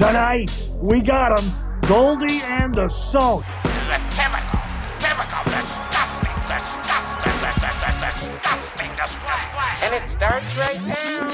[0.00, 1.52] Tonight, we got 'em.
[1.82, 3.44] Goldy and the Sulk.
[3.44, 4.60] This is a typical,
[4.98, 9.76] typical disgusting, disgusting, disgusting, disgusting display.
[9.82, 11.32] And it starts right now.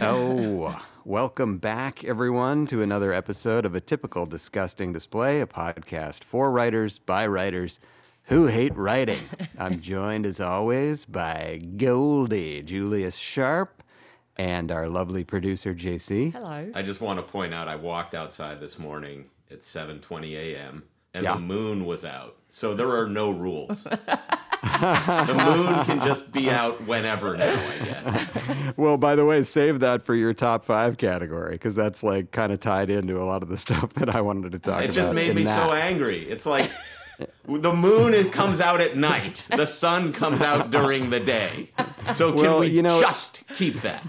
[0.00, 6.50] Oh, welcome back, everyone, to another episode of A Typical Disgusting Display, a podcast for
[6.50, 7.78] writers by writers
[8.24, 9.28] who hate writing.
[9.60, 13.84] I'm joined, as always, by Goldy, Julius Sharpe,
[14.40, 16.32] and our lovely producer, JC.
[16.32, 16.70] Hello.
[16.74, 20.84] I just want to point out I walked outside this morning at 7:20 a.m.
[21.12, 21.34] and Yeah.
[21.34, 22.36] the moon was out.
[22.48, 23.82] So there are no rules.
[24.62, 28.26] the moon can just be out whenever now, I guess.
[28.76, 32.50] Well, by the way, save that for your top five category, because that's like kind
[32.50, 34.84] of tied into a lot of the stuff that I wanted to talk about.
[34.84, 35.56] It just made me that.
[35.66, 36.26] so angry.
[36.28, 36.70] It's like
[37.46, 39.46] the moon it comes out at night.
[39.54, 41.70] The sun comes out during the day.
[42.14, 44.02] So can Well, we you know- just keep that?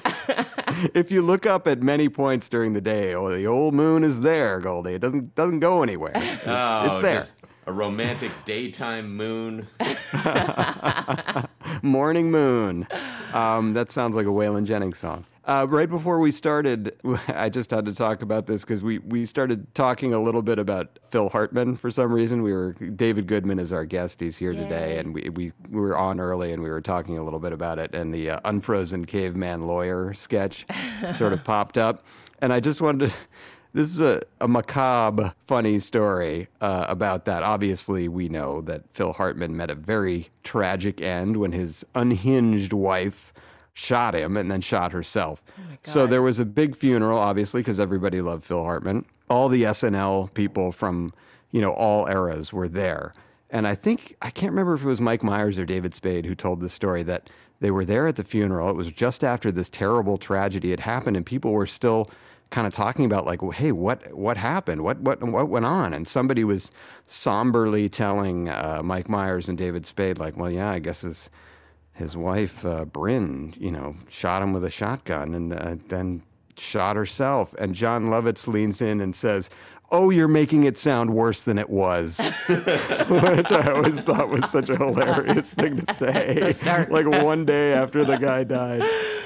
[0.94, 4.22] if you look up at many points during the day, oh, the old moon is
[4.22, 4.94] there, Goldy.
[4.94, 6.12] It doesn't doesn't go anywhere.
[6.16, 7.24] It's, it's, Oh, it's there.
[7.68, 9.68] a romantic daytime moon.
[11.82, 12.88] Morning Moon.
[13.34, 15.26] Um, that sounds like a Waylon Jennings song.
[15.44, 16.96] Uh, right before we started,
[17.28, 20.60] I just had to talk about this because we, we started talking a little bit
[20.60, 22.44] about Phil Hartman for some reason.
[22.44, 24.20] We were David Goodman is our guest.
[24.20, 27.24] He's here today, and we, we, we were on early and we were talking a
[27.24, 27.96] little bit about it.
[27.96, 30.66] And the uh, Unfrozen Caveman Lawyer sketch
[31.18, 32.06] sort of popped up,
[32.40, 33.16] and I just wanted to.
[33.74, 37.42] This is a, a macabre, funny story uh, about that.
[37.42, 43.32] Obviously, we know that Phil Hartman met a very tragic end when his unhinged wife
[43.74, 45.42] shot him and then shot herself.
[45.84, 49.06] so there was a big funeral, obviously, because everybody loved Phil Hartman.
[49.30, 51.14] All the SNL people from
[51.52, 53.14] you know all eras were there,
[53.50, 56.36] and I think I can't remember if it was Mike Myers or David Spade who
[56.36, 57.30] told the story that
[57.62, 58.70] they were there at the funeral.
[58.70, 62.10] It was just after this terrible tragedy had happened, and people were still
[62.50, 64.84] kind of talking about like, well, hey, what what happened?
[64.84, 65.94] What what what went on?
[65.94, 66.72] And somebody was
[67.06, 71.30] somberly telling uh, Mike Myers and David Spade, like, well, yeah, I guess his
[72.02, 76.24] his wife uh, Brynn, you know, shot him with a shotgun and uh, then
[76.58, 77.54] shot herself.
[77.60, 79.50] And Jon Lovitz leans in and says.
[79.94, 82.18] Oh, you're making it sound worse than it was,
[82.48, 86.56] which I always thought was such a hilarious thing to say.
[86.90, 88.80] like one day after the guy died.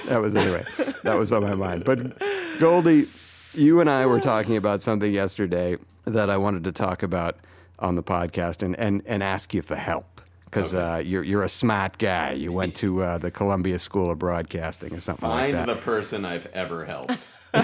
[0.08, 0.66] That was anyway.
[1.04, 1.84] That was on my mind.
[1.86, 2.20] But
[2.60, 3.08] Goldy,
[3.54, 7.38] you and I were talking about something yesterday that I wanted to talk about
[7.78, 10.15] on the podcast and, and, and ask you for help.
[10.56, 12.32] Because uh, you're, you're a smart guy.
[12.32, 15.68] You went to uh, the Columbia School of Broadcasting or something Find like that.
[15.68, 17.10] Find the person I've ever helped.
[17.52, 17.62] Good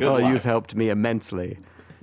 [0.00, 0.32] well, luck.
[0.32, 1.58] you've helped me immensely.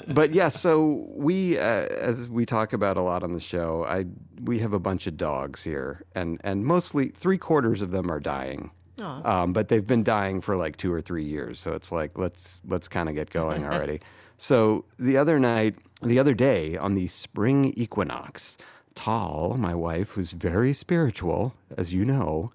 [0.07, 4.05] But yeah, so we, uh, as we talk about a lot on the show, I
[4.41, 8.19] we have a bunch of dogs here, and and mostly three quarters of them are
[8.19, 8.71] dying.
[8.99, 12.61] Um, but they've been dying for like two or three years, so it's like let's
[12.67, 13.99] let's kind of get going already.
[14.37, 18.57] so the other night, the other day on the spring equinox,
[18.95, 22.51] Tal, my wife, who's very spiritual, as you know,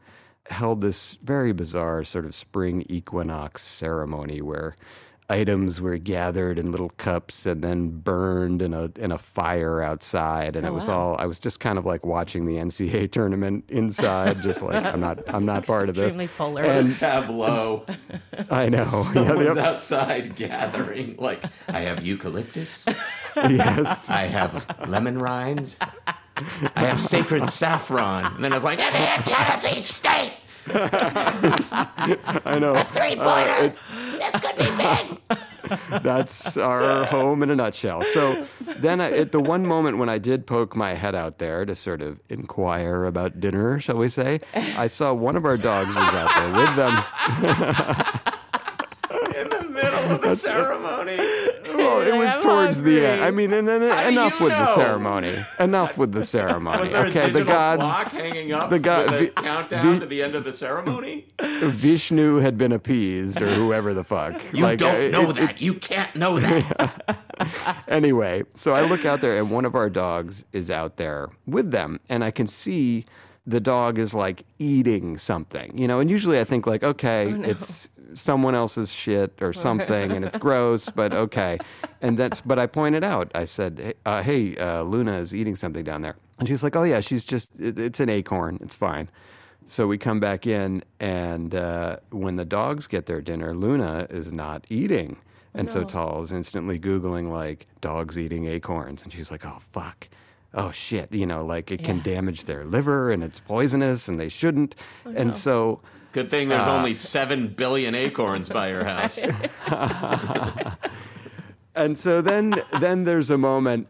[0.51, 4.77] held this very bizarre sort of spring equinox ceremony where
[5.29, 10.55] items were gathered in little cups and then burned in a in a fire outside
[10.57, 13.65] and it oh, was all I was just kind of like watching the NCAA tournament
[13.69, 16.63] inside just like I'm not I'm not part of this Extremely polar.
[16.63, 17.85] And- Tableau.
[18.51, 21.17] I know yeah, Someone's yep, outside gathering.
[21.19, 22.85] Like, I have eucalyptus.
[23.37, 25.77] yes I have lemon rinds.
[26.77, 28.35] I have sacred saffron.
[28.35, 30.33] And then I was like, and Tennessee State.
[32.45, 33.77] I know Three pointer.
[33.89, 35.39] Uh, this could be big.
[36.03, 38.03] That's our home in a nutshell.
[38.13, 38.47] So
[38.79, 41.75] then, I, at the one moment when I did poke my head out there to
[41.75, 45.97] sort of inquire about dinner, shall we say, I saw one of our dogs was
[45.97, 47.05] out there with them.
[49.37, 51.17] In the middle of the ceremony.
[51.99, 53.23] Well, it was "I'm towards the end.
[53.23, 55.35] I mean, and, and, do enough you with the ceremony.
[55.59, 56.89] Enough with the Was ceremony.
[56.89, 57.81] there Okay, a the gods.
[57.83, 60.53] clock hanging up the god- with a Vi- countdown Vi- to the end of the
[60.53, 61.27] ceremony?
[61.41, 64.41] Vishnu had been appeased, or whoever the fuck.
[64.53, 65.61] You Like, don't uh, know it- that.
[65.61, 67.85] you can't know that.
[67.89, 71.71] anyway, so I look out there and one of our dogs is out there with
[71.71, 73.05] them, and I can see
[73.47, 76.01] the dog is like eating something, you know.
[76.01, 80.89] And usually I think like, okay, it's someone else's shit or something, and it's gross,
[80.89, 81.59] but okay.
[82.01, 85.57] And that's, but I pointed out, I said, hey, uh, hey uh, Luna is eating
[85.57, 88.75] something down there, and she's like, oh yeah, she's just, it, it's an acorn, it's
[88.75, 89.09] fine.
[89.67, 94.33] So we come back in, and uh, when the dogs get their dinner, Luna is
[94.33, 95.17] not eating.
[95.57, 99.03] And so Tal is instantly Googling, like, dogs eating acorns.
[99.03, 100.07] And she's like, oh, fuck.
[100.53, 101.11] Oh, shit.
[101.11, 104.75] You know, like, it can damage their liver and it's poisonous and they shouldn't.
[105.07, 105.81] and so,
[106.17, 109.19] Good thing there's Uh, only seven billion acorns by your house.
[111.75, 113.87] and so then, then there's a moment.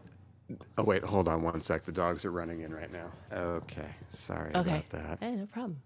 [0.77, 1.83] Oh, wait, hold on one sec.
[1.85, 3.11] The dogs are running in right now.
[3.33, 3.87] Okay.
[4.09, 4.69] Sorry Okay.
[4.85, 5.17] about that.
[5.19, 5.77] Hey, no problem.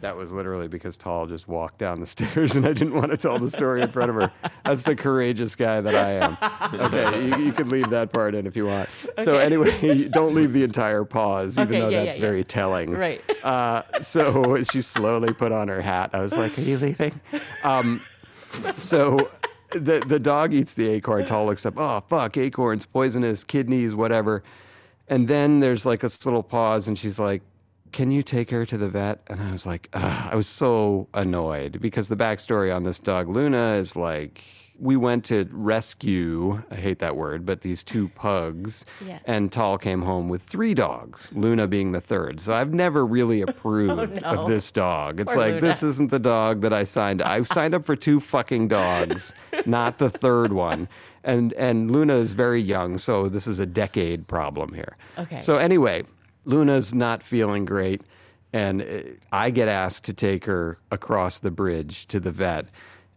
[0.00, 3.18] That was literally because Tal just walked down the stairs and I didn't want to
[3.18, 4.32] tell the story in front of her.
[4.64, 6.38] That's the courageous guy that I am.
[6.80, 8.88] Okay, you, you can leave that part in if you want.
[9.22, 12.28] So, anyway, don't leave the entire pause, even Okay, though yeah, that's yeah, yeah.
[12.28, 12.90] very telling.
[12.92, 13.22] Right.
[13.40, 16.10] Uh, so she slowly put on her hat.
[16.12, 17.18] I was like, Are you leaving?
[17.64, 18.02] Um,
[18.76, 19.30] so
[19.72, 21.24] the the dog eats the acorn.
[21.24, 21.74] Tal looks up.
[21.76, 24.42] Oh fuck, acorns, poisonous, kidneys, whatever.
[25.08, 27.42] And then there's like this little pause, and she's like,
[27.92, 30.28] "Can you take her to the vet?" And I was like, Ugh.
[30.32, 34.44] I was so annoyed because the backstory on this dog, Luna, is like.
[34.80, 38.84] We went to rescue, I hate that word, but these two pugs.
[39.06, 39.18] Yeah.
[39.26, 42.40] And Tal came home with three dogs, Luna being the third.
[42.40, 43.90] So I've never really approved
[44.24, 44.42] Oh, no.
[44.42, 45.20] of this dog.
[45.20, 45.60] It's Poor like, Luna.
[45.66, 47.20] this isn't the dog that I signed.
[47.22, 49.34] I signed up for two fucking dogs,
[49.66, 50.88] not the third one.
[51.22, 54.96] And and Luna is very young, so this is a decade problem here.
[55.18, 55.42] Okay.
[55.42, 56.04] So anyway,
[56.46, 58.00] Luna's not feeling great,
[58.54, 58.86] and uh,
[59.30, 62.66] I get asked to take her across the bridge to the vet.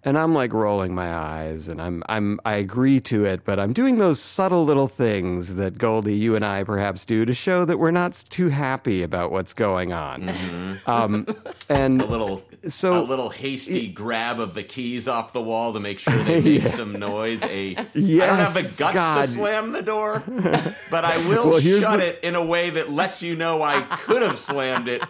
[0.05, 3.71] And I'm like rolling my eyes, and I'm I'm I agree to it, but I'm
[3.71, 7.79] doing those subtle little things that Goldy, you and I perhaps do to show that
[7.79, 10.77] we're not too happy about what's going on.
[10.88, 11.25] Um,
[11.69, 15.79] and A little, So- a little hasty grab of the keys off the wall to
[15.79, 17.41] make sure they make some noise.
[17.44, 19.21] A yes, I don't have the guts God.
[19.25, 20.21] to slam the door,
[20.91, 23.81] but I will Well, shut the- it in a way that lets you know I
[24.01, 25.01] could have slammed it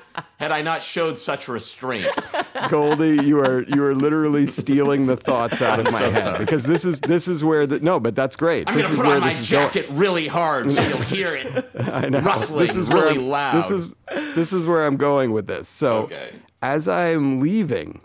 [0.43, 2.07] had I not showed such restraint.
[2.69, 6.39] Goldy, you are you are literally stealing the thoughts out of my so head sorry.
[6.39, 8.67] because this is this is where the no, but that's great.
[8.69, 9.65] I'm this gonna is put where on my this is going.
[9.67, 12.19] jacket really hard so you'll hear it I know.
[12.19, 13.55] rustling this is really where I'm- loud.
[13.63, 13.95] This is
[14.35, 15.67] this is where I'm going with this.
[15.67, 16.31] So Okay.
[16.61, 18.01] as I'm leaving,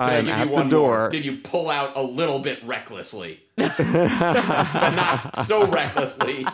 [0.00, 0.98] Can I I'm give at you one the door.
[0.98, 1.10] more?
[1.10, 3.42] Did you pull out a little bit recklessly?
[3.68, 6.46] But not so recklessly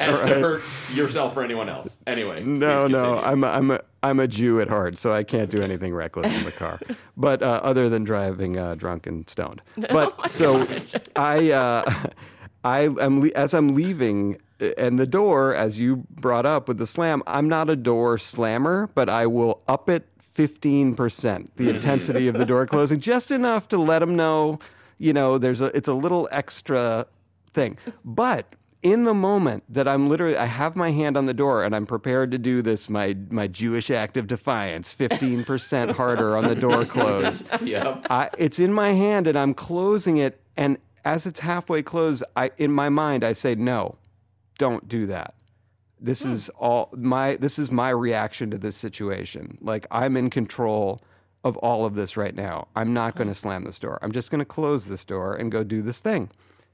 [0.00, 0.62] as to hurt
[0.92, 1.96] yourself or anyone else.
[2.06, 2.42] Anyway.
[2.42, 3.18] No, no.
[3.18, 6.34] I'm a, I'm a I'm a Jew at heart, so I can't do anything reckless
[6.34, 6.78] in the car.
[7.18, 9.62] But uh, other than driving uh, drunk and stoned.
[9.90, 10.66] But so
[11.16, 12.08] I uh,
[12.62, 14.36] I am le- as I'm leaving.
[14.60, 18.18] uh, And the door, as you brought up with the slam, I'm not a door
[18.18, 23.68] slammer, but I will up it 15%, the intensity of the door closing, just enough
[23.68, 24.58] to let them know,
[24.98, 27.06] you know, there's a, it's a little extra
[27.52, 27.78] thing.
[28.04, 31.74] But in the moment that I'm literally, I have my hand on the door and
[31.74, 36.54] I'm prepared to do this, my, my Jewish act of defiance, 15% harder on the
[36.54, 37.42] door close.
[37.62, 38.06] Yep.
[38.10, 40.40] I, it's in my hand and I'm closing it.
[40.56, 43.96] And as it's halfway closed, I, in my mind, I say, no,
[44.58, 45.34] don't do that.
[46.00, 46.32] This Hmm.
[46.32, 49.58] is all my, this is my reaction to this situation.
[49.60, 51.00] Like I'm in control
[51.46, 52.66] of all of this right now.
[52.74, 54.00] I'm not going to slam this door.
[54.02, 56.30] I'm just going to close this door and go do this thing,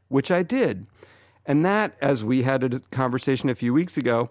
[0.09, 0.87] which I did.
[1.45, 4.31] And that, as we had a conversation a few weeks ago,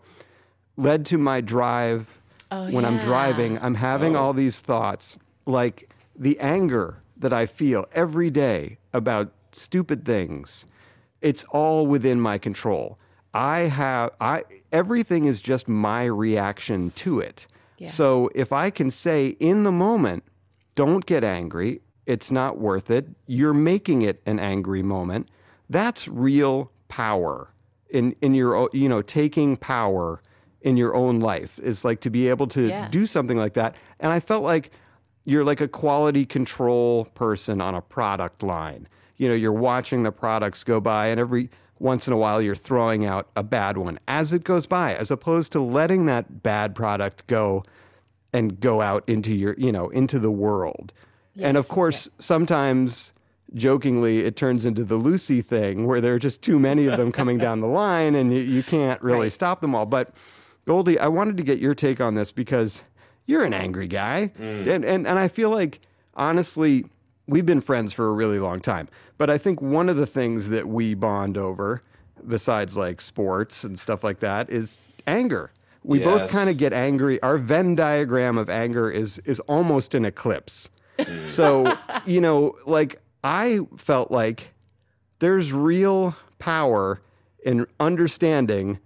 [0.77, 2.17] led to my drive
[2.49, 3.59] oh, when I'm driving.
[3.59, 4.19] I'm having oh.
[4.19, 10.65] all these thoughts, like the anger that I feel every day about stupid things.
[11.21, 12.97] It's all within my control.
[13.31, 17.45] I have I everything is just my reaction to it.
[17.87, 20.23] So if I can say in the moment,
[20.75, 23.07] don't get angry, it's not worth it.
[23.27, 25.29] You're making it an angry moment.
[25.69, 27.53] That's real power
[27.89, 30.21] in in your you know taking power
[30.61, 32.87] in your own life is like to be able to Yeah.
[32.89, 33.75] do something like that.
[33.99, 34.71] And I felt like
[35.25, 38.87] you're like a quality control person on a product line.
[39.17, 41.47] you know, you're watching the products go by and every
[41.77, 45.11] once in a while you're throwing out a bad one as it goes by, as
[45.11, 47.63] opposed to letting that bad product go
[48.33, 50.93] and go out into your, you know, into the world.
[51.39, 53.11] and of course, sometimes
[53.53, 57.11] jokingly, it turns into the Lucy thing where there are just too many of them
[57.11, 59.85] coming down the line and you, you can't really stop them all.
[59.85, 60.13] But
[60.65, 62.81] Goldy, I wanted to get your take on this because
[63.25, 64.31] you're an angry guy.
[64.39, 64.67] Mm.
[64.67, 65.81] And, and, and I feel like,
[66.15, 66.85] honestly,
[67.27, 68.87] we've been friends for a really long time.
[69.17, 71.81] But I think one of the things that we bond over,
[72.27, 75.51] besides like sports and stuff like that, is anger.
[75.83, 77.21] We both kind of get angry.
[77.21, 80.69] Our Venn diagram of anger is is almost an eclipse.
[81.25, 84.53] so, you know, like I felt like
[85.19, 87.01] there's real power
[87.43, 88.79] in understanding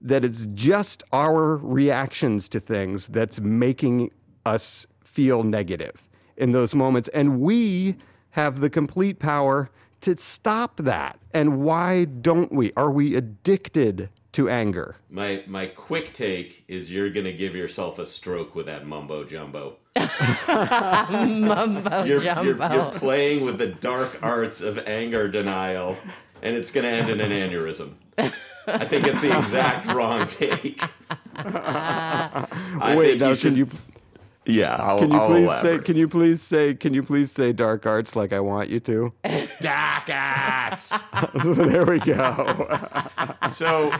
[0.00, 4.10] that it's just our reactions to things that's making
[4.46, 7.08] us feel negative in those moments.
[7.12, 7.96] And we
[8.30, 9.70] have the complete power
[10.00, 11.18] to stop that.
[11.34, 12.72] And why don't we?
[12.76, 14.96] Are we addicted to anger?
[15.10, 19.76] My my quick take is you're gonna give yourself a stroke with that mumbo jumbo.
[19.96, 22.42] Mumbo You're, jumbo.
[22.42, 25.96] you're, you're playing with the dark arts of anger denial,
[26.42, 27.94] and it's gonna end in an aneurysm.
[28.66, 30.80] I think it's the exact wrong take.
[31.36, 33.68] I Wait, think now should- you
[34.46, 37.52] Yeah, I'll, can you I'll please say can you please say can you please say
[37.52, 39.12] dark arts like I want you to?
[39.60, 40.92] dark arts?
[41.44, 42.78] there we go.
[43.50, 43.92] so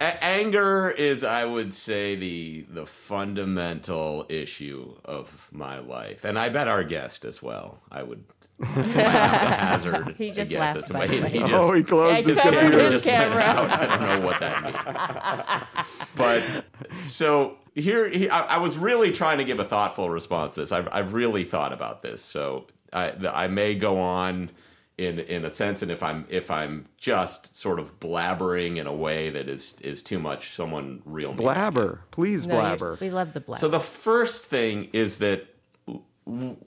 [0.00, 6.48] a- anger is i would say the the fundamental issue of my life and i
[6.48, 8.24] bet our guest as well i would
[8.62, 11.20] if I have to hazard He just a guess laughed, as to by the he,
[11.22, 11.28] way.
[11.30, 12.84] he just oh, he closed his covered computer.
[12.84, 13.42] his just went camera.
[13.42, 13.70] out.
[13.70, 16.08] I don't know what that means.
[16.16, 20.60] but so here, here I, I was really trying to give a thoughtful response to
[20.60, 20.72] this.
[20.72, 22.22] I've, I've really thought about this.
[22.22, 24.50] So I, I may go on
[24.98, 28.92] in in a sense, and if I'm if I'm just sort of blabbering in a
[28.94, 31.38] way that is is too much, someone reel me.
[31.38, 32.02] Blabber.
[32.10, 32.98] Please No, blabber.
[33.00, 33.60] we love the blabber.
[33.60, 35.46] So the first thing is that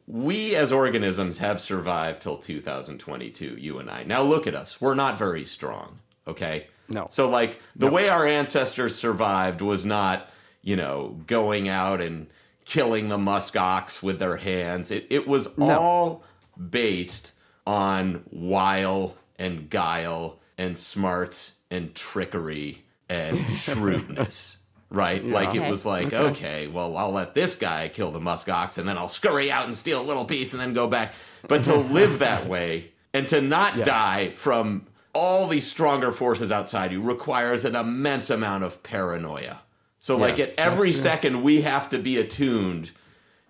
[0.07, 4.03] we as organisms have survived till 2022, you and I.
[4.03, 4.81] Now look at us.
[4.81, 6.67] We're not very strong, okay?
[6.89, 7.07] No.
[7.09, 10.29] So like the way our ancestors survived was not,
[10.63, 12.27] you know, going out and
[12.65, 14.89] killing the musk ox with their hands.
[14.89, 16.23] It it was all
[16.69, 17.31] based
[17.65, 24.57] on wile and guile and smarts and trickery and shrewdness.
[24.89, 25.25] Right?
[25.25, 26.67] Like it was like, okay.
[26.67, 29.75] well, I'll let this guy kill the musk ox and then I'll scurry out and
[29.75, 31.15] steal a little piece and then go back.
[31.47, 36.91] But to live that way and to not die from all these stronger forces outside
[36.91, 39.62] you requires an immense amount of paranoia.
[40.03, 42.91] So, like, at every second, we have to be attuned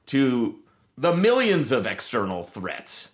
[0.06, 0.60] to
[0.96, 3.10] the millions of external threats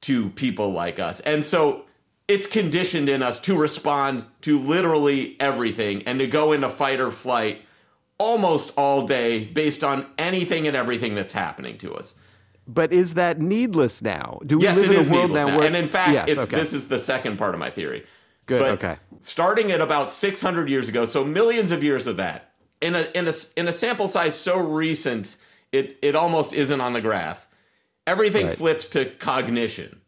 [0.00, 1.20] to people like us.
[1.20, 1.84] And so
[2.28, 7.10] it's conditioned in us to respond to literally everything and to go into fight or
[7.10, 7.60] flight
[8.16, 12.14] almost all day based on anything and everything that's happening to us.
[12.66, 14.40] But is that needless now?
[14.46, 15.58] Do we yes, live it in is a world now now.
[15.58, 16.56] where And in fact, yes, it's, okay.
[16.56, 18.06] this is the second part of my theory.
[18.46, 18.96] Good, But okay.
[19.20, 22.47] Starting at about 600 years ago, so millions of years of that,
[22.80, 25.36] in a in a in a sample size so recent,
[25.72, 27.46] it it almost isn't on the graph.
[28.06, 28.56] Everything Right.
[28.56, 30.00] flips to cognition,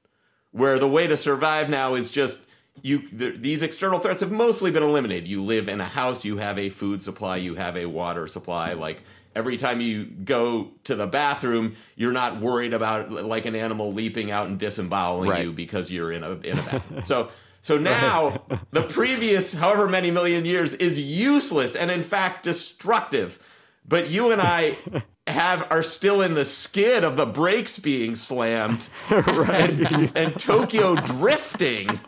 [0.53, 2.39] where the way to survive now is just
[2.83, 3.03] you.
[3.13, 5.29] The, these external threats have mostly been eliminated.
[5.29, 8.73] You live in a house, you have a food supply, you have a water supply.
[8.73, 9.03] Like
[9.37, 14.31] every time you go to the bathroom, you're not worried about like an animal leaping
[14.31, 15.45] out and disemboweling Right.
[15.45, 17.03] you because you're in a in a bathroom.
[17.05, 17.29] so
[17.63, 23.39] so now the previous however many million years is useless and in fact destructive.
[23.87, 24.79] But you and I
[25.27, 32.01] have are still in the skid of the brakes being slammed and, and Tokyo drifting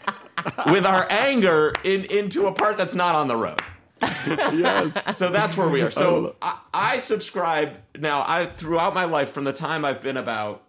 [0.67, 3.61] with our anger in, into a part that's not on the road.
[4.01, 5.17] yes.
[5.17, 5.91] So that's where we are.
[5.91, 8.25] So I, I subscribe now.
[8.27, 10.65] I throughout my life, from the time I've been about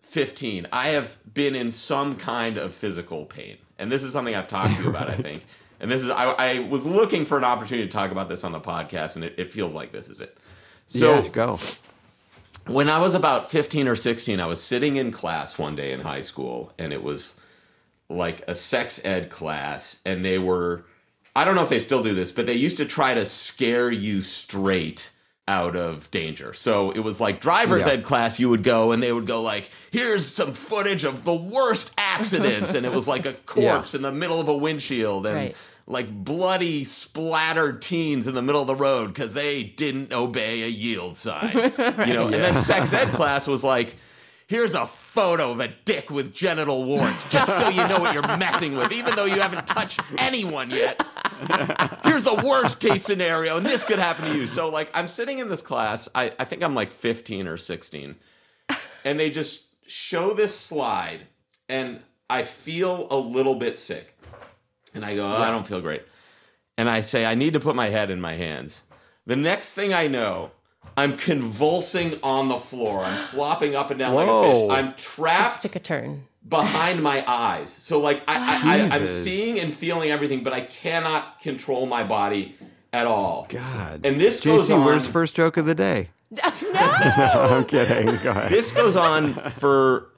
[0.00, 4.48] fifteen, I have been in some kind of physical pain, and this is something I've
[4.48, 5.10] talked to you about.
[5.10, 5.44] I think,
[5.80, 8.52] and this is I, I was looking for an opportunity to talk about this on
[8.52, 10.38] the podcast, and it, it feels like this is it.
[10.86, 11.58] So yeah, go.
[12.66, 16.00] when I was about 15 or 16, I was sitting in class one day in
[16.00, 17.38] high school, and it was
[18.08, 20.84] like a sex ed class, and they were,
[21.34, 23.90] I don't know if they still do this, but they used to try to scare
[23.90, 25.10] you straight
[25.52, 26.54] out of danger.
[26.54, 27.92] So it was like driver's Yeah.
[27.92, 31.34] ed class, you would go, and they would go like, here's some footage of the
[31.34, 35.36] worst accidents, and it was like a corpse in the middle of a windshield, and
[35.36, 35.56] Right.
[35.86, 40.68] like bloody splattered teens in the middle of the road because they didn't obey a
[40.68, 41.72] yield sign.
[42.06, 43.96] You know, and then sex ed class was like,
[44.52, 48.36] Here's a photo of a dick with genital warts, just so you know what you're
[48.36, 51.00] messing with, even though you haven't touched anyone yet.
[52.04, 54.46] Here's the worst case scenario, and this could happen to you.
[54.46, 56.06] So, like, I'm sitting in this class.
[56.14, 58.14] I, I think I'm like 15 or 16,
[59.06, 61.20] and they just show this slide,
[61.70, 64.18] and I feel a little bit sick.
[64.92, 66.02] And I go, oh, I don't feel great.
[66.76, 68.82] And I say, I need to put my head in my hands.
[69.24, 70.50] The next thing I know,
[70.96, 73.00] I'm convulsing on the floor.
[73.04, 74.68] I'm flopping up and down like a Whoa.
[74.68, 74.78] fish.
[74.78, 76.24] I'm Just trapped took a turn.
[76.48, 77.76] behind my eyes.
[77.80, 82.04] So like I, I, I I'm seeing and feeling everything, but I cannot control my
[82.04, 82.56] body
[82.92, 83.46] at all.
[83.48, 84.04] God.
[84.04, 84.84] And this goes JC, on.
[84.84, 86.10] where's first joke of the day?
[86.42, 86.78] Uh, no.
[87.58, 88.06] I'm kidding.
[88.22, 88.50] Go ahead.
[88.50, 90.08] this goes on for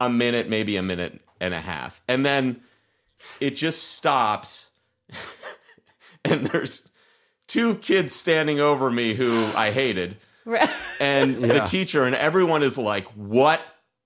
[0.00, 2.60] a minute, maybe a minute and a half, and then
[3.40, 4.66] it just stops.
[6.24, 6.89] and there's
[7.50, 10.16] two kids standing over me who I hated,
[11.00, 13.60] and the teacher, and everyone is like, "What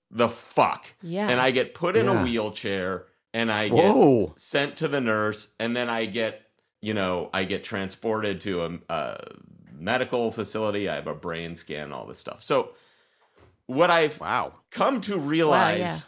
[0.09, 1.29] the fuck?" Yeah.
[1.29, 2.21] And I get put in Yeah.
[2.21, 4.33] a wheelchair, and I get Whoa.
[4.37, 6.41] sent to the nurse, and then I get,
[6.81, 9.17] you know, I get transported to a, a
[9.77, 10.89] medical facility.
[10.89, 12.41] I have a brain scan, all this stuff.
[12.41, 12.69] So,
[13.67, 14.53] what I've Wow.
[14.71, 16.07] come to realize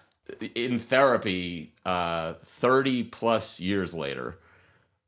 [0.56, 4.40] in therapy, uh, thirty plus years later,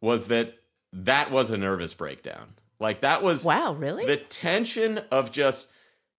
[0.01, 0.58] was that
[0.93, 2.53] that was a nervous breakdown.
[2.79, 4.05] Like that was Wow, really?
[4.05, 5.67] the tension of just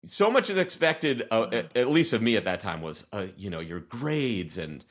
[0.05, 3.25] so much is expected uh, at, at least of me at that time was uh,
[3.37, 4.85] you know your grades and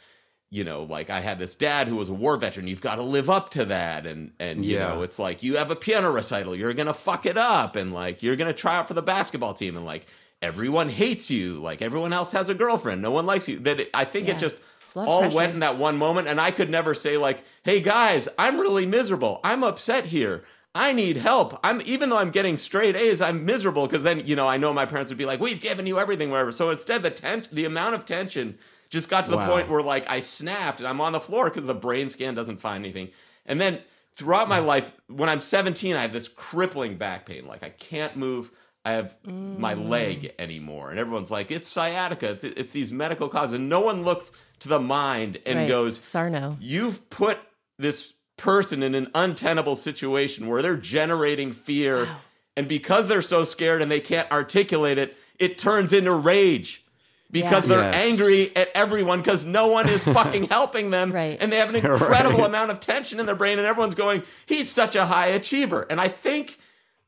[0.51, 2.67] you know like i had this dad who was a war veteran.
[2.69, 4.07] You've got to live up to that.
[4.07, 4.89] And and you Yeah.
[4.95, 6.57] know it's like you have a piano recital.
[6.57, 7.77] You're gonna fuck it up.
[7.77, 9.77] And like you're gonna try out for the basketball team.
[9.77, 10.07] And like
[10.43, 11.61] everyone hates you.
[11.61, 13.03] Like everyone else has a girlfriend.
[13.03, 13.59] No one likes you.
[13.61, 14.35] That it, i think Yeah.
[14.37, 14.57] it just
[15.03, 15.37] It's a lot of all pressure.
[15.37, 18.87] went in that one moment and i could never say like hey guys i'm really
[18.87, 19.41] miserable.
[19.45, 20.45] I'm upset here.
[20.75, 21.59] I need help.
[21.65, 23.87] I'm even though i'm getting straight a's i'm miserable.
[23.87, 26.31] Because then you know i know my parents would be like we've given you everything
[26.31, 26.53] whatever.
[26.53, 28.59] So instead the tension the amount of tension
[28.91, 29.51] just got to the Wow.
[29.51, 32.61] point where like i snapped and i'm on the floor because the brain scan doesn't
[32.61, 33.11] find anything.
[33.47, 33.81] And then
[34.15, 34.67] throughout my mm.
[34.67, 37.47] life when i'm 17 i have this crippling back pain.
[37.47, 38.51] Like i can't move.
[38.85, 39.89] I have my mm.
[39.89, 42.31] leg anymore, and everyone's like, "It's sciatica.
[42.31, 45.69] It's it's these medical causes." And no one looks to the mind and Right.
[45.69, 46.57] goes, Sarno.
[46.61, 47.39] you've put
[47.79, 52.09] this person in an untenable situation where they're generating fear
[52.57, 56.85] and because they're so scared and they can't articulate it it turns into rage
[57.31, 57.69] because Yeah.
[57.69, 58.05] they're Yes.
[58.05, 61.37] angry at everyone because no one is fucking helping them Right.
[61.41, 62.47] and they have an incredible Right.
[62.47, 66.01] amount of tension in their brain and everyone's going he's such a high achiever and
[66.01, 66.59] i think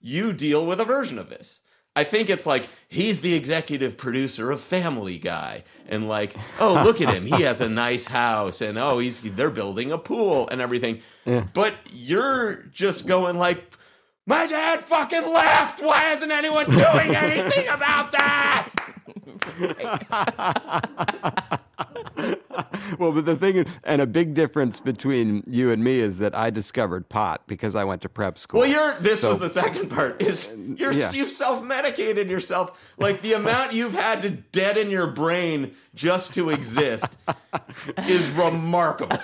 [0.01, 1.60] you deal with a version of this
[1.97, 7.01] I think it's like he's the executive producer of Family Guy, and like, oh, look
[7.01, 10.61] at him, he has a nice house, and oh, he's they're building a pool and
[10.61, 11.01] everything.
[11.53, 13.65] But you're just going like,
[14.27, 15.83] my dad fucking left.
[15.83, 18.73] Why isn't anyone doing anything about that?
[22.99, 26.51] Well, but the thing, and a big difference between you and me is that I
[26.51, 28.61] discovered pot because I went to prep school.
[28.61, 28.95] Well, you're.
[29.01, 30.21] This So- was the second part.
[30.21, 31.13] Is you're Yeah.
[31.13, 32.79] you've self medicated yourself.
[32.99, 37.17] Like the amount you've had to deaden your brain just to exist
[38.09, 39.19] is remarkable.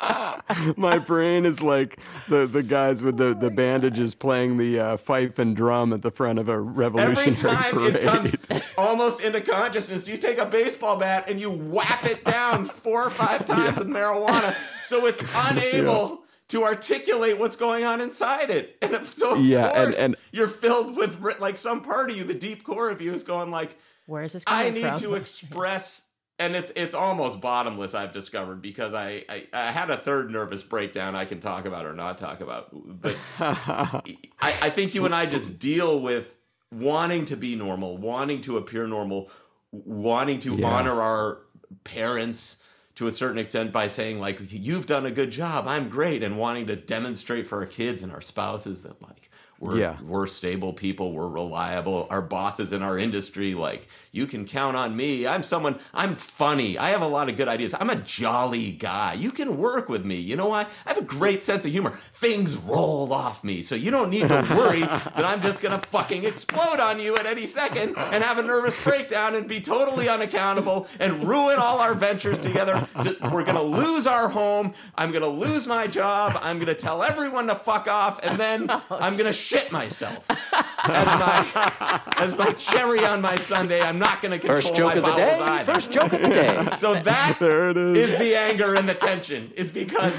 [0.76, 5.38] my brain is like the, the guys with the, the bandages playing the uh, fife
[5.38, 7.94] and drum at the front of a Every revolutionary time parade.
[7.96, 8.36] it comes
[8.78, 13.10] almost into consciousness, you take a baseball bat and you whap it down four or
[13.10, 18.76] five times with marijuana, so it's unable to articulate what's going on inside it.
[18.80, 22.16] And if- so, of Yeah, and- course, and- you're filled with like some part of
[22.16, 24.80] you, the deep core of you, is going like, Where is this coming I need
[24.82, 24.98] from?
[25.00, 26.02] to express.
[26.40, 27.94] And it's it's almost bottomless.
[27.94, 31.16] I've discovered because I, I I had a third nervous breakdown.
[31.16, 34.02] I can talk about or not talk about, but I,
[34.40, 36.32] I think you and I just deal with
[36.72, 39.30] wanting to be normal, wanting to appear normal,
[39.72, 40.66] wanting to Yeah.
[40.68, 41.38] honor our
[41.84, 42.56] parents
[42.96, 46.38] to a certain extent by saying like you've done a good job, I'm great, and
[46.38, 49.27] wanting to demonstrate for our kids and our spouses that like
[49.60, 49.96] we're Yeah.
[50.02, 54.96] we're stable people, we're reliable, our bosses in our industry like you can count on
[54.96, 55.26] me.
[55.26, 56.78] I'm someone I'm funny.
[56.78, 57.74] I have a lot of good ideas.
[57.78, 59.14] I'm a jolly guy.
[59.14, 60.16] You can work with me.
[60.16, 60.62] You know why?
[60.86, 61.90] I have a great sense of humor.
[62.14, 63.62] Things roll off me.
[63.62, 67.16] So you don't need to worry that I'm just going to fucking explode on you
[67.16, 71.78] at any second and have a nervous breakdown and be totally unaccountable and ruin all
[71.80, 72.88] our ventures together.
[72.96, 74.74] We're going to lose our home.
[74.96, 76.38] I'm going to lose my job.
[76.42, 79.72] I'm going to tell everyone to fuck off and then oh, I'm going to shit
[79.72, 83.80] myself as my as my cherry on my Sunday.
[83.80, 85.38] I'm not going to control First joke my of the day.
[85.40, 85.72] either.
[85.72, 86.68] First joke of the day.
[86.76, 88.10] So that There it is.
[88.10, 90.14] is the anger and the tension is because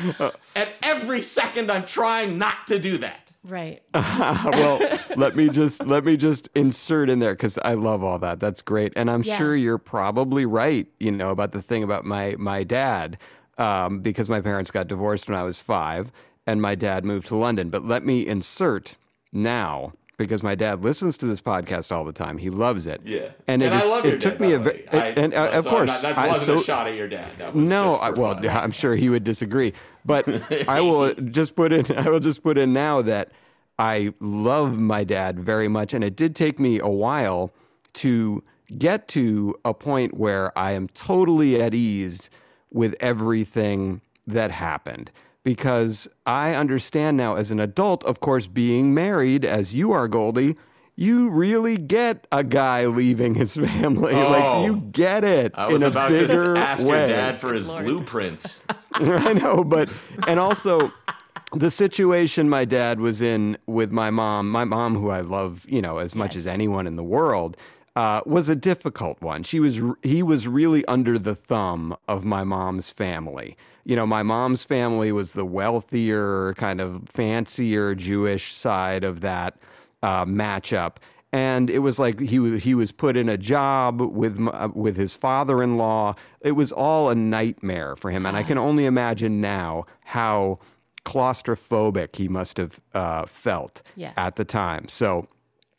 [0.56, 3.32] at every second I'm trying not to do that.
[3.44, 3.82] Right.
[3.94, 4.80] well,
[5.16, 8.40] let me just let me just insert in there because I love all that.
[8.40, 9.38] That's great, and I'm Yeah.
[9.38, 10.88] sure you're probably right.
[11.00, 13.18] You know about the thing about my my dad
[13.58, 16.12] um, because my parents got divorced when I was five,
[16.46, 17.70] and my dad moved to London.
[17.70, 18.96] But let me insert
[19.32, 22.38] now because my dad listens to this podcast all the time.
[22.38, 23.00] He loves it.
[23.06, 25.52] Yeah, and, it I is- love it your took dad, me a ve- and uh,
[25.54, 27.32] of so course not- that I- wasn't so- a shot at your dad.
[27.38, 28.48] That was no, I, well, fun.
[28.50, 29.72] I'm sure he would disagree,
[30.04, 30.28] but
[30.68, 31.90] I will just put in.
[31.98, 33.32] I will just put in now that
[33.78, 37.54] I love my dad very much, and it did take me a while
[37.94, 38.44] to
[38.78, 42.30] get to a point where I am totally at ease
[42.72, 45.12] with everything that happened.
[45.44, 50.58] Because I understand now as an adult, of course, being married as you are, Goldy,
[50.96, 54.14] you really get a guy leaving his family.
[54.14, 54.30] Oh.
[54.32, 57.00] like you get it I was in a about bigger to ask way.
[57.00, 58.62] your dad for his blueprints.
[58.94, 59.90] I know, but
[60.28, 60.92] and also
[61.54, 65.82] the situation my dad was in with my mom, my mom, who I love, you
[65.82, 67.58] know, as much as anyone in the world,
[67.96, 69.44] uh, was a difficult one.
[69.44, 73.58] She was, he was really under the thumb of my mom's family.
[73.90, 79.58] You know, my mom's family was the wealthier, kind of fancier Jewish side of that
[80.04, 80.98] uh, matchup.
[81.34, 85.16] And it was like he he was put in a job with uh, with his
[85.16, 86.14] father-in-law.
[86.42, 90.60] It was all a nightmare for him, and I can only imagine now how
[91.06, 94.14] claustrophobic he must have uh, felt Yeah.
[94.18, 94.88] at the time.
[94.88, 95.28] So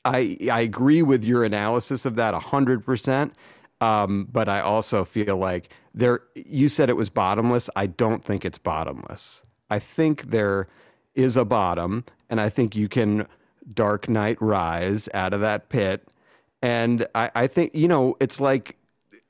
[0.05, 3.35] I I agree with your analysis of that hundred percent.
[3.81, 6.21] Um, but I also feel like there.
[6.35, 7.71] You said it was bottomless.
[7.75, 9.43] I don't think it's bottomless.
[9.71, 10.69] I think there
[11.15, 13.27] is a bottom, and I think you can
[13.73, 16.09] Dark Knight rise out of that pit.
[16.63, 18.77] And I, I think you know it's like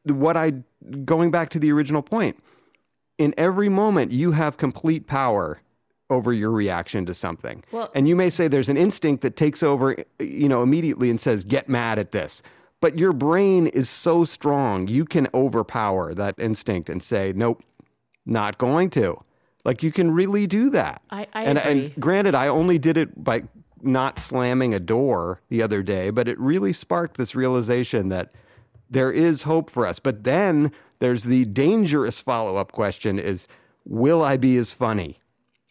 [0.04, 0.54] what I
[1.04, 2.42] going back to the original point.
[3.18, 5.60] In every moment, you have complete power
[6.08, 7.62] over your reaction to something.
[7.70, 11.20] Well- and you may say there's an instinct that takes over, you know, immediately and
[11.20, 12.42] says, "Get mad at this."
[12.80, 17.62] But your brain is so strong, you can overpower that instinct and say, "Nope,
[18.24, 19.18] not going to."
[19.64, 21.02] Like you can really do that.
[21.10, 21.70] I- I and, agree.
[21.70, 23.42] and granted, I only did it by
[23.82, 28.32] not slamming a door the other day, but it really sparked this realization that
[28.88, 29.98] there is hope for us.
[29.98, 33.46] But then there's the dangerous follow up question is
[33.84, 35.18] will I be as funny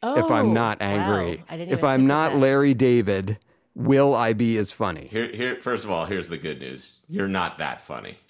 [0.03, 0.87] if Oh, I'm not wow.
[0.87, 1.43] angry?
[1.49, 2.35] Didn't If I'm not.
[2.35, 3.37] Larry David,
[3.79, 5.07] will I be as funny?
[5.09, 5.55] Here, here.
[5.55, 6.97] First of all, here's the good news.
[7.07, 8.17] You're not that funny.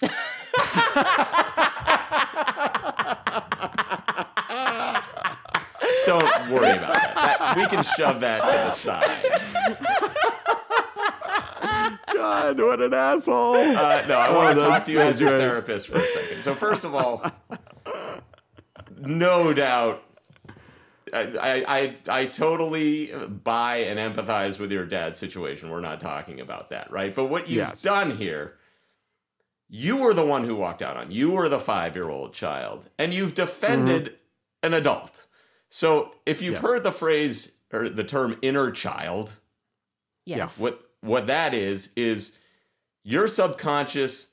[6.06, 7.14] Don't worry about that.
[7.14, 9.40] That- We can shove that to the side.
[12.14, 13.54] God, what an asshole.
[13.56, 16.42] Uh, no, I want to talk to you so as your therapist for a second.
[16.44, 17.24] So, first of all,
[18.98, 20.02] no doubt,
[21.12, 21.64] I,
[22.08, 25.70] I, I totally buy and empathize with your dad's situation.
[25.70, 27.14] We're not talking about that, right?
[27.14, 27.82] But what you've Yes.
[27.82, 28.56] done here,
[29.68, 31.10] you were the one who walked out on.
[31.10, 34.14] You were the five year old child, and you've defended mm-hmm.
[34.64, 35.26] an adult.
[35.68, 36.62] So, if you've Yes.
[36.62, 39.36] heard the phrase or the term inner child,
[40.24, 40.58] Yes.
[40.58, 42.32] what what that is is
[43.04, 44.26] your subconscious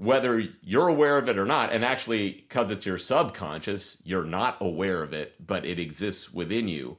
[0.00, 4.56] whether you're aware of it or not and actually because it's your subconscious you're not
[4.58, 6.96] aware of it but it exists within you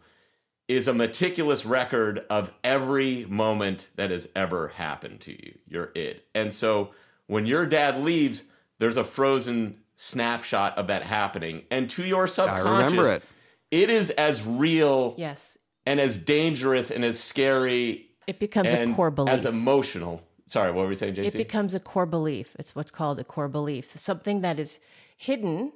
[0.68, 6.28] is a meticulous record of every moment that has ever happened to you you're it
[6.36, 6.92] and so
[7.26, 8.44] when your dad leaves
[8.78, 13.24] there's a frozen snapshot of that happening and to your subconscious I remember it.
[13.72, 15.58] it is as real Yes.
[15.88, 19.34] and as dangerous and as scary It becomes and a core belief.
[19.34, 20.22] as emotional.
[20.52, 21.28] Sorry, what were we saying, JC?
[21.28, 22.58] it becomes a core belief.
[22.60, 23.98] It's what's called a core belief.
[23.98, 24.80] Something that is
[25.16, 25.72] hidden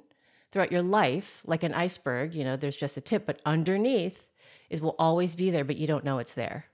[0.52, 4.30] throughout your life, like an iceberg, you know, there's just a tip, but underneath
[4.68, 6.66] it will always be there, but you don't know it's there.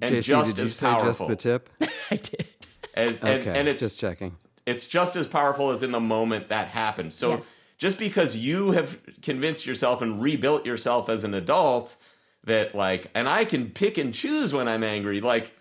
[0.00, 1.28] and JC, just did you as say powerful.
[1.28, 1.68] just the tip?
[2.10, 2.46] I did.
[2.94, 4.36] and, and, Okay, and it's just checking.
[4.64, 7.12] it's just as powerful as in the moment that happened.
[7.12, 7.44] So Yes.
[7.76, 11.96] just because you have convinced yourself and rebuilt yourself as an adult
[12.44, 15.52] that like and I can pick and choose when I'm angry, like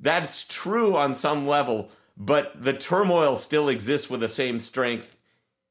[0.00, 5.16] that's true on some level, but the turmoil still exists with the same strength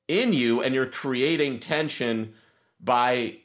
[0.08, 2.34] in you and you're creating tension
[2.80, 3.38] by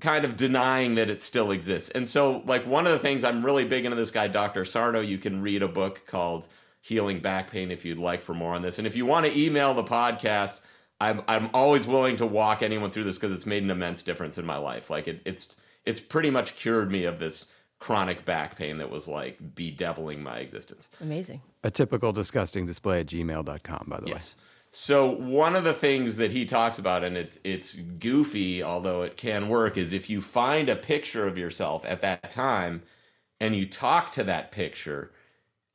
[0.00, 1.88] kind of denying that it still exists.
[1.90, 4.64] And so, like, one of the things I'm really big into this guy, Dr.
[4.64, 6.48] Sarno, you can read a book called
[6.80, 8.78] Healing Back Pain if you'd like for more on this.
[8.78, 10.60] And if you want to email the podcast,
[11.00, 14.36] I'm, I'm always willing to walk anyone through this because it's made an immense difference
[14.36, 14.90] in my life.
[14.90, 17.46] Like, it, it's, it's pretty much cured me of this
[17.84, 20.88] chronic back pain that was like bedeviling my existence.
[21.02, 21.42] Amazing.
[21.62, 24.34] A typical disgusting display at gmail.com, by the Yes.
[24.70, 29.18] So one of the things that he talks about, and it's it's goofy, although it
[29.18, 32.84] can work, is if you find a picture of yourself at that time,
[33.38, 35.12] and you talk to that picture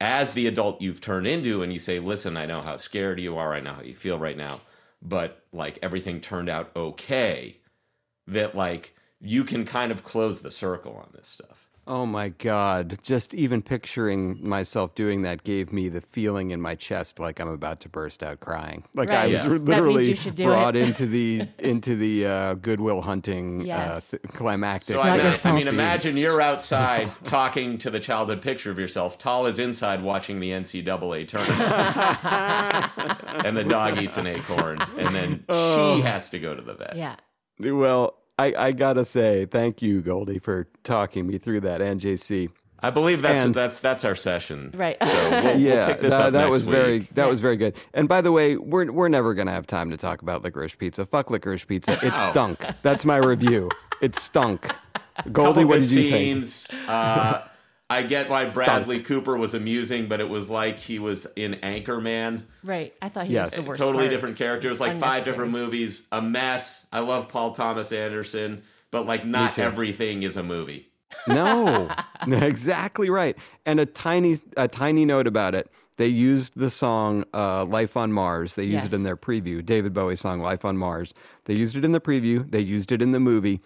[0.02, 3.38] as the adult you've turned into and you say, listen, I know how scared you
[3.38, 4.62] are, I know how you feel right now,
[5.00, 7.58] but like everything turned out okay,
[8.26, 11.69] that like you can kind of close the circle on this stuff.
[11.92, 13.00] Oh my God.
[13.02, 17.48] Just even picturing myself doing that gave me the feeling in my chest like I'm
[17.48, 18.84] about to burst out crying.
[18.94, 19.50] Like I was Yeah.
[19.50, 24.14] Literally you should do brought into the into the uh, Good Will Hunting Yes.
[24.14, 24.98] uh, th- climactic.
[24.98, 28.78] So I, your ima- I mean, imagine you're outside talking to the childhood picture of
[28.78, 29.18] yourself.
[29.18, 31.60] Tal is inside watching the NCAA tournament,
[33.46, 36.96] and the dog eats an acorn, and then she has to go to the vet.
[36.96, 37.16] Yeah.
[37.60, 42.50] Well, I, I gotta say, thank you, Goldy, for talking me through that, and JC.
[42.82, 44.72] I believe that's And- that's that's our session.
[44.74, 44.96] Right.
[45.04, 47.14] So we'll, we'll pick this that, up that next was very week.
[47.16, 47.74] that was very good.
[47.94, 51.06] And by the way, we're we're never gonna have time to talk about licorice pizza.
[51.06, 52.00] Fuck licorice pizza.
[52.02, 52.66] It stunk.
[52.82, 53.70] That's my review.
[54.02, 54.74] It stunk.
[55.34, 56.80] Goldy, Couple what good did you think?
[56.88, 57.42] Uh,
[57.90, 62.44] I get why Bradley Cooper was amusing, but it was like he was in Anchorman.
[62.64, 62.94] Right.
[63.02, 63.56] I thought he Yes.
[63.56, 63.82] was the worst.
[63.82, 64.12] totally part.
[64.12, 66.86] different characters, like five different movies, a mess.
[66.94, 70.90] I love Paul Thomas Anderson, but like not everything is a movie.
[71.28, 71.90] No,
[72.28, 73.36] no, exactly right.
[73.66, 75.72] And a tiny a tiny note about it.
[75.98, 79.66] They used the song uh, "Life on Mars." They used it in their preview.
[79.66, 81.14] David Bowie song "Life on Mars."
[81.46, 82.50] They used it in the preview.
[82.50, 83.60] They used it in the movie.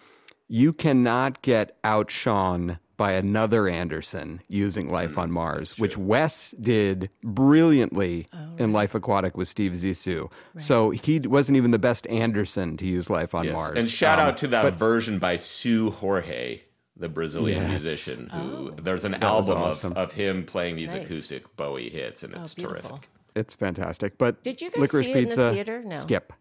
[0.47, 8.27] You cannot get outshone by another Anderson using "Life on Mars," which Wes did brilliantly
[8.57, 10.31] in "Life Aquatic" with Steve Zissou.
[10.57, 13.53] So he wasn't even the best Anderson to use "Life on Yes.
[13.53, 16.61] Mars." And shout Um, out to that version by Seu Jorge,
[16.95, 17.69] the Brazilian Yes.
[17.83, 18.29] musician.
[18.29, 19.91] Who there's an was album awesome.
[19.93, 21.05] of, of him playing these Nice.
[21.05, 22.89] acoustic Bowie hits, and Oh, it's beautiful.
[22.91, 23.09] terrific.
[23.35, 24.17] It's fantastic.
[24.19, 25.83] But Did you guys licorice see it in the pizza, theater?
[25.83, 25.95] No.
[25.97, 26.33] skip.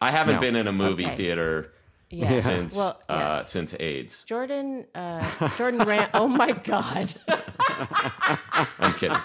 [0.00, 0.40] I haven't No.
[0.40, 1.16] been in a movie Okay.
[1.16, 1.72] theater
[2.10, 2.40] Yeah.
[2.40, 3.16] since Well, yeah.
[3.16, 4.22] uh, since AIDS.
[4.24, 6.08] Jordan, uh, Jordan Ram.
[6.14, 7.12] Oh my God.
[8.78, 9.16] I'm kidding.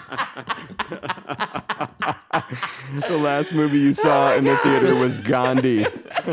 [3.08, 5.82] The last movie you saw in the theater was Gandhi.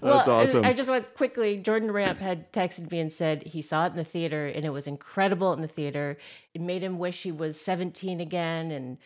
[0.00, 0.64] well, That's awesome.
[0.64, 1.58] I just want quickly.
[1.58, 4.70] Jordan Ramp had texted me and said he saw it in the theater and it
[4.70, 6.16] was incredible in the theater.
[6.54, 8.98] It made him wish he was 17 again, and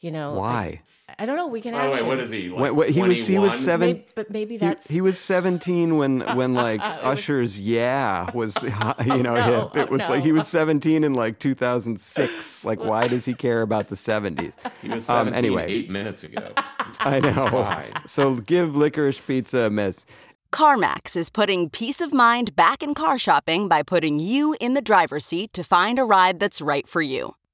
[0.00, 0.50] you know Why?
[0.50, 0.80] I,
[1.18, 1.46] I don't know.
[1.46, 2.06] We can By ask the way, him.
[2.08, 2.48] what is he?
[2.48, 3.58] Like Wait, wait, he was he was 21?
[3.64, 3.86] seven.
[3.88, 9.22] Maybe, but maybe He, that's he was 17 when when like Usher's "Yeah" was you
[9.22, 9.76] know no, hip.
[9.76, 12.64] It oh, was like he was 17 in like 2006.
[12.64, 14.54] Like why does he care about the 70s?
[14.82, 15.66] He was Um, 17 anyway.
[15.68, 16.52] eight minutes ago.
[17.00, 17.88] I know.
[18.06, 20.06] So give licorice pizza a miss.
[20.52, 24.80] CarMax is putting peace of mind back in car shopping by putting you in the
[24.82, 27.34] driver's seat to find a ride that's right for you.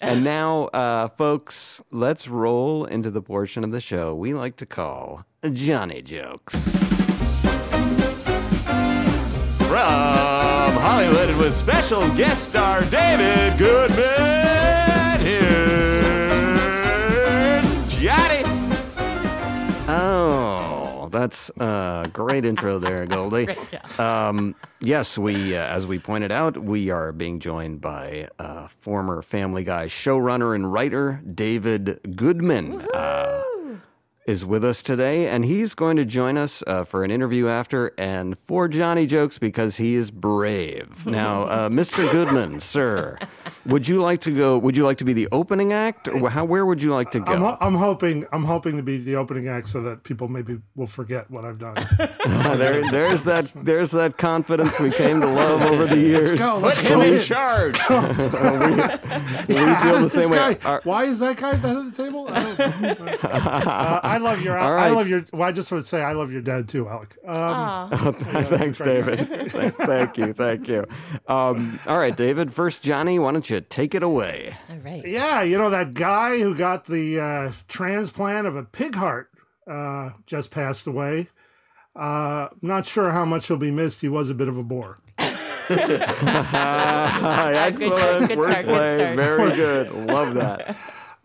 [0.00, 4.66] And now, uh, folks, let's roll into the portion of the show we like to
[4.66, 6.54] call Johnny Jokes.
[9.58, 15.20] From Hollywood with special guest star David Goodman.
[15.20, 15.64] Here's
[17.98, 18.42] Johnny.
[19.88, 20.47] Oh,
[21.08, 23.48] that's a great intro there, Goldy.
[23.98, 29.22] Um, yes, we, uh, as we pointed out, we are being joined by uh, former
[29.22, 32.86] Family Guy showrunner and writer David Goodman.
[34.28, 37.94] Is with us today, and he's going to join us uh, for an interview after
[37.96, 41.06] and for Johnny Jokes because he is brave.
[41.06, 42.06] Now, uh, Mr.
[42.12, 43.16] Goodman, sir,
[43.64, 44.58] would you like to go?
[44.58, 46.44] Would you like to be the opening act, or how?
[46.44, 47.32] Where would you like to go?
[47.32, 50.60] I'm, ho- I'm hoping I'm hoping to be the opening act so that people maybe
[50.76, 51.76] will forget what I've done.
[52.28, 53.50] There, there's that.
[53.54, 56.30] There's that confidence we came to love over the years.
[56.32, 56.58] Let's go.
[56.58, 57.04] Let's him go.
[57.04, 57.78] in charge.
[59.48, 60.36] we feel the same way.
[60.36, 62.28] guy- Our- why is that guy at the head of the table?
[62.30, 63.12] I, don't know.
[63.22, 64.58] Uh, I love your.
[64.58, 65.24] All I love your.
[65.32, 67.16] Well, I just want to say I love your dad too, Alec.
[67.26, 69.28] Um, Thanks, David.
[69.50, 70.84] Th- thank you, thank you.
[71.28, 72.52] Um, all right, David.
[72.52, 74.56] First, Johnny, why don't you take it away?
[74.68, 75.06] All right.
[75.06, 79.30] yeah, you know that guy who got the uh, transplant of a pig heart
[79.70, 81.28] uh, just passed away.
[81.94, 84.00] Uh, not sure how much he'll be missed.
[84.00, 84.98] He was a bit of a bore.
[85.70, 86.00] Excellent
[87.78, 89.16] good start, good start.
[89.16, 89.92] Very good.
[89.92, 90.76] Love that.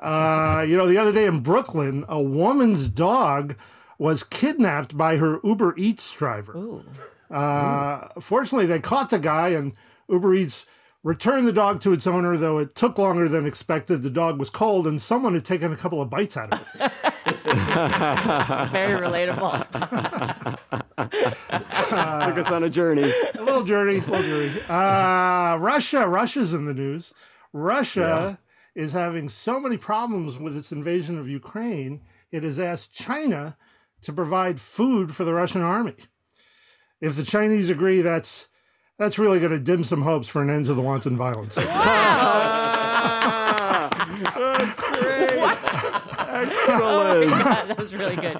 [0.03, 3.55] Uh, you know, the other day in Brooklyn, a woman's dog
[3.97, 6.83] was kidnapped by her Uber Eats driver.
[7.31, 9.71] Uh, fortunately, they caught the guy, and
[10.09, 10.65] Uber Eats
[11.03, 14.03] returned the dog to its owner, though it took longer than expected.
[14.03, 16.91] The dog was cold, and someone had taken a couple of bites out of it.
[18.71, 19.67] Very relatable.
[20.97, 23.11] Took us on a journey.
[23.35, 24.51] a little journey, little journey.
[24.67, 27.13] Uh, Russia, Russia's in the news.
[27.53, 28.37] Russia
[28.75, 32.01] is having so many problems with its invasion of Ukraine.
[32.31, 33.57] It has asked China
[34.01, 35.95] to provide food for the Russian army.
[36.99, 38.47] If the Chinese agree, that's
[38.97, 41.55] that's really going to dim some hopes for an end to the wanton violence.
[44.35, 45.31] That's great.
[46.33, 47.29] Excellent.
[47.31, 48.39] my God, that was really good.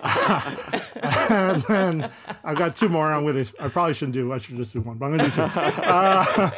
[1.03, 2.11] and then
[2.43, 3.11] I've got two more.
[3.11, 3.53] I'm going to.
[3.59, 4.33] I probably shouldn't do.
[4.33, 5.51] I should just do one, but I'm going to do two.
[5.83, 6.51] Uh,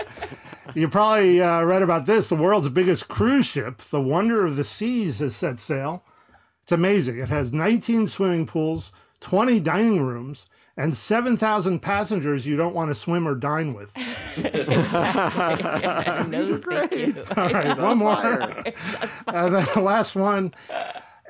[0.76, 2.28] you probably uh, read about this.
[2.28, 6.04] The world's biggest cruise ship, the Wonder of the Seas, has set sail.
[6.64, 7.18] It's amazing.
[7.20, 12.96] It has 19 swimming pools, 20 dining rooms, and 7,000 passengers you don't want to
[12.96, 13.94] swim or dine with.
[16.30, 17.38] These are great.
[17.38, 18.42] All right, one more.
[19.28, 20.54] and then the last one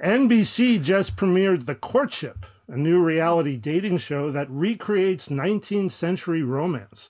[0.04, 7.10] NBC just premiered The Courtship, a new reality dating show that recreates 19th century romance.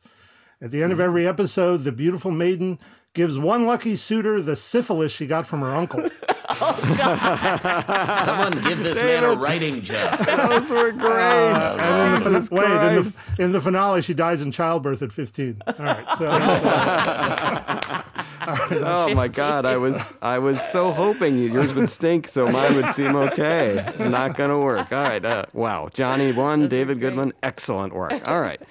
[0.61, 2.79] At the end of every episode, the beautiful maiden
[3.13, 6.07] gives one lucky suitor the syphilis she got from her uncle.
[6.49, 8.25] oh, God.
[8.25, 10.19] Someone give this man a writing job.
[10.25, 11.13] Those were great.
[11.13, 15.11] and in the, Jesus wait, in the, in the finale, she dies in childbirth at
[15.11, 15.61] 15.
[15.65, 16.29] All right, so,
[18.47, 19.65] Oh my God!
[19.65, 23.83] I was I was so hoping yours would stink, so mine would seem okay.
[23.87, 24.91] It's not gonna work.
[24.91, 25.23] All right.
[25.25, 28.27] Uh, wow, Johnny one, David Goodman, excellent work.
[28.27, 28.61] All right,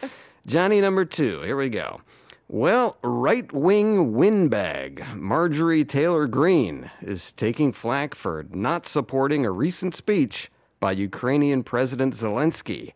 [0.47, 1.41] Johnny number two.
[1.43, 2.01] Here we go.
[2.49, 9.95] Well, right wing windbag Marjorie Taylor Greene is taking flack for not supporting a recent
[9.95, 12.93] speech by Ukrainian President Zelensky.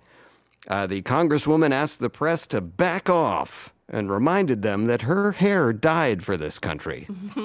[0.69, 5.73] Uh, the Congresswoman asked the press to back off and reminded them that her hair
[5.73, 7.07] died for this country.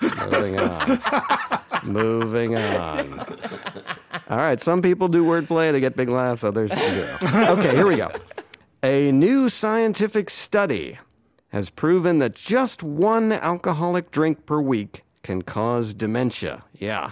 [0.00, 1.00] Moving on.
[1.84, 3.20] Moving on.
[4.30, 7.06] All right, some people do wordplay, they get big laughs, others do.
[7.34, 8.10] Okay, here we go.
[8.82, 11.00] A new scientific study
[11.48, 16.62] has proven that just one alcoholic drink per week can cause dementia.
[16.74, 17.10] Yeah.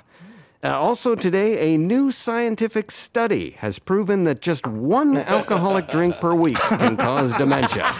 [0.63, 6.35] Uh, also, today, a new scientific study has proven that just one alcoholic drink per
[6.35, 7.93] week can cause dementia.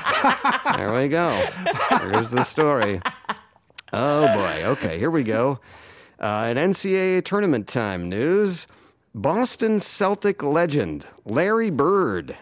[0.77, 1.45] There we go.
[2.03, 3.01] Here's the story.
[3.93, 4.63] Oh boy.
[4.65, 5.59] Okay, here we go.
[6.21, 8.69] Uh, an NCAA tournament time news.
[9.13, 12.37] Boston Celtic legend Larry Bird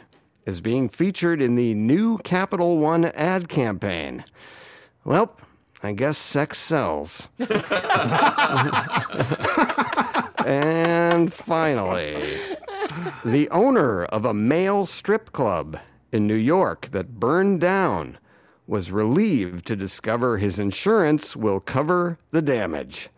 [0.46, 4.24] is being featured in the new Capital One ad campaign.
[5.04, 5.36] Well,
[5.82, 7.28] I guess sex sells.
[10.46, 12.38] and finally,
[13.24, 15.78] the owner of a male strip club
[16.10, 18.18] in New York that burned down
[18.66, 23.10] was relieved to discover his insurance will cover the damage.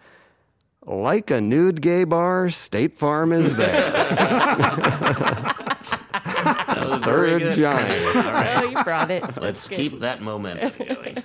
[0.84, 3.92] Like a nude gay bar, State Farm is there.
[6.88, 8.16] That Third giant.
[8.16, 8.62] All right.
[8.62, 9.24] Oh, you brought it.
[9.40, 11.22] Let's keep that momentum going.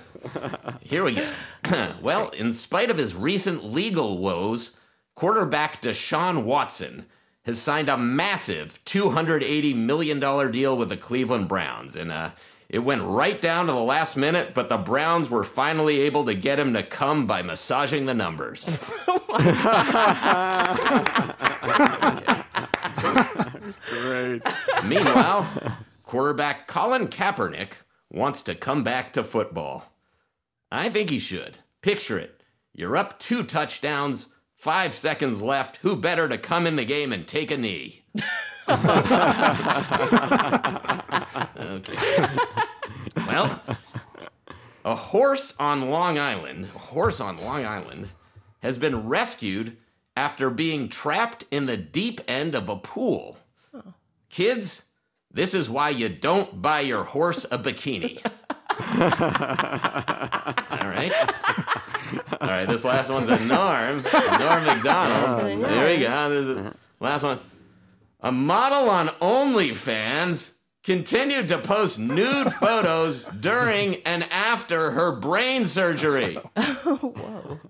[0.80, 1.32] Here we go.
[2.02, 4.70] well, in spite of his recent legal woes,
[5.14, 7.06] quarterback Deshaun Watson
[7.44, 10.20] has signed a massive $280 million
[10.52, 11.96] deal with the Cleveland Browns.
[11.96, 12.30] And uh,
[12.68, 16.34] it went right down to the last minute, but the Browns were finally able to
[16.34, 18.64] get him to come by massaging the numbers.
[22.26, 22.41] Great.
[24.94, 27.72] Meanwhile, quarterback Colin Kaepernick
[28.10, 29.86] wants to come back to football.
[30.70, 31.58] I think he should.
[31.80, 32.42] Picture it.
[32.74, 35.78] You're up two touchdowns, five seconds left.
[35.78, 38.04] Who better to come in the game and take a knee?
[41.58, 41.96] okay.
[43.16, 43.62] Well,
[44.84, 48.08] a horse on Long Island, a horse on Long Island,
[48.62, 49.76] has been rescued
[50.16, 53.38] after being trapped in the deep end of a pool.
[54.32, 54.82] Kids,
[55.30, 58.18] this is why you don't buy your horse a bikini.
[60.70, 61.12] All right.
[62.40, 64.02] All right, this last one's a Norm.
[64.02, 65.62] Norm Macdonald.
[65.64, 66.30] There we go.
[66.30, 67.40] This is- last one.
[68.20, 76.36] A model on OnlyFans continued to post nude photos during and after her brain surgery.
[76.56, 77.60] Whoa.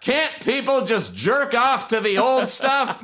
[0.00, 3.00] Can't people just jerk off to the old stuff?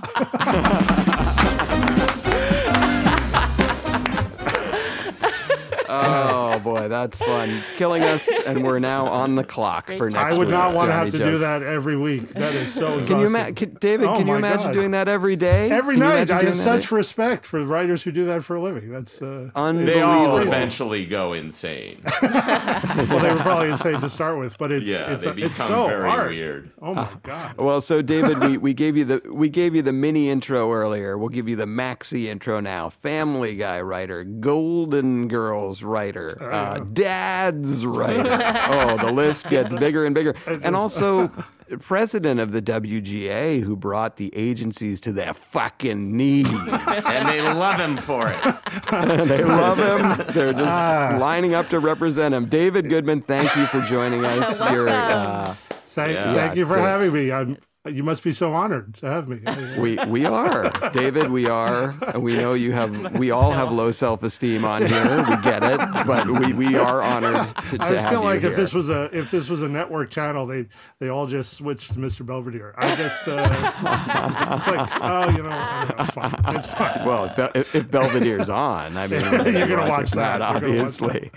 [6.63, 7.51] Boy, that's fun.
[7.51, 10.35] It's killing us, and we're now on the clock for next week.
[10.35, 11.31] I would not want to have to Joke.
[11.31, 12.29] do that every week.
[12.35, 12.87] That is so.
[12.87, 13.27] Can you exhausting.
[13.27, 14.07] imagine, David?
[14.09, 14.73] Oh can you imagine God.
[14.75, 15.71] doing that every day?
[15.71, 18.61] Every Can night, I have that such respect for writers who do that for a
[18.61, 18.91] living.
[18.91, 22.03] That's uh, They all eventually go insane.
[22.23, 25.87] well, they were probably insane to start with, but it's Yeah, it's, they it's so
[25.87, 26.31] very hard.
[26.31, 26.71] weird.
[26.81, 27.57] Oh my god!
[27.67, 31.19] Well, so David, we, we gave you the we gave you the mini intro earlier.
[31.19, 32.89] We'll give you the maxi intro now.
[32.91, 38.29] Family Guy writer, Golden Girls writer, uh, Dad's writer.
[38.69, 40.35] oh, the list gets bigger and bigger.
[40.47, 41.29] And also,
[41.81, 46.49] president of the WGA, who brought the agencies to their fucking knees.
[47.07, 49.27] and they love him for it.
[49.29, 50.27] they love him.
[50.35, 51.17] They're just Ah.
[51.21, 52.47] lining up to represent him.
[52.47, 54.59] David Goodman, thank you for joining us.
[54.71, 55.55] You're, uh,
[55.89, 56.35] Thank, Yeah.
[56.35, 56.89] thank you for Yeah.
[56.89, 57.33] having me.
[57.33, 57.57] I'm,
[57.89, 59.41] you must be so honored to have me.
[59.79, 61.31] We we are David.
[61.31, 63.17] We are, and we know you have.
[63.19, 65.25] We all have low self esteem on here.
[65.29, 68.51] We get it, but we, we are honored to, to I feel like here.
[68.51, 70.67] if this was a if this was a network channel, they
[70.99, 72.25] they all just switched to Mr.
[72.25, 72.75] Belvedere.
[72.77, 77.05] I just uh, it's like oh you know it's fine it's fine.
[77.05, 79.21] well, if, if, Belvedere's on, I mean,
[79.55, 80.41] You're gonna watch watch that.
[80.41, 81.31] Watch obviously.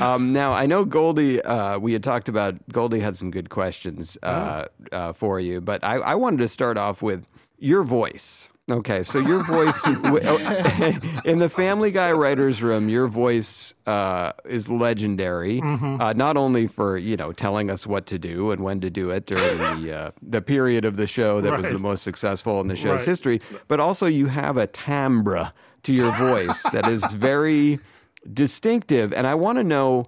[0.00, 1.40] um, now, I know Goldy.
[1.42, 4.96] Uh, we had talked about Goldy had some good questions uh, Oh.
[4.96, 7.26] uh, for you, but I, I wanted to start off with
[7.58, 8.48] your voice.
[8.70, 9.78] Okay, so your voice
[11.26, 15.60] in the Family Guy writers' room, your voice uh, is legendary.
[15.60, 16.00] Mm-hmm.
[16.00, 19.10] Uh, not only for you know telling us what to do and when to do
[19.10, 22.68] it during the uh, the period of the show that was the most successful in
[22.68, 23.04] the show's Right.
[23.12, 25.52] history, but also you have a timbre
[25.82, 27.78] to your voice that is very
[28.32, 29.12] distinctive.
[29.12, 30.06] And I want to know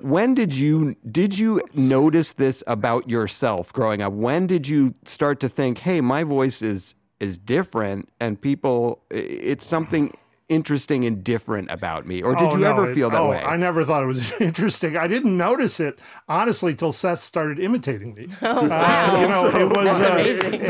[0.00, 4.12] when did you did you notice this about yourself growing up?
[4.12, 9.66] When did you start to think, "Hey, my voice is is different, and people, it's
[9.66, 10.12] something
[10.48, 12.22] interesting and different about me"?
[12.22, 13.42] Or did Oh, you no, ever it- feel that oh, way?
[13.42, 14.96] I never thought it was interesting.
[14.96, 18.28] I didn't notice it honestly till Seth started imitating me.
[18.42, 19.20] Oh, wow.
[19.20, 20.54] you know, it was uh, amazing.
[20.54, 20.62] it-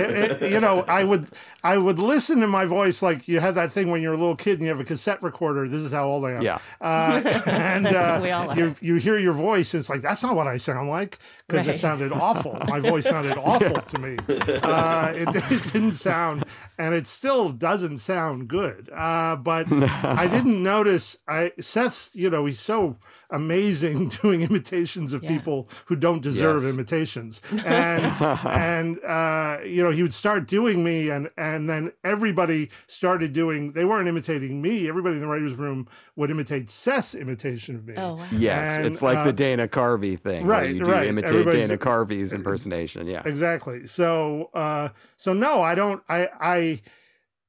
[0.43, 1.27] it- you know, I would
[1.63, 4.37] I would listen to my voice like you had that thing when you're a little
[4.37, 5.69] kid and you have a cassette recorder.
[5.69, 6.43] This is how old I am.
[6.43, 6.59] Yeah.
[6.81, 8.57] uh, and uh, We all are.
[8.57, 11.67] you you hear your voice and it's like that's not what I sound like because
[11.67, 11.77] Right.
[11.77, 12.59] it sounded awful.
[12.67, 14.17] My voice sounded awful to me.
[14.29, 16.45] Uh, it, it didn't sound,
[16.79, 18.91] and it still doesn't sound good.
[18.95, 19.68] Uh, but
[20.03, 21.19] I didn't notice.
[21.29, 22.97] I Seth's, you know, he's so
[23.31, 25.31] amazing doing imitations of Yeah.
[25.37, 26.73] people who don't deserve Yes.
[26.75, 28.05] imitations, and
[28.47, 33.73] and uh, you know, he would start doing me, and and then everybody started doing.
[33.73, 34.89] They weren't imitating me.
[34.89, 37.95] Everybody in the writers' room would imitate Seth's imitation of me.
[37.97, 38.27] Oh, wow.
[38.33, 40.47] yes, And, it's like uh, the Dana Carvey thing.
[40.47, 41.07] where right, you do right.
[41.07, 43.07] imitate Everybody's- Dana Carvey's impersonation.
[43.07, 43.23] Yeah.
[43.25, 46.81] exactly so uh so no i don't i i,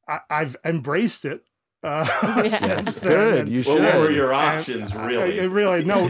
[0.07, 1.43] I i've embraced it
[1.83, 3.09] uh since then.
[3.09, 3.39] Good.
[3.41, 3.83] And- You Well, should.
[3.85, 5.39] what were your options, I- really?
[5.39, 6.07] I- really no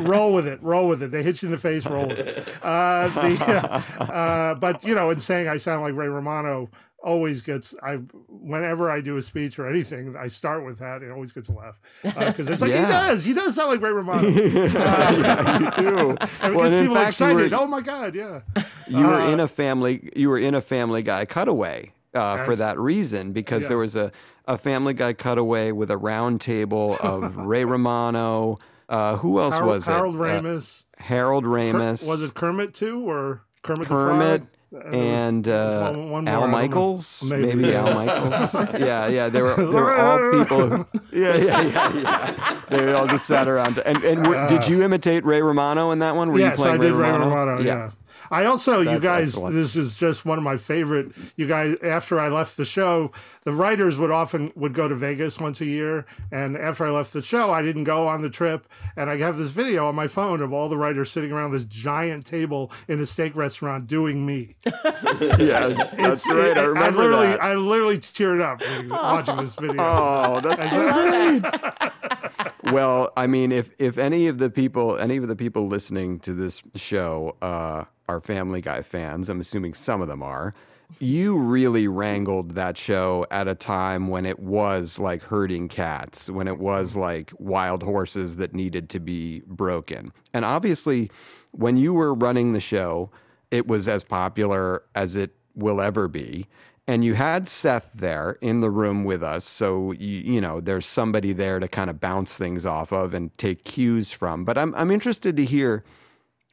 [0.00, 2.48] roll with it roll with it they hit you in the face roll with it
[2.62, 6.70] uh the uh, uh but you know in saying i sound like ray romano
[7.02, 7.96] always gets i
[8.28, 11.52] whenever i do a speech or anything i start with that it always gets a
[11.52, 16.10] laugh because it's like he does he does sound like ray romano yeah, you do.
[16.10, 18.40] and it gets and people fact, excited were- oh my god yeah
[18.88, 22.56] you were Uh, in a family you were in a family guy cutaway uh, for
[22.56, 23.68] that reason because Yeah.
[23.68, 24.12] there was a,
[24.46, 28.58] a family guy cutaway with a round table of ray romano
[28.88, 30.84] uh, who else Harold, was Harold it Uh, Ramis.
[30.98, 33.86] harold Ker- ramis was it Kermit too, or Kermit?
[33.88, 34.94] kermit the Frog?
[34.94, 36.48] and uh, one- one Al.
[36.48, 37.74] Michaels, Maybe, maybe.
[37.76, 38.52] Al Michaels.
[38.80, 40.68] yeah, yeah, they were they were all people.
[40.68, 42.60] Who, yeah, yeah, yeah, yeah.
[42.70, 43.78] They all just sat around.
[43.86, 46.30] And and did you imitate Ray Romano in that one?
[46.32, 47.58] Were you yes, playing I did Ray Romano.
[47.60, 47.64] Yeah.
[47.64, 47.90] Yeah.
[48.30, 49.54] I also, you guys, excellent.
[49.54, 51.12] this is just one of my favorite.
[51.36, 53.12] You guys, after I left the show,
[53.44, 57.12] the writers would often would go to Vegas once a year, and after I left
[57.12, 58.66] the show, I didn't go on the trip,
[58.96, 61.64] and I have this video on my phone of all the writers sitting around this
[61.64, 64.56] giant table in a steak restaurant doing me.
[64.64, 66.56] Yes, that's right.
[66.58, 67.42] I I remember literally, that.
[67.42, 68.60] I literally teared up
[68.90, 69.76] watching this video.
[69.78, 72.72] Oh, that's so great.
[72.72, 76.32] well, I mean, if if any of the people, any of the people listening to
[76.32, 80.54] this show uh, are Family Guy fans, I'm assuming some of them are.
[80.98, 86.46] You really wrangled that show at a time when it was like herding cats, when
[86.46, 90.12] it was like wild horses that needed to be broken.
[90.32, 91.10] And obviously,
[91.52, 93.10] when you were running the show,
[93.50, 96.46] it was as popular as it will ever be.
[96.86, 99.44] And you had Seth there in the room with us.
[99.44, 103.36] So, you, you know, there's somebody there to kind of bounce things off of and
[103.38, 104.44] take cues from.
[104.44, 105.82] But I'm, I'm interested to hear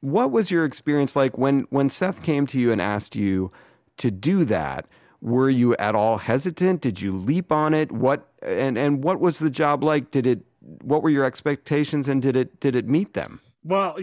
[0.02, 3.52] what was your experience like when, when Seth came to you and asked you
[3.98, 4.86] to do that?
[5.22, 6.82] Were you at all hesitant?
[6.82, 7.92] Did you leap on it?
[7.92, 10.10] What and, and what was the job like?
[10.10, 10.42] Did it
[10.82, 13.40] what were your expectations, and did it did it meet them?
[13.64, 13.98] Well,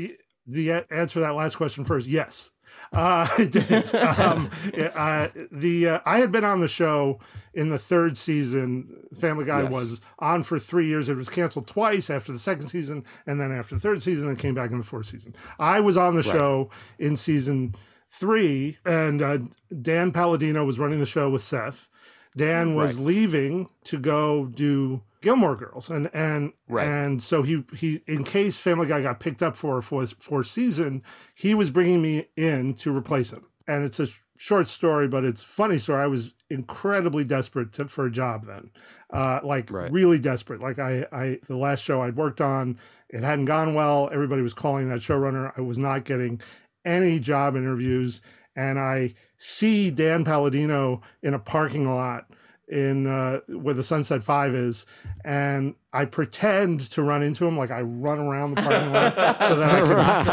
[0.47, 2.53] the answer to that last question first, yes.
[2.93, 3.95] Uh, it did.
[3.95, 4.51] um,
[4.95, 7.19] uh, the uh, I had been on the show
[7.55, 9.05] in the third season.
[9.19, 9.73] Family Guy Yes.
[9.73, 11.09] was on for three years.
[11.09, 14.39] It was canceled twice after the second season, and then after the third season, and
[14.39, 15.35] came back in the fourth season.
[15.59, 17.75] I was on the show in season
[18.11, 19.39] three, and uh,
[19.83, 21.89] Dan Palladino was running the show with Seth.
[22.37, 23.05] Dan was Right.
[23.05, 26.87] leaving to go do Gilmore Girls, and and Right.
[26.87, 30.47] and so he he in case Family Guy got picked up for a fourth, fourth
[30.47, 31.03] season,
[31.35, 33.47] he was bringing me in to replace him.
[33.67, 36.03] And it's a short story, but it's funny story.
[36.03, 38.71] I was incredibly desperate to, for a job then,
[39.13, 39.91] uh, like Right.
[39.93, 40.61] really desperate.
[40.61, 44.09] Like I I the last show I'd worked on, it hadn't gone well.
[44.13, 45.53] Everybody was calling that showrunner.
[45.57, 46.41] I was not getting
[46.85, 48.23] any job interviews,
[48.57, 52.31] and I see Dan Palladino in a parking lot
[52.69, 54.87] in uh, where the Sunset Five is,
[55.25, 59.15] and I pretend to run into him, like I run around the parking lot
[59.49, 60.25] so that I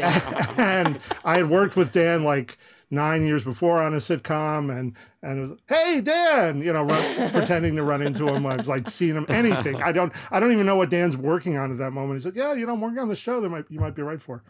[0.54, 0.58] can.
[0.58, 2.58] and, and I had worked with Dan like
[2.90, 7.30] nine years before on a sitcom, and and it was hey Dan, you know, run,
[7.32, 8.46] pretending to run into him.
[8.46, 9.82] I was like seeing him anything.
[9.82, 12.16] I don't I don't even know what Dan's working on at that moment.
[12.16, 14.02] He's like, yeah, you know, I'm working on the show that might you might be
[14.02, 14.42] right for.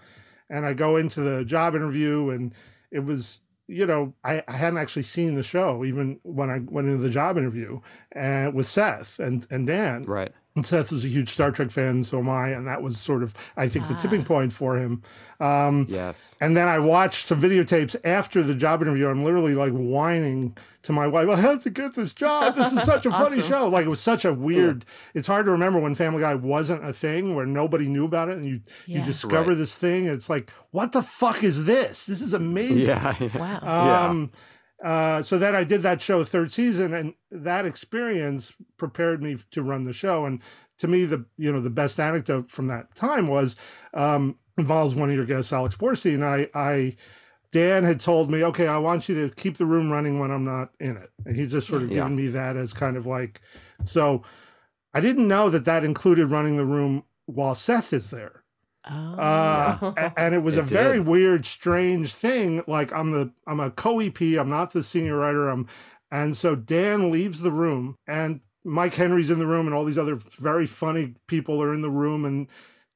[0.50, 2.54] And I go into the job interview, and
[2.90, 6.88] it was you know, I, I hadn't actually seen the show even when I went
[6.88, 7.80] into the job interview
[8.12, 10.02] and with Seth and, and Dan.
[10.04, 10.32] Right.
[10.56, 13.24] And Seth is a huge Star Trek fan, so am I, and that was sort
[13.24, 15.02] of, I think, the tipping point for him.
[15.40, 16.36] Um, Yes.
[16.40, 19.08] and then I watched some videotapes after the job interview.
[19.08, 22.54] I'm literally like whining to my wife, I have to get this job.
[22.54, 23.66] This is such a funny show.
[23.68, 26.92] Like it was such a weird, it's hard to remember when Family Guy wasn't a
[26.92, 29.58] thing where nobody knew about it and you, you discover Right.
[29.58, 30.06] this thing.
[30.06, 32.06] And it's like, what the fuck is this?
[32.06, 32.78] This is amazing.
[32.86, 33.14] Yeah.
[33.34, 33.58] Wow.
[34.22, 34.26] Yeah.
[34.84, 39.62] Uh, so then I did that show third season, and that experience prepared me to
[39.62, 40.26] run the show.
[40.26, 40.42] And
[40.78, 43.56] to me, the you know the best anecdote from that time was
[43.94, 46.22] um, involves one of your guests, Alex Borstein.
[46.22, 46.96] I, I
[47.50, 50.44] Dan had told me, okay, I want you to keep the room running when I'm
[50.44, 52.00] not in it, and he just sort of Yeah.
[52.02, 53.40] given me that as kind of like,
[53.84, 54.22] so
[54.92, 58.43] I didn't know that that included running the room while Seth is there.
[58.90, 59.14] Oh.
[59.14, 62.62] Uh, a- and it was It a very weird, strange thing.
[62.66, 64.20] Like I'm the I'm a co EP.
[64.20, 65.48] I'm not the senior writer.
[65.48, 65.66] I'm,
[66.10, 69.98] and so Dan leaves the room, and Mike Henry's in the room, and all these
[69.98, 72.48] other very funny people are in the room, and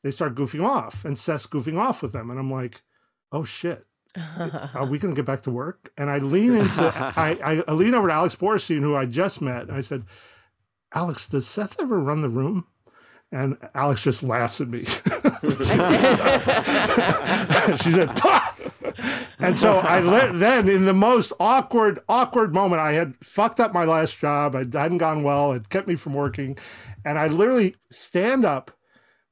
[0.03, 2.83] they start goofing off, and Seth's goofing off with them, and I'm like,
[3.33, 3.85] oh shit.
[4.17, 5.93] Are we going to get back to work?
[5.97, 6.83] And I lean into,
[7.17, 10.05] I, I, I lean over to Alex Borstein, who I just met, and I said,
[10.95, 12.67] Alex, does Seth ever run the room?
[13.31, 14.85] And Alex just laughs at me.
[14.85, 14.91] she
[17.93, 18.55] said, "Pah!"
[19.39, 23.75] and so I let, then in the most awkward, awkward moment, I had fucked up
[23.75, 24.55] my last job.
[24.57, 25.53] I hadn't gone well.
[25.53, 26.57] It kept me from working.
[27.05, 28.71] And I literally stand up,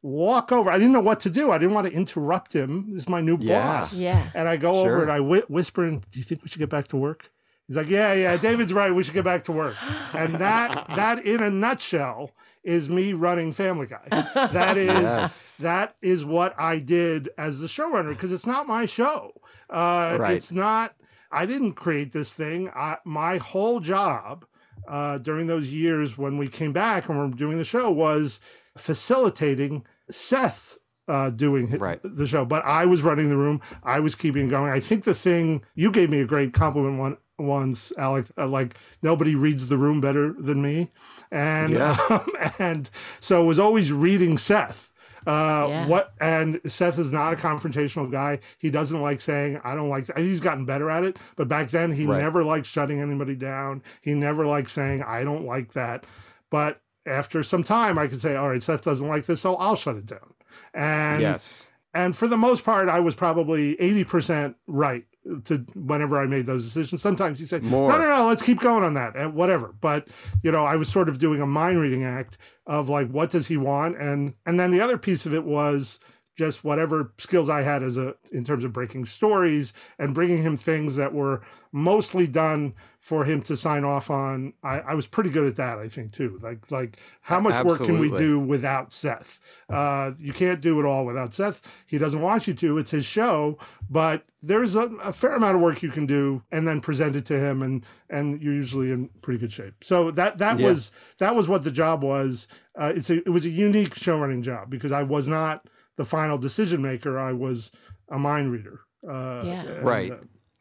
[0.02, 0.70] walk over.
[0.70, 1.50] I didn't know what to do.
[1.50, 2.92] I didn't want to interrupt him.
[2.92, 3.80] This is my new Yeah.
[3.80, 3.98] boss.
[3.98, 4.28] Yeah.
[4.34, 6.70] And I go over and I whi- whisper, in, Do you think we should get
[6.70, 7.30] back to work?
[7.66, 8.92] He's like, Yeah, yeah, David's right.
[8.94, 9.76] We should get back to work.
[10.14, 12.32] And that, that in a nutshell,
[12.64, 14.08] is me running Family Guy.
[14.34, 15.56] That is Yes.
[15.58, 19.32] that is what I did as the showrunner because it's not my show.
[19.70, 20.32] Uh, Right.
[20.36, 20.94] It's not.
[21.30, 22.68] I didn't create this thing.
[22.74, 24.46] I, my whole job
[24.88, 28.40] uh, during those years when we came back and we're doing the show was
[28.76, 32.00] facilitating Seth uh, doing Right.
[32.02, 32.44] the show.
[32.44, 33.60] But I was running the room.
[33.84, 34.72] I was keeping going.
[34.72, 38.32] I think the thing you gave me a great compliment one once, Alex.
[38.36, 40.90] Uh, like nobody reads the room better than me,
[41.30, 42.00] and Yes.
[42.10, 42.26] um,
[42.58, 44.92] and so was always reading Seth.
[45.26, 45.86] Uh, Yeah.
[45.88, 48.38] What and Seth is not a confrontational guy.
[48.58, 50.06] He doesn't like saying I don't like.
[50.06, 50.18] That.
[50.18, 52.22] He's gotten better at it, but back then he Right.
[52.22, 53.82] never liked shutting anybody down.
[54.00, 56.04] He never liked saying I don't like that.
[56.50, 59.76] But after some time, I could say, all right, Seth doesn't like this, so I'll
[59.76, 60.34] shut it down.
[60.72, 61.70] And yes.
[61.92, 65.04] and for the most part, I was probably eighty percent right
[65.44, 67.02] to whenever I made those decisions.
[67.02, 67.90] Sometimes you say, More.
[67.90, 69.74] no, no, no, let's keep going on that and whatever.
[69.80, 70.08] But
[70.42, 73.46] you know, I was sort of doing a mind reading act of like, what does
[73.46, 73.96] he want?
[74.00, 75.98] And and then the other piece of it was
[76.36, 80.56] just whatever skills I had as a in terms of breaking stories and bringing him
[80.56, 82.74] things that were mostly done
[83.06, 84.52] for him to sign off on.
[84.64, 86.40] I, I was pretty good at that, I think too.
[86.42, 89.38] Like like how much work can we do without Seth?
[89.68, 91.60] Uh, you can't do it all without Seth.
[91.86, 92.78] He doesn't want you to.
[92.78, 96.66] It's his show, but there's a, a fair amount of work you can do and
[96.66, 99.84] then present it to him, and and you're usually in pretty good shape.
[99.84, 100.66] So that that Yeah.
[100.66, 102.48] was that was what the job was.
[102.76, 106.04] Uh, it's a, it was a unique show running job because I was not the
[106.04, 107.16] final decision maker.
[107.20, 107.70] I was
[108.08, 108.80] a mind reader.
[109.08, 109.62] Uh, Yeah.
[109.64, 110.12] and, Right.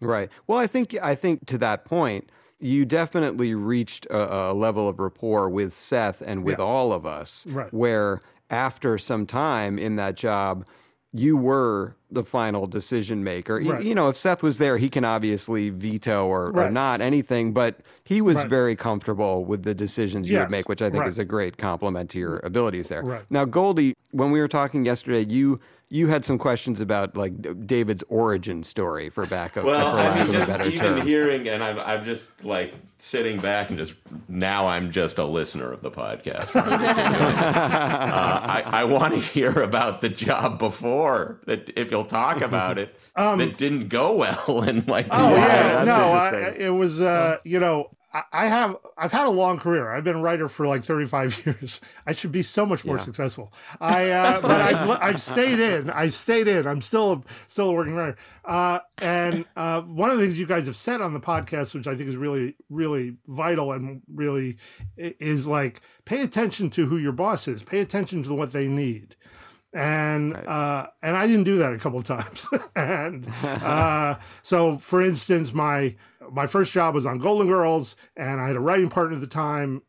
[0.01, 0.29] Right.
[0.47, 2.29] Well, I think I think to that point,
[2.59, 6.65] you definitely reached a, a level of rapport with Seth and with Yeah.
[6.65, 7.73] all of us, Right.
[7.73, 10.65] where after some time in that job,
[11.11, 13.55] you were the final decision maker.
[13.63, 13.83] Right.
[13.83, 17.79] You know, if Seth was there, he can obviously veto or, or not anything, but
[18.03, 18.49] he was Right.
[18.49, 21.09] very comfortable with the decisions you would make, which I think Right.
[21.09, 23.01] is a great compliment to your abilities there.
[23.01, 23.23] Right.
[23.29, 25.59] Now, Goldy, when we were talking yesterday, you
[25.89, 30.31] you had some questions about like David's origin story for back Well, for I mean,
[30.31, 31.01] just even term.
[31.07, 33.93] hearing, and I'm, I'm just like sitting back and just
[34.27, 36.55] now I'm just a listener of the podcast.
[36.55, 36.61] uh,
[37.45, 42.95] I, I want to hear about the job before that, if you'll talk about it,
[43.15, 45.05] that didn't go well and like.
[45.13, 45.37] Um, Oh why.
[45.37, 47.94] yeah, that's no, I, it was uh, you know
[48.31, 49.91] I, have I've had a long career.
[49.91, 51.81] I've been a writer for like 35 years.
[52.05, 53.03] I should be so much more Yeah.
[53.03, 53.51] successful.
[53.81, 55.89] I uh, but I've I've stayed in.
[55.89, 56.65] I've stayed in.
[56.67, 58.17] I'm still still a working writer.
[58.43, 61.87] Uh, and uh, one of the things you guys have said on the podcast, which
[61.87, 64.57] I think is really really vital and really
[64.97, 67.63] is like pay attention to who your boss is.
[67.63, 69.15] Pay attention to what they need
[69.73, 72.47] and uh, and I didn't do that a couple of times.
[72.77, 75.95] and uh, so, for instance, my
[76.31, 79.27] my first job was on Golden Girls, and I had a writing partner at the
[79.27, 79.81] time,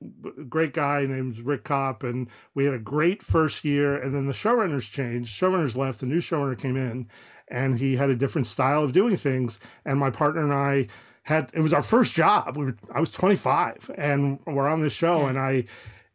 [0.49, 3.97] great guy named Rick Kopp, and we had a great first year.
[3.97, 7.09] And then the showrunners changed, showrunners left, a new showrunner came in,
[7.49, 9.59] and he had a different style of doing things.
[9.85, 10.89] And my partner and I
[11.23, 12.57] had it was our first job.
[12.57, 15.65] We were I was 25, and we're on this show, and I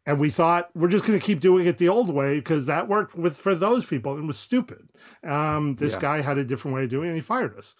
[0.04, 2.88] and we thought we're just going to keep doing it the old way because that
[2.88, 4.88] worked with for those people and was stupid.
[5.22, 6.00] Um, this Yeah.
[6.00, 7.74] guy had a different way of doing it, and he fired us.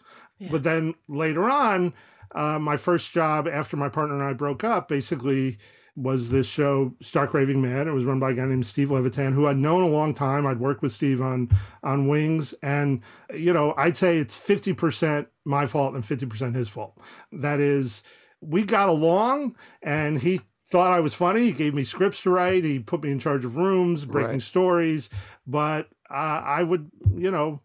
[0.51, 1.93] But then later on,
[2.35, 5.59] uh, my first job after my partner and I broke up, basically
[5.95, 7.87] was this show Stark Raving Mad.
[7.87, 10.47] It was run by a guy named Steve Levitan, who I'd known a long time.
[10.47, 11.51] I'd worked with Steve on
[11.83, 13.03] on Wings, and
[13.35, 16.99] you know, I'd say it's fifty percent my fault and fifty percent his fault.
[17.31, 18.03] That is,
[18.41, 21.45] we got along, and he thought I was funny.
[21.45, 22.65] He gave me scripts to write.
[22.65, 24.43] He put me in charge of rooms, breaking Right.
[24.43, 25.11] stories.
[25.47, 27.61] But uh, I would, you know,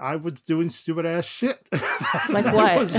[0.00, 1.58] I was doing stupid ass shit.
[2.30, 2.76] Like That what?
[2.78, 2.94] was-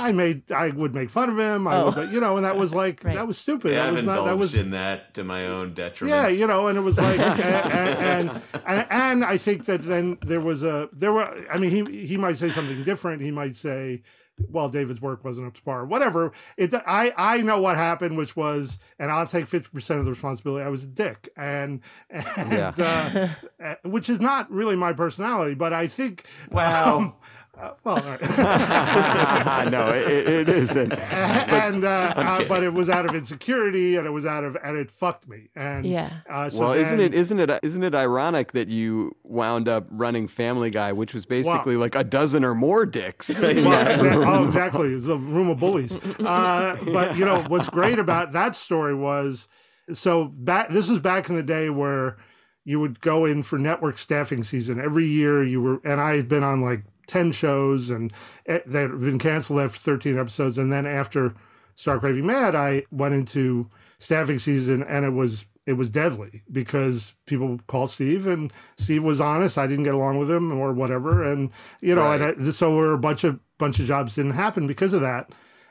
[0.00, 0.50] I made.
[0.50, 1.66] I would make fun of him.
[1.68, 1.90] I Oh.
[1.92, 3.14] would, you know, and that was like Right.
[3.14, 3.70] that was stupid.
[3.72, 4.24] Yeah, that I've was not.
[4.24, 6.16] That was in that to my own detriment.
[6.16, 10.18] yeah, you know, and it was like, and, and, and and I think that then
[10.22, 11.28] there was a there were.
[11.52, 13.22] I mean, he he might say something different.
[13.22, 14.02] He might say,
[14.38, 16.32] "Well, David's work wasn't up to par." Whatever.
[16.56, 16.74] It.
[16.74, 20.64] I I know what happened, which was, and I'll take fifty percent of the responsibility.
[20.64, 21.80] I was a dick, and
[22.10, 23.28] and uh,
[23.62, 26.24] uh, which is not really my personality, but I think.
[26.50, 27.14] Well- um,
[27.58, 28.20] uh, well, all right.
[29.70, 30.92] no, it, it isn't.
[31.12, 34.76] and uh, uh, but it was out of insecurity, and it was out of, and
[34.76, 35.48] it fucked me.
[35.56, 36.10] And Yeah.
[36.28, 40.28] uh, so well, isn't it isn't it isn't it ironic that you wound up running
[40.28, 43.28] Family Guy, which was basically like a dozen or more dicks?
[43.40, 44.92] Well, that exa- oh, exactly.
[44.92, 45.96] It was a room of bullies.
[46.20, 49.48] Uh, but you know what's great about that story was
[49.92, 50.68] so back.
[50.68, 52.16] This was back in the day where
[52.64, 55.44] you would go in for network staffing season every year.
[55.44, 58.12] You were, and I had been on like ten shows, and
[58.46, 60.58] that had been canceled after thirteen episodes.
[60.58, 61.34] And then after
[61.74, 67.14] Stark Raving Mad, I went into staffing season, and it was it was deadly because
[67.26, 69.58] people called Steve, and Steve was honest.
[69.58, 71.50] I didn't get along with him or whatever, and
[71.80, 72.20] you know, Right.
[72.20, 75.30] and I, so were a bunch of bunch of jobs didn't happen because of that.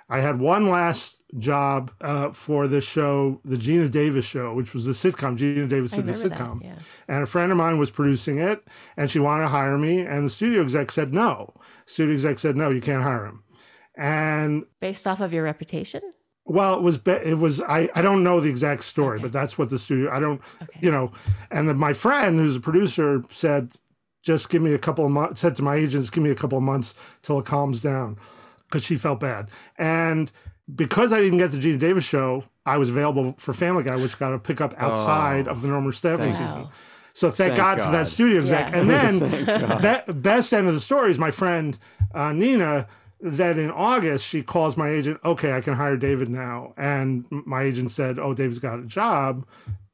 [0.10, 4.88] I had one last job uh, for this show, the Geena Davis show, which was
[4.88, 5.38] a sitcom.
[5.38, 6.76] Geena Davis did the remember that, sitcom, yeah.
[7.08, 8.64] and a friend of mine was producing it,
[8.96, 11.54] and she wanted to hire me, and the studio exec said no.
[11.86, 13.44] Studio exec said no, you can't hire him,
[13.96, 16.02] and Based off of your reputation?
[16.46, 19.72] well, it was it was I, I don't know the exact story, but that's what
[19.72, 20.42] the studio I don't
[20.80, 21.12] you know.
[21.52, 23.72] And then my friend who's a producer said,
[24.22, 25.42] just give me a couple of months.
[25.42, 28.18] Said to my agents, give me a couple of months till it calms down,
[28.68, 29.50] because she felt bad.
[29.78, 30.32] And
[30.74, 34.18] because I didn't get the Geena Davis show, I was available for Family Guy, which
[34.18, 36.64] got a pickup outside of the normal staffing thank season.
[36.64, 36.72] Wow.
[37.14, 38.72] So thank, Thank God, for that studio exec.
[38.72, 38.78] Yeah.
[38.80, 39.20] And then
[40.08, 41.78] be- best end of the story is my friend
[42.14, 42.88] uh, Nina.
[43.22, 45.20] That in August she calls my agent.
[45.24, 46.74] Okay, I can hire David now.
[46.78, 49.48] And my agent said, "Oh, David's got a job,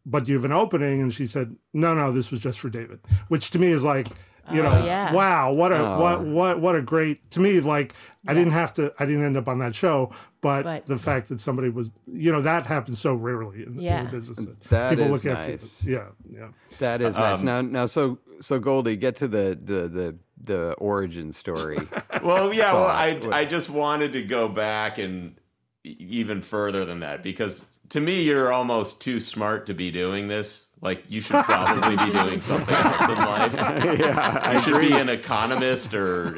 [0.06, 2.70] but do you have an opening?" And she said, "No, no, this was just for
[2.70, 4.08] David." Which to me is like,
[4.52, 5.14] you know, yeah.
[5.14, 6.00] wow, what a Oh.
[6.00, 7.60] what what what a great to me.
[7.60, 7.94] Like
[8.28, 8.94] I didn't have to.
[9.00, 12.32] I didn't end up on that show, but, But- the fact that somebody was, you
[12.32, 14.00] know, that happens so rarely in, Yeah.
[14.00, 14.38] in the business.
[14.40, 15.52] That, That people is look after.
[15.52, 15.86] nice.
[15.86, 16.48] Yeah, yeah.
[16.80, 17.40] That is nice.
[17.40, 21.78] Um, now, now, so so Goldy, get to the the the, the origin story.
[22.24, 22.74] Well, yeah.
[22.74, 22.86] Well.
[22.88, 25.36] I I just wanted to go back and
[25.84, 30.28] e- even further than that because to me you're almost too smart to be doing
[30.28, 30.66] this.
[30.84, 33.54] Like you should probably be doing something else in life.
[33.54, 36.36] yeah, You should be an economist or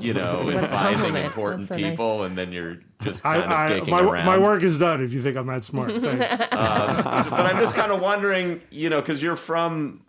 [0.00, 1.90] you know What advising important That's so nice.
[1.92, 4.26] people, and then you're just I, kind of I, dicking my, around.
[4.26, 5.92] my work is done if you think I'm that smart.
[6.00, 6.32] Thanks.
[6.32, 10.02] Um, so- but I'm just kind of wondering, you know, because you're from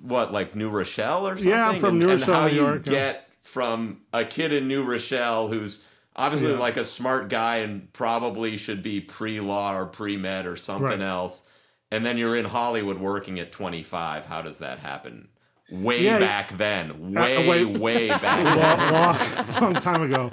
[0.00, 1.50] what, like New Rochelle or something?
[1.50, 2.78] Yeah, I'm from and, New and Rochelle, how New you yeah.
[2.78, 5.80] get from a kid in New Rochelle who's
[6.16, 6.58] obviously Yeah.
[6.58, 11.00] like a smart guy and probably should be pre-law or pre-med or something Right.
[11.02, 11.42] else,
[11.90, 14.26] and then you're in Hollywood working at 25.
[14.26, 15.28] How does that happen?
[15.70, 20.30] Way Yeah, back then, Uh, way, way back long, long, long time ago.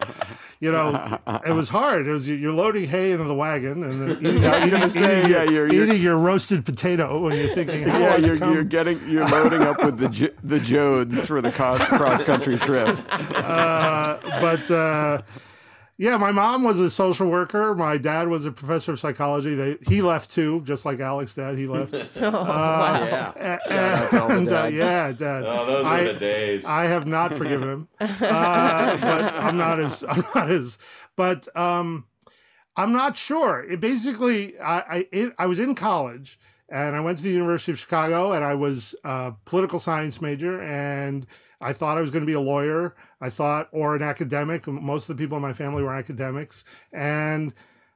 [0.62, 2.08] You know, it was hard.
[2.08, 5.32] It was you're loading hay into the wagon and then eating, was eating, say, eating
[5.32, 8.64] yeah, your, you're- you're- eating your roasted potato, when you're thinking, how yeah, you're, you're
[8.64, 12.98] getting you're loading up with the the Joads for the cross country trip.
[13.36, 15.22] uh, but uh,
[15.98, 17.74] yeah, my mom was a social worker.
[17.74, 19.56] My dad was a professor of psychology.
[19.56, 21.58] They, he left too, just like Alec's dad.
[21.58, 21.94] He left.
[22.18, 23.34] Oh, wow.
[23.38, 25.44] Yeah, A- out to all the and, uh, yeah, dad.
[25.46, 26.66] Oh, those I- were the days.
[26.66, 28.08] I have not forgiven him, uh,
[28.98, 30.78] but I'm not as I'm not as.
[31.16, 32.06] But um,
[32.76, 33.64] I'm not sure.
[33.70, 36.38] It basically, I I, it, I was in college
[36.68, 40.60] and I went to the University of Chicago and I was a political science major
[40.62, 41.26] and
[41.62, 42.96] I thought I was going to be a lawyer.
[43.26, 44.68] I thought, or an academic.
[44.68, 46.64] Most of the people in my family were academics,
[46.94, 47.54] and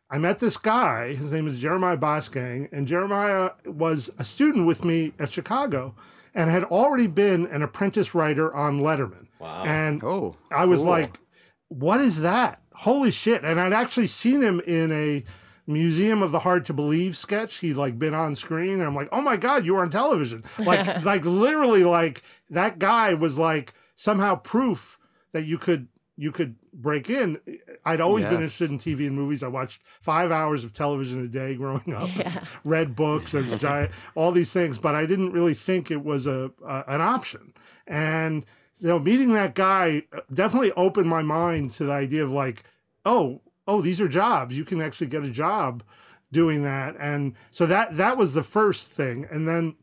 [0.10, 1.14] I met this guy.
[1.14, 5.94] His name is Jeremiah Bosgang, and Jeremiah was a student with me at Chicago,
[6.34, 9.28] and had already been an apprentice writer on Letterman.
[9.40, 9.64] Wow.
[9.66, 10.90] And Oh, I was cool.
[10.90, 11.20] like,
[11.68, 12.62] what is that?
[12.74, 13.44] Holy shit.
[13.44, 15.24] And I'd actually seen him in a
[15.68, 17.58] Museum of the Hard to Believe sketch.
[17.58, 18.74] He'd like been on screen.
[18.74, 20.44] And I'm like, oh my God, you were on television.
[20.58, 24.98] Like, like literally like that guy was like somehow proof
[25.32, 27.40] that you could, you could break in.
[27.86, 29.42] I'd always been interested in TV and movies.
[29.42, 32.44] I watched five hours of television a day growing up, Yeah.
[32.66, 36.28] read books, there's a giant, all these things, but I didn't really think it was
[36.28, 37.54] a, a an option.
[37.88, 38.46] And
[38.80, 40.04] you know, meeting that guy
[40.34, 42.64] definitely opened my mind to the idea of like,
[43.06, 44.58] oh, oh, these are jobs.
[44.58, 45.84] You can actually get a job
[46.32, 46.96] doing that.
[47.00, 49.26] And so that that was the first thing.
[49.32, 49.76] And then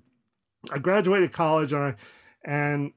[0.73, 1.95] I graduated college and I
[2.45, 2.93] and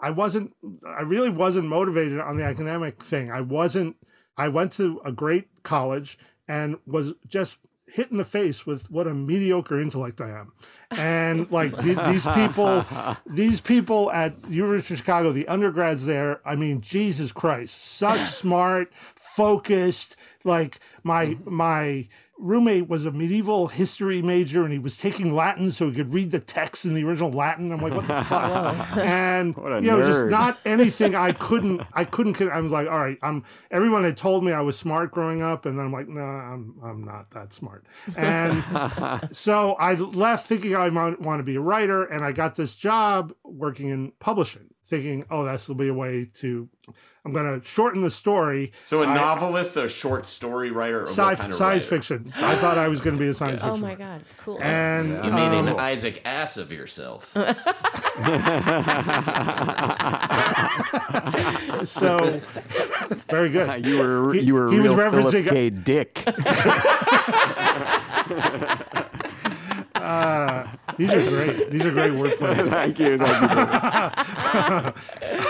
[0.00, 0.54] I wasn't
[0.86, 3.30] I really wasn't motivated on the academic thing.
[3.30, 3.96] I wasn't
[4.36, 7.58] I went to a great college and was just
[7.92, 10.52] hit in the face with what a mediocre intellect I am.
[10.90, 12.84] And like the, these people,
[13.26, 18.92] these people at University of Chicago, the undergrads there, I mean, Jesus Christ, such smart,
[19.14, 25.70] focused, like my, my, roommate was a medieval history major and he was taking Latin
[25.72, 27.72] so he could read the text in the original Latin.
[27.72, 28.96] I'm like, what the fuck?
[28.96, 32.88] and What a you know, just not anything I couldn't I couldn't I was like,
[32.88, 35.92] all right, I'm everyone had told me I was smart growing up, and then I'm
[35.92, 37.86] like, no, I'm I'm not that smart.
[38.16, 38.64] And
[39.30, 42.74] so I left thinking I might want to be a writer, and I got this
[42.74, 46.68] job working in publishing, thinking, oh, this will be a way to
[47.28, 48.72] I'm gonna shorten the story.
[48.84, 51.96] So a novelist, a short story writer, or Sci- what kind of science writer?
[52.02, 52.32] fiction.
[52.42, 53.84] I thought I was going to be a science Oh fiction.
[53.84, 53.94] Oh my.
[53.94, 54.22] God.
[54.38, 54.58] Cool.
[54.62, 57.30] And You made um, an Isaac Ass of yourself.
[61.84, 62.40] so
[63.28, 63.84] very good.
[63.84, 65.70] You were He- you were a he was real Philip referencing- K.
[65.70, 66.24] Dick.
[69.94, 70.66] Uh,
[70.96, 71.70] these are great.
[71.70, 72.68] These are great wordplays.
[72.70, 73.42] thank you, thank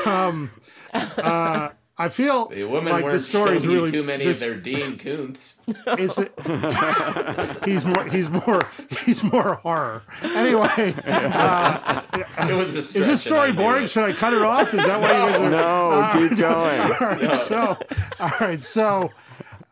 [0.06, 0.10] you.
[0.10, 0.50] um,
[0.94, 1.70] uh,
[2.00, 4.54] I feel The women like the weren't story showing really too many this- of their
[4.60, 5.54] Dean Koontz.
[5.98, 6.32] Is it?
[7.64, 8.04] he's more.
[8.08, 8.62] He's more.
[9.04, 10.02] He's more horror.
[10.22, 12.02] Anyway, uh,
[12.48, 13.84] It was a is this story boring?
[13.84, 13.88] it.
[13.88, 14.72] Should I cut it off?
[14.72, 15.50] Is that why you guys are?
[15.50, 16.80] No, All keep going.
[16.80, 17.78] All right, so,
[18.20, 19.10] all right, so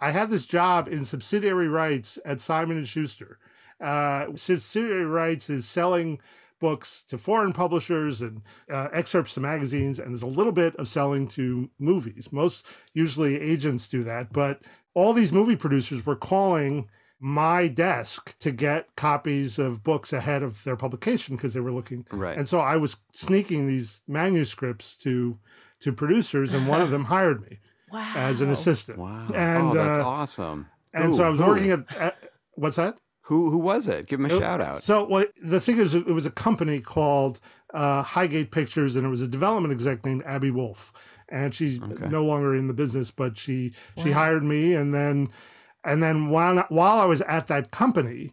[0.01, 3.39] I had this job in subsidiary rights at Simon and Schuster.
[3.81, 6.19] Uh, subsidiary rights is selling
[6.61, 10.89] books to foreign publishers and uh, excerpts to magazines, and there's a little bit of
[10.89, 12.31] selling to movies.
[12.33, 14.63] Most usually agents do that, but
[14.95, 16.89] all these movie producers were calling
[17.19, 22.07] my desk to get copies of books ahead of their publication because they were looking
[22.13, 22.37] Right.
[22.37, 25.39] and so i was sneaking these manuscripts to
[25.81, 27.59] to producers and one of them hired me
[27.91, 28.13] wow.
[28.17, 29.29] as an assistant Wow.
[29.35, 30.67] and oh, that's uh, awesome.
[30.93, 31.13] and Who?
[31.15, 32.19] so i was working at, at
[32.53, 34.07] what's that Who who was it?
[34.09, 34.83] Give him a shout out.
[34.83, 37.41] so what the thing is, it was a company called
[37.75, 40.93] uh, Highgate Pictures, and it was a development exec named Abby Wolf,
[41.29, 42.07] and she's Okay.
[42.09, 45.29] no longer in the business, but she she hired me, and then
[45.85, 48.33] and then while while I was at that company,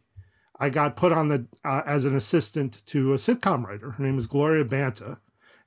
[0.60, 3.92] I got put on the uh, as an assistant to a sitcom writer.
[3.92, 5.18] Her name was Gloria Banta.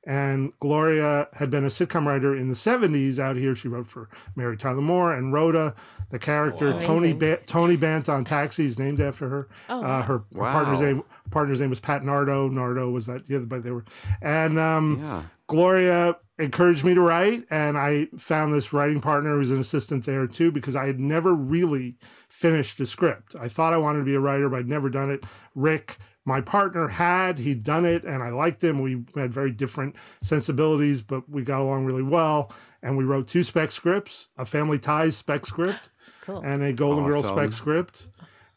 [0.09, 3.57] And Gloria had been a sitcom writer in the 70s out here.
[3.57, 5.75] She wrote for Mary Tyler Moore and Rhoda.
[6.11, 6.79] The character Wow.
[6.79, 9.49] Tony ba- Tony Banta on Taxi is named after her.
[9.69, 10.03] Oh, uh, wow.
[10.03, 10.53] her, her Wow.
[10.53, 11.03] partner's name
[11.33, 12.49] partner's name was Pat Nardo.
[12.49, 13.85] Nardo was that yeah, but they were
[14.23, 15.23] and um, Yeah.
[15.49, 20.05] Gloria encouraged me to write, and I found this writing partner who was an assistant
[20.05, 21.97] there too because I had never really
[22.29, 23.35] finished a script.
[23.41, 25.25] I thought I wanted to be a writer, but I'd never done it.
[25.55, 25.97] Rick,
[26.27, 28.83] my partner, had he'd done it, and I liked him.
[28.83, 32.53] We had very different sensibilities, but we got along really well.
[32.83, 35.89] And we wrote two spec scripts: a Family Ties spec script
[36.23, 36.41] Cool.
[36.45, 37.39] and a Golden Girls Awesome.
[37.39, 38.09] spec script.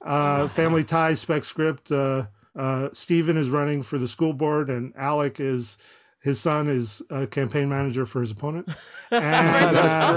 [0.01, 1.91] Uh, Family Ties spec script.
[1.91, 5.77] Uh, uh, Steven is running for the school board, and Alec is
[6.21, 8.67] his son is a campaign manager for his opponent.
[9.11, 10.13] And, That's uh,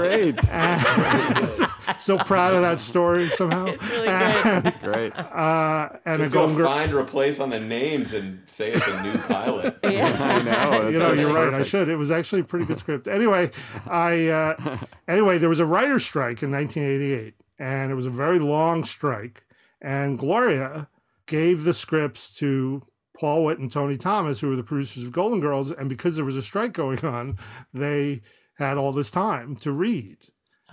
[1.57, 1.62] great.
[1.99, 3.65] so proud of that story somehow.
[3.65, 4.11] It's really good.
[4.65, 5.15] and, Great.
[5.15, 6.67] uh, and a Just go Golden Girl.
[6.67, 9.77] find replace on the names and say it's a new pilot.
[9.83, 10.17] Yeah.
[10.19, 10.87] I know.
[10.87, 11.53] you know, so you're right.
[11.53, 11.87] I should.
[11.87, 13.07] It was actually a pretty good script.
[13.07, 13.51] Anyway,
[13.85, 14.77] I uh,
[15.07, 19.43] anyway there was a writer's strike in 1988, and it was a very long strike.
[19.81, 20.89] And Gloria
[21.27, 22.81] gave the scripts to
[23.19, 26.25] Paul Witt and Tony Thomas, who were the producers of Golden Girls, and because there
[26.25, 27.37] was a strike going on,
[27.73, 28.21] they
[28.57, 30.17] had all this time to read.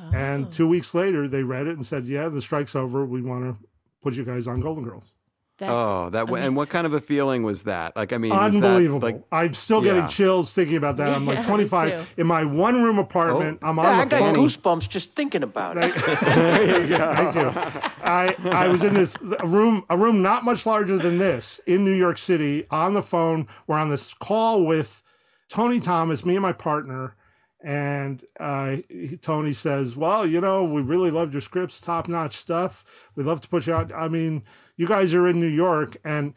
[0.00, 0.16] Oh.
[0.16, 3.04] And two weeks later, they read it and said, "Yeah, the strike's over.
[3.04, 3.66] We want to
[4.02, 5.12] put you guys on Golden Girls."
[5.58, 7.94] That's Oh, that w- and what kind of a feeling was that?
[7.94, 9.00] Like, I mean, was that, Unbelievable.
[9.06, 10.08] like, I'm still getting Yeah.
[10.08, 11.12] chills thinking about that.
[11.14, 13.58] I'm Yeah, like 25 in my one room apartment.
[13.60, 13.68] Oh.
[13.68, 14.34] I'm on Yeah, I the got phone.
[14.36, 15.94] goosebumps just thinking about it.
[16.24, 17.14] There you go.
[17.14, 17.70] Thank you.
[18.02, 21.92] I, I was in this room, a room not much larger than this in New
[21.92, 23.46] York City on the phone.
[23.66, 25.02] We're on this call with
[25.50, 27.16] Tony Thomas, me and my partner.
[27.62, 28.76] And uh,
[29.20, 32.84] Tony says, Well, you know, we really loved your scripts, top notch stuff.
[33.14, 33.92] We'd love to put you out.
[33.92, 34.42] I mean,
[34.76, 35.96] you guys are in New York.
[36.04, 36.34] And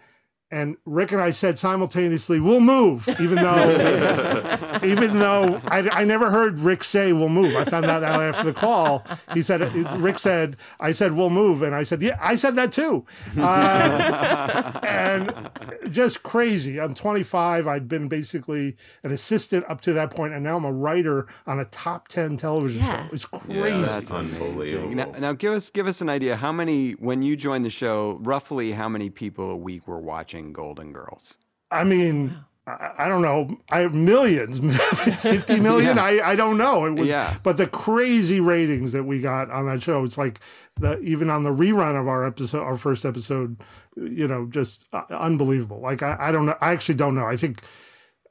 [0.54, 6.30] and Rick and I said simultaneously, "We'll move," even though, even though I, I never
[6.30, 9.04] heard Rick say "We'll move." I found that out after the call.
[9.34, 9.62] He said,
[9.98, 13.06] "Rick said," I said, "We'll move," and I said, "Yeah, I said that too."
[13.38, 15.50] Uh, and
[15.92, 16.80] just crazy.
[16.80, 17.68] I'm 25.
[17.68, 21.60] I'd been basically an assistant up to that point, and now I'm a writer on
[21.60, 23.08] a top 10 television Yeah.
[23.08, 23.14] show.
[23.14, 23.82] It's crazy.
[23.82, 24.96] That's amazing.
[24.96, 26.36] Now, now, give us give us an idea.
[26.36, 28.20] How many when you joined the show?
[28.22, 31.36] Roughly, how many people a week were watching Golden Girls?
[31.72, 32.36] I mean,
[32.68, 33.58] I, I don't know.
[33.70, 34.60] I have millions,
[35.22, 35.98] 50 million.
[35.98, 36.04] Yeah.
[36.04, 36.86] I, I don't know.
[36.86, 37.38] It was, Yeah.
[37.44, 40.40] but the crazy ratings that we got on that show, it's like
[40.80, 43.58] the, even on the rerun of our episode, our first episode,
[43.96, 45.80] you know, just uh, unbelievable.
[45.80, 46.58] Like, I, I don't know.
[46.62, 47.26] I actually don't know.
[47.26, 47.62] I think,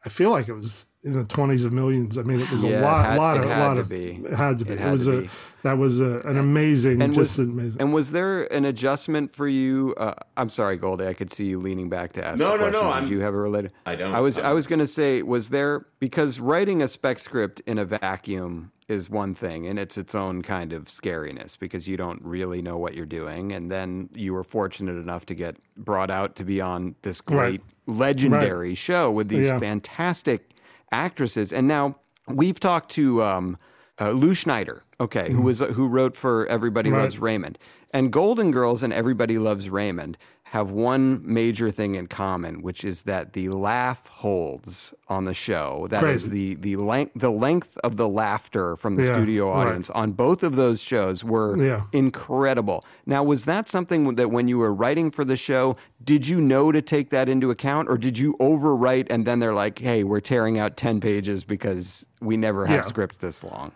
[0.05, 2.17] I feel like it was in the 20s of millions.
[2.17, 3.81] I mean, it was Yeah, a it lot, had- lot it of, had lot to
[3.81, 4.21] of, be.
[4.25, 4.73] it had to be.
[4.75, 5.31] It It, was a, be.
[5.65, 7.81] that was a, an amazing, And just was, amazing.
[7.81, 9.95] and was there an adjustment for you?
[9.97, 11.07] Uh, I'm sorry, Goldy.
[11.07, 12.39] I could see you leaning back to ask.
[12.39, 12.87] No, a no, no, question.
[12.93, 13.73] I'm- Did you have a related?
[13.85, 14.15] I don't.
[14.15, 14.39] I was.
[14.39, 17.85] I'm- I was going to say, was there because writing a spec script in a
[17.85, 22.63] vacuum is one thing, and it's its own kind of scariness because you don't really
[22.63, 26.45] know what you're doing, and then you were fortunate enough to get brought out to
[26.45, 27.61] be on this great, Right.
[27.87, 29.59] legendary show with these Yeah.
[29.59, 30.52] fantastic
[30.93, 31.97] actresses, and now
[32.29, 33.59] we've talked to um,
[34.01, 36.97] uh, Lew Schneider, okay, who was who wrote for Everybody Mm-hmm.
[36.97, 37.03] Right.
[37.05, 37.59] Loves Raymond,
[37.93, 40.17] and Golden Girls and Everybody Loves Raymond
[40.53, 45.87] have one major thing in common, which is that the laugh holds on the show.
[45.89, 46.55] That is Crazy.
[46.57, 49.69] the the length the length of the laughter from the Yeah, studio right.
[49.69, 51.85] audience on both of those shows were Yeah.
[51.93, 52.85] incredible.
[53.07, 56.71] Now, was that something that when you were writing for the show, did you know
[56.71, 60.21] to take that into account, or did you overwrite and then they're like, "Hey, we're
[60.21, 62.83] tearing out ten pages because we never have Yeah.
[62.83, 63.73] scripts this long"?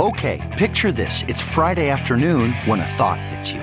[0.00, 1.22] Okay, picture this.
[1.28, 3.62] It's Friday afternoon when a thought hits you.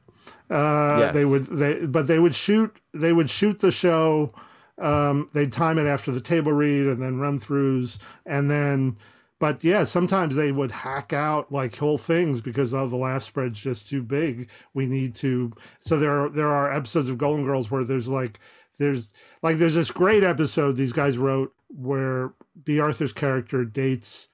[0.51, 1.13] Uh, Yes.
[1.13, 4.33] They would they but they would shoot they would shoot the show
[4.81, 8.97] um, they'd time it after the table read and then run throughs, and then.
[9.39, 13.59] But yeah, sometimes they would hack out like whole things because oh the laugh spread's
[13.59, 14.51] just too big.
[14.75, 15.51] We need to.
[15.79, 18.39] So there are there are episodes of Golden Girls where there's like
[18.77, 19.07] there's
[19.41, 22.33] like there's this great episode these guys wrote where
[22.63, 24.27] Bea Arthur's character dates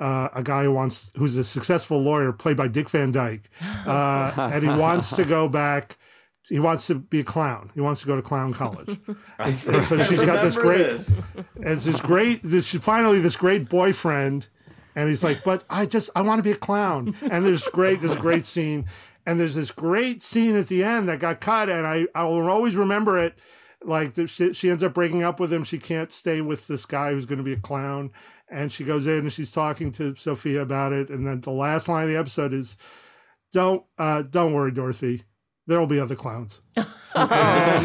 [0.00, 3.48] uh, a guy who wants who's a successful lawyer played by Dick Van Dyke,
[3.86, 5.98] uh, and he wants to go back.
[6.48, 7.70] He wants to be a clown.
[7.74, 8.98] He wants to go to clown college,
[9.38, 11.08] and, and so she's got this great, this.
[11.08, 12.40] and it's this great.
[12.42, 14.48] This finally this great boyfriend,
[14.96, 18.00] and he's like, "But I just I want to be a clown." And there's great
[18.00, 18.86] there's a great scene,
[19.26, 22.48] and there's this great scene at the end that got cut, and I I will
[22.48, 23.38] always remember it.
[23.82, 25.64] Like she, she ends up breaking up with him.
[25.64, 28.10] She can't stay with this guy who's going to be a clown,
[28.50, 31.08] and she goes in and she's talking to Sophia about it.
[31.08, 32.76] And then the last line of the episode is,
[33.52, 35.22] "Don't uh, don't worry, Dorothy.
[35.66, 36.86] There will be other clowns." and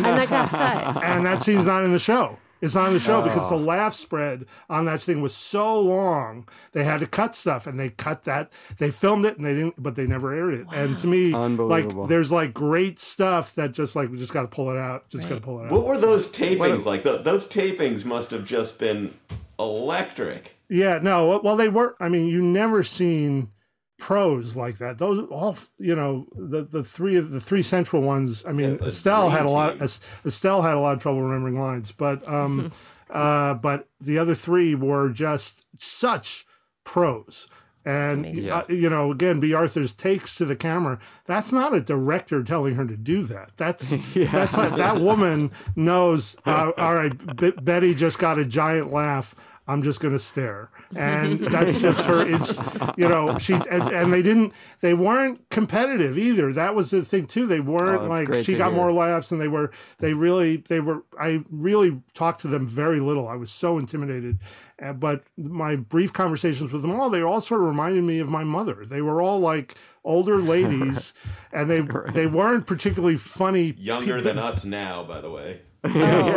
[0.05, 1.03] that got cut.
[1.03, 2.38] and that scene's not in the show.
[2.61, 6.47] It's not in the show because the laugh spread on that thing was so long.
[6.72, 8.51] They had to cut stuff, and they cut that.
[8.80, 10.68] They filmed it, and they didn't, but they never aired it.
[10.74, 12.01] And to me, Unbelievable.
[12.03, 15.07] like there's like great stuff that just like we just got to pull it out.
[15.09, 15.72] Just got to pull it out.
[15.72, 17.03] What were those tapings like?
[17.03, 19.13] Th those tapings must have just been
[19.60, 20.56] electric.
[20.70, 21.39] Yeah, no.
[21.43, 21.95] Well, they were.
[21.99, 23.49] I mean, you never seen
[23.97, 24.97] pros like that.
[24.97, 28.43] Those all, you know, the the three of the three central ones.
[28.45, 29.80] I mean, It's Estelle had a lot.
[29.80, 29.88] team.
[30.26, 32.72] Estelle had a lot of trouble remembering lines, but um,
[33.10, 36.45] uh, but the other three were just such
[36.84, 37.47] pros.
[37.86, 38.50] And amazing.
[38.50, 40.98] uh, you know, again, Bea Arthur's takes to the camera.
[41.26, 43.52] That's not a director telling her to do that.
[43.58, 46.36] That's that's not, that woman knows.
[46.46, 49.36] Uh, all right, B- Betty just got a giant laugh.
[49.68, 52.26] I'm just going to stare, and that's just her.
[52.36, 52.59] It's
[52.97, 54.53] you know she and, and they didn't.
[54.82, 56.53] They weren't competitive either.
[56.53, 57.47] That was the thing too.
[57.47, 58.76] They weren't Oh, like she got hear.
[58.82, 61.03] more laughs, and they were they really they were.
[61.20, 63.28] I really talked to them very little.
[63.28, 64.39] I was so intimidated.
[64.82, 68.28] Uh, but my brief conversations with them all, they all sort of reminded me of
[68.28, 68.86] my mother.
[68.86, 71.13] They were all like older ladies,
[71.51, 71.82] and they
[72.13, 73.74] they weren't particularly funny.
[73.78, 74.24] Younger people.
[74.34, 75.61] than us now, by the way.
[75.86, 76.32] Oh,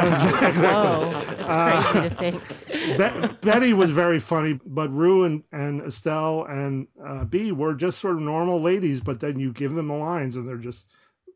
[0.55, 1.11] whoa.
[1.47, 2.43] That's crazy to think.
[3.43, 7.99] Be- Betty was very funny, but Rue and, and Estelle and uh, Bea were just
[7.99, 9.01] sort of normal ladies.
[9.01, 10.87] But then you give them the lines, and they're just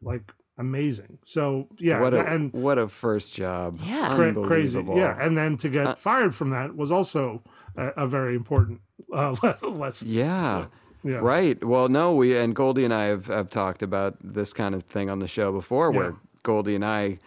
[0.02, 1.18] like amazing.
[1.24, 3.78] So yeah, what a and what a first job.
[3.82, 4.14] Yeah.
[4.14, 5.16] cra- crazy, yeah.
[5.20, 7.42] And then to Uh, get fired from that was also
[7.76, 8.80] a, a very important
[9.12, 10.08] uh, lesson.
[10.10, 10.66] Yeah.
[11.02, 11.16] yeah.
[11.16, 11.62] Right.
[11.64, 15.08] Well, no, we and Goldy and I have, have talked about this kind of thing
[15.10, 16.16] on the show before, where Yeah.
[16.42, 17.18] Goldy and I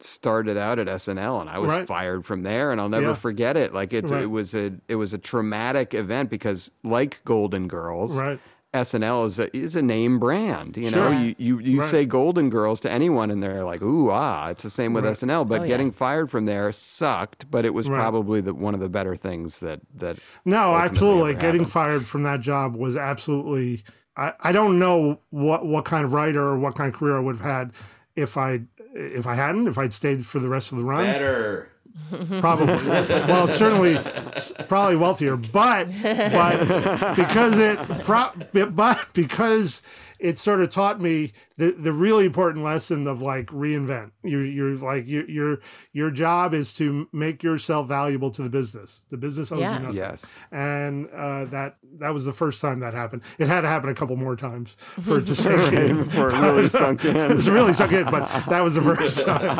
[0.00, 1.86] started out at SNL, and I was Right.
[1.86, 3.14] fired from there, and I'll never Yeah.
[3.14, 3.74] forget it.
[3.74, 4.22] Like it, Right.
[4.22, 8.38] it was a it was a traumatic event because, like Golden Girls, Right.
[8.74, 10.76] SNL is a is a name brand.
[10.76, 11.90] You know, you you, you Right.
[11.90, 15.12] say Golden Girls to anyone, and they're like, "Ooh, ah!" It's the same with Right.
[15.12, 15.44] SNL.
[15.46, 15.68] But Oh, yeah.
[15.68, 17.98] getting fired from there sucked, but it was Right.
[17.98, 20.18] probably the, one of the better things that that.
[20.44, 21.34] No, absolutely.
[21.34, 23.84] Getting fired from that job was absolutely.
[24.16, 27.20] I, I don't know what what kind of writer or what kind of career I
[27.20, 27.72] would have had
[28.16, 28.62] if I
[28.94, 31.04] if I hadn't if I'd stayed for the rest of the run.
[31.04, 31.70] Better.
[32.40, 32.66] Probably.
[32.66, 33.98] well, certainly,
[34.68, 38.30] probably wealthier, but but because it pro,
[38.70, 39.82] but because
[40.18, 44.10] it sort of taught me the, the really important lesson of like reinvent.
[44.24, 45.58] You you're like your your
[45.92, 49.02] your job is to make yourself valuable to the business.
[49.10, 49.74] The business owes Yeah.
[49.76, 49.96] you nothing.
[49.96, 50.34] Yes.
[50.50, 53.22] And uh, that that was the first time that happened.
[53.38, 56.04] It had to happen a couple more times for it to sink in.
[56.04, 57.16] Before it really sunk in.
[57.16, 59.58] it was really sunk in, but that was the first time.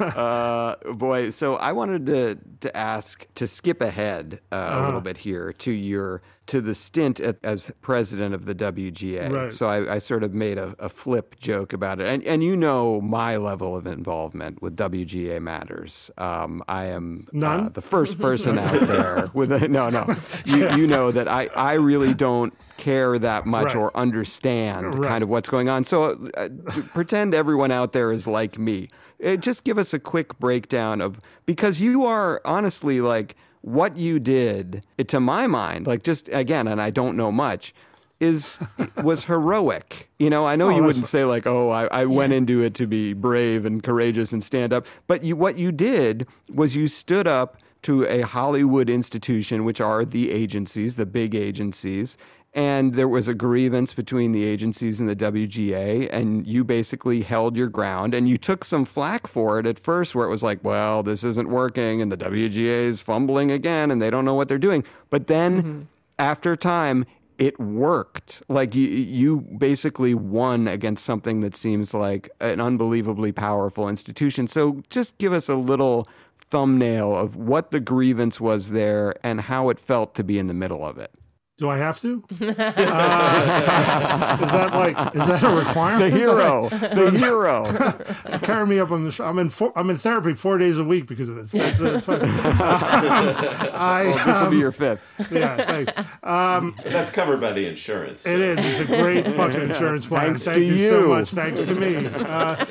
[0.00, 4.84] uh, boy, so I wanted to to ask to skip ahead uh, a Uh-huh.
[4.86, 9.30] little bit here to your to the stint at, as president of the WGA.
[9.32, 9.52] Right.
[9.52, 12.56] So I, I sort of made a, a flip joke about it, and and you
[12.56, 16.10] know my level of involvement with WGA matters.
[16.18, 20.14] Um, I am uh, the first person out there with a, no no.
[20.44, 23.76] You you know that I I really don't care that much Right.
[23.76, 25.08] or understand Right.
[25.08, 25.84] kind of what's going on.
[25.84, 26.48] So uh,
[26.92, 28.88] pretend everyone out there is like me.
[29.24, 34.20] Uh, just give us a quick breakdown of because you are honestly like what you
[34.20, 37.74] did it, to my mind like just again and I don't know much
[38.20, 38.58] is
[39.02, 40.10] was heroic.
[40.18, 42.74] You know, I know oh, you wouldn't say like, "Oh, I, I went into it
[42.74, 46.88] to be brave and courageous and stand up," but you what you did was you
[46.88, 52.16] stood up to a Hollywood institution, which are the agencies, the big agencies,
[52.54, 57.56] and there was a grievance between the agencies and the WGA, and you basically held
[57.56, 60.62] your ground, and you took some flack for it at first, where it was like,
[60.62, 64.48] "Well, this isn't working," and the WGA is fumbling again, and they don't know what
[64.48, 64.84] they're doing.
[65.10, 65.82] But then, mm-hmm.
[66.18, 67.06] after time,
[67.38, 68.42] it worked.
[68.48, 74.46] Like you, you basically won against something that seems like an unbelievably powerful institution.
[74.46, 76.06] So just give us a little
[76.38, 80.54] thumbnail of what the grievance was there and how it felt to be in the
[80.54, 81.10] middle of it.
[81.56, 82.24] Do I have to?
[82.40, 86.12] Uh, is that like is that a requirement?
[86.12, 88.38] The hero, the hero.
[88.42, 89.12] Carry me up on the.
[89.12, 89.48] Sh- I'm in.
[89.48, 91.52] Four, I'm in therapy four days a week because of this.
[91.52, 92.20] That's, that's fine.
[92.24, 95.02] I, Well, this will be um, your fifth.
[95.30, 95.92] Yeah, thanks.
[96.22, 98.26] Um, That's covered by the insurance.
[98.26, 98.58] it is.
[98.58, 100.26] It's a great fucking insurance plan.
[100.26, 101.30] Thanks Thank to you, so much.
[101.30, 102.06] Thanks to me.
[102.06, 102.64] Uh,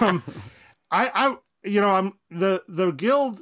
[0.00, 0.22] um,
[0.90, 3.40] I, I, you know, I'm the the guild.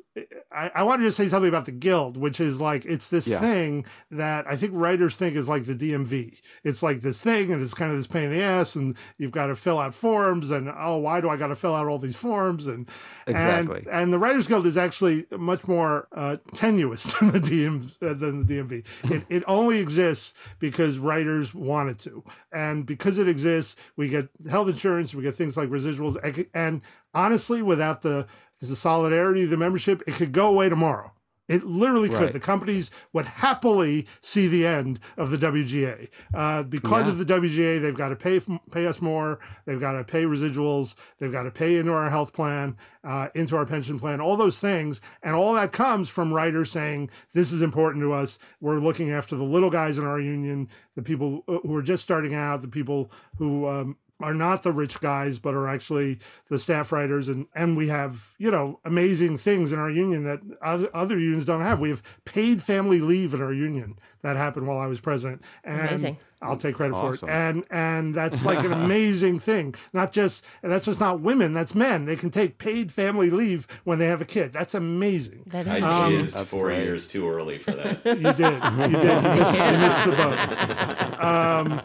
[0.51, 3.39] I, I wanted to say something about the guild, which is like it's this Yeah.
[3.41, 6.39] thing that I think writers think is like the DMV.
[6.65, 9.33] It's like this thing, and it's kind of this pain in the ass, and you've
[9.33, 11.99] got to fill out forms, and oh, why do I got to fill out all
[11.99, 12.67] these forms?
[12.67, 12.89] And
[13.27, 13.79] Exactly.
[13.81, 18.15] and, and the Writers Guild is actually much more uh, tenuous than the DM uh,
[18.15, 19.11] than the DMV.
[19.11, 24.29] It it only exists because writers want it to, and because it exists, we get
[24.49, 26.17] health insurance, we get things like residuals,
[26.55, 26.81] and
[27.13, 28.27] honestly, without the
[28.61, 31.13] the solidarity of the membership, it could go away tomorrow.
[31.49, 32.19] It literally could.
[32.23, 32.33] Right.
[32.33, 37.13] The companies would happily see the end of the WGA uh, because Yeah.
[37.13, 37.79] of the WGA.
[37.81, 38.41] They've got to pay
[38.73, 39.39] pay us more.
[39.65, 40.97] They've got to pay residuals.
[41.21, 44.21] They've got to pay into our health plan, uh, into our pension plan.
[44.21, 48.41] All those things, and all that comes from writers saying this is important to us.
[48.61, 52.35] We're looking after the little guys in our union, the people who are just starting
[52.35, 53.69] out, the people who.
[53.69, 57.89] Um, are not the rich guys, but are actually the staff writers, and and we
[57.89, 61.81] have you know amazing things in our union that other, other unions don't have.
[61.81, 65.89] We have paid family leave in our union that happened while I was president, and
[65.89, 66.19] Amazing.
[66.43, 67.29] I'll take credit Awesome.
[67.29, 67.35] for it.
[67.35, 69.75] And and that's like an amazing thing.
[69.93, 71.55] Not just that's just not women.
[71.55, 72.05] That's men.
[72.05, 74.53] They can take paid family leave when they have a kid.
[74.53, 75.45] That's amazing.
[75.47, 76.83] That I is Um, jizzed That's four great.
[76.85, 78.05] years too early for that.
[78.07, 78.37] You did.
[78.37, 79.23] You did.
[79.25, 81.25] You missed, you missed the boat.
[81.25, 81.83] Um,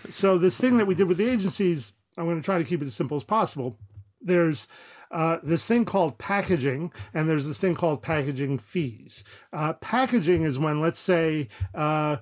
[0.10, 2.80] so this thing that we did with the agencies, I'm going to try to keep
[2.82, 3.78] it as simple as possible.
[4.20, 4.66] There's
[5.10, 9.24] uh, this thing called packaging, and there's this thing called packaging fees.
[9.52, 12.16] Uh, packaging is when, let's say, uh,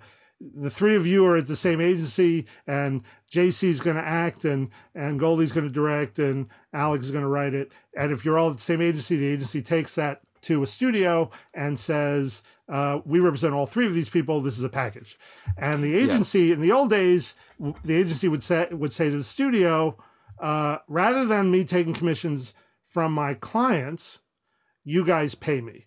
[0.55, 4.71] the three of you are at the same agency, and JC's going to act, and
[4.95, 7.73] and Goldy's going to direct, and Alec is going to write it.
[7.97, 11.31] And if you're all at the same agency, the agency takes that to a studio
[11.55, 14.41] and says, uh, "We represent all three of these people.
[14.41, 15.19] This is a package."
[15.57, 17.37] And the agency, in the old days,
[17.85, 19.97] the agency would say would say to the studio,
[20.41, 24.21] uh, rather than me taking commissions from my clients,
[24.83, 25.87] you guys pay me,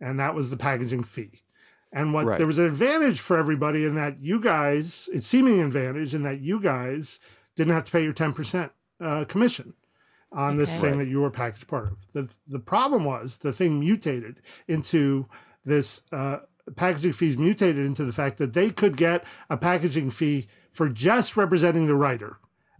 [0.00, 1.40] and that was the packaging fee.
[1.92, 2.38] And what Right.
[2.38, 6.40] there was an advantage for everybody in that you guys, it's seeming advantage in that
[6.40, 7.18] you guys
[7.56, 9.74] didn't have to pay your ten percent uh, commission
[10.30, 10.80] on this Okay.
[10.90, 12.12] thing that you were a packaged part of.
[12.12, 15.26] The the problem was the thing mutated into
[15.64, 16.38] this uh,
[16.76, 21.36] packaging fees mutated into the fact that they could get a packaging fee for just
[21.36, 22.36] representing the writer.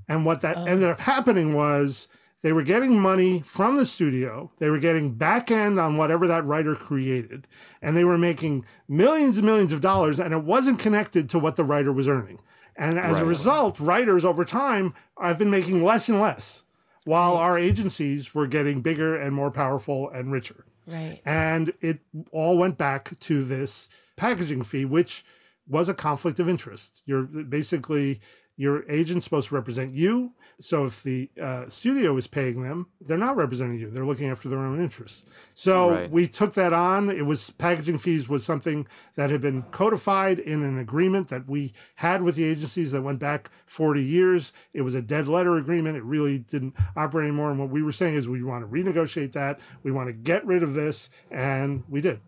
[0.07, 2.09] And what that ended up happening was
[2.43, 4.53] they were getting money from the studio.
[4.59, 7.47] They were getting back end on whatever that writer created.
[7.83, 11.57] And they were making millions and millions of dollars, and it wasn't connected to what
[11.57, 12.41] the writer was earning.
[12.77, 16.63] And as a result, writers over time have been making less and less,
[17.05, 20.65] while our agencies were getting bigger and more powerful and richer.
[20.87, 21.21] right.
[21.25, 21.99] And it
[22.31, 25.25] all went back to this packaging fee, which
[25.67, 27.03] was a conflict of interest.
[27.05, 28.21] You're basically
[28.57, 30.33] your agent's supposed to represent you.
[30.61, 33.91] So if the uh, studio is paying them, they're not representing you.
[33.91, 35.25] They're looking after their own interests.
[35.55, 36.11] So Right.
[36.11, 37.11] we took that on.
[37.11, 41.73] It was packaging fees was something that had been codified in an agreement that we
[41.97, 44.53] had with the agencies that went back 40 years.
[44.73, 45.97] It was a dead letter agreement.
[45.97, 47.51] It really didn't operate anymore.
[47.51, 49.61] And what we were saying is we want to renegotiate that.
[49.85, 51.09] We want to get rid of this.
[51.31, 52.19] And we did.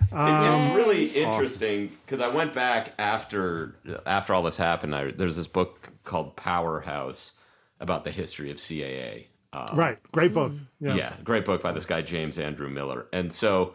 [0.00, 4.94] It- it's really interesting because I went back after after all this happened.
[4.94, 7.32] I, there's this book called Powerhouse
[7.80, 9.26] about the history of CAA.
[9.52, 9.98] Um, Right.
[10.12, 10.52] Great book.
[10.80, 11.14] yeah.
[11.24, 13.06] great book by this guy James Andrew Miller.
[13.12, 13.74] And so,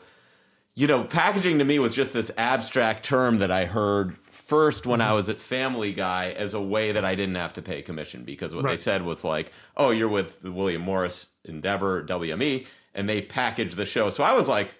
[0.76, 5.02] you know, packaging to me was just this abstract term that I heard first when
[5.02, 8.24] I was at Family Guy as a way that I didn't have to pay commission
[8.24, 13.08] because what they said was like, "Oh, you're with the William Morris Endeavor WME," and
[13.08, 14.10] they package the show.
[14.10, 14.76] So I was like.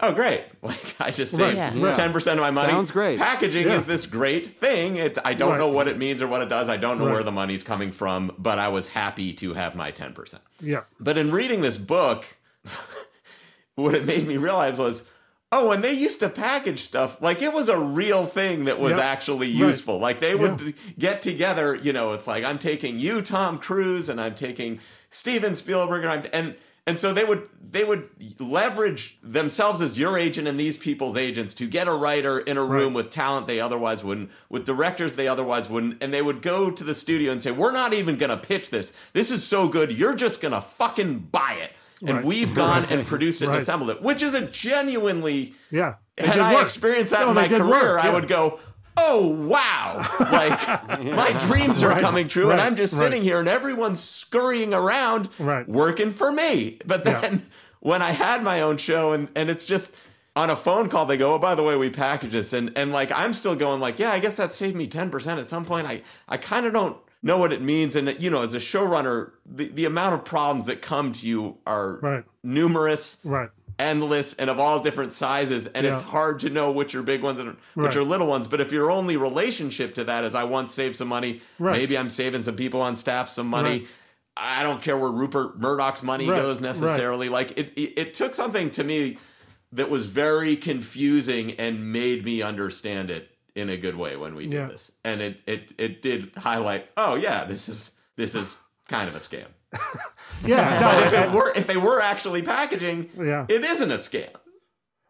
[0.00, 0.44] Oh great!
[0.62, 1.72] Like I just saved Yeah.
[1.72, 1.94] Yeah.
[1.94, 2.70] ten percent of my money.
[2.70, 3.18] Sounds great.
[3.18, 3.76] Packaging Yeah.
[3.76, 4.96] is this great thing.
[4.96, 5.58] It, I don't Right.
[5.58, 6.68] know what it means or what it does.
[6.68, 7.14] I don't know Right.
[7.14, 10.42] where the money's coming from, but I was happy to have my ten percent.
[10.60, 10.82] Yeah.
[11.00, 12.26] But in reading this book,
[13.74, 15.04] what it made me realize was,
[15.52, 18.92] oh, when they used to package stuff, like it was a real thing that was
[18.92, 19.00] Yep.
[19.00, 19.68] actually Right.
[19.68, 19.98] useful.
[19.98, 20.72] Like they would Yeah.
[20.98, 25.54] get together, you know, it's like I'm taking you, Tom Cruise, and I'm taking Steven
[25.54, 26.54] Spielberg, and I'm, and
[26.88, 28.08] And so they would they would
[28.38, 32.64] leverage themselves as your agent and these people's agents to get a writer in a
[32.64, 33.04] room Right.
[33.04, 36.84] with talent they otherwise wouldn't, with directors they otherwise wouldn't, and they would go to
[36.84, 38.92] the studio and say, "We're not even going to pitch this.
[39.14, 41.72] This is so good, you're just going to fucking buy it."
[42.06, 42.24] And Right.
[42.24, 43.54] we've gone and produced it Right.
[43.54, 45.94] and assembled it, which is a genuinely Yeah.
[46.18, 46.64] Had I work.
[46.64, 48.58] experienced that No, in my career, work, I would go,
[48.96, 53.00] "Oh wow!" Like my dreams are Right, coming true, and I'm just right.
[53.04, 55.68] sitting here, and everyone's scurrying around, Right.
[55.68, 56.78] working for me.
[56.86, 57.20] But Yeah.
[57.20, 57.46] then
[57.80, 59.90] when I had my own show, and and it's just
[60.34, 62.92] on a phone call, they go, "Oh, by the way, we package this," and and
[62.92, 65.64] like I'm still going, like, "Yeah, I guess that saved me ten percent at some
[65.64, 68.58] point." I I kind of don't know what it means, and you know, as a
[68.58, 72.24] showrunner, the the amount of problems that come to you are Right.
[72.42, 73.48] numerous Right.
[73.78, 77.38] Endless and of all different sizes and it's hard to know which are big ones
[77.38, 77.58] and which
[77.88, 77.96] Right.
[77.96, 81.08] are little ones but if your only relationship to that is i once saved some
[81.08, 81.76] money Right.
[81.76, 83.88] maybe i'm saving some people on staff some money Right.
[84.36, 88.70] i don't care where rupert murdoch's money goes necessarily like it, it it took something
[88.70, 89.18] to me
[89.72, 94.44] that was very confusing and made me understand it in a good way when we
[94.46, 94.66] did Yeah.
[94.68, 98.56] this and it it it did highlight oh yeah this is this is
[98.88, 99.46] kind of a scam
[100.44, 100.80] Yeah.
[100.80, 103.46] but if it were if they were actually packaging Yeah.
[103.48, 104.30] it isn't a scam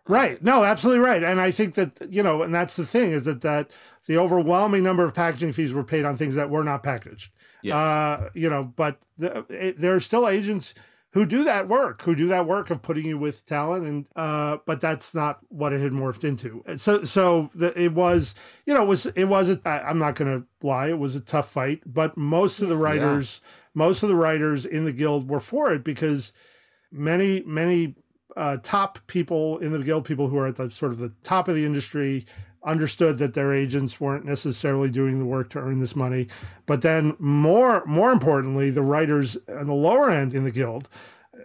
[0.08, 0.40] Right.
[0.40, 1.24] No, absolutely right.
[1.24, 3.72] And I think that, you know, and that's the thing is that, that
[4.06, 7.32] the overwhelming number of packaging fees were paid on things that were not packaged.
[7.60, 7.74] Yes.
[7.74, 10.74] Uh, you know, but the, it, there are still agents
[11.16, 13.86] who do that work, who do that work of putting you with talent.
[13.86, 16.62] And, uh, but that's not what it had morphed into.
[16.76, 18.34] So, so the, it was,
[18.66, 20.88] you know, it was, it was, a, I, I'm not going to lie.
[20.88, 23.40] It was a tough fight, but most of the writers,
[23.72, 26.34] most of the writers in the guild were for it because
[26.92, 27.94] many, many
[28.36, 31.48] uh, top people in the guild, people who are at the sort of the top
[31.48, 32.26] of the industry,
[32.66, 36.26] understood that their agents weren't necessarily doing the work to earn this money.
[36.66, 40.88] But then, more more importantly, the writers on the lower end in the guild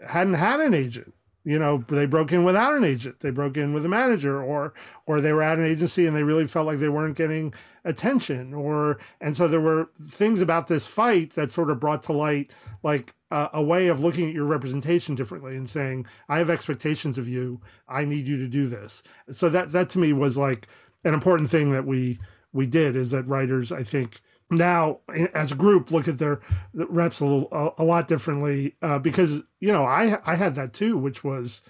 [0.08, 1.14] hadn't had an agent.
[1.44, 3.22] You know, they broke in without an agent.
[3.22, 4.74] They broke in with a manager, or
[5.08, 7.54] or they were at an agency and they really felt like they weren't getting
[7.84, 12.14] attention, or and so there were things about this fight that sort of brought to
[12.14, 12.52] light
[12.84, 17.18] like a, a way of looking at your representation differently and saying, I have expectations
[17.18, 17.62] of you.
[17.88, 19.02] I need you to do this.
[19.32, 20.68] So that that to me was like
[21.04, 22.20] an important thing that we
[22.54, 24.20] we did is that writers, I think,
[24.50, 25.00] now
[25.34, 26.42] as a group look at their
[26.74, 30.74] reps a little a, a lot differently uh, because you know I I had that
[30.74, 31.62] too, which was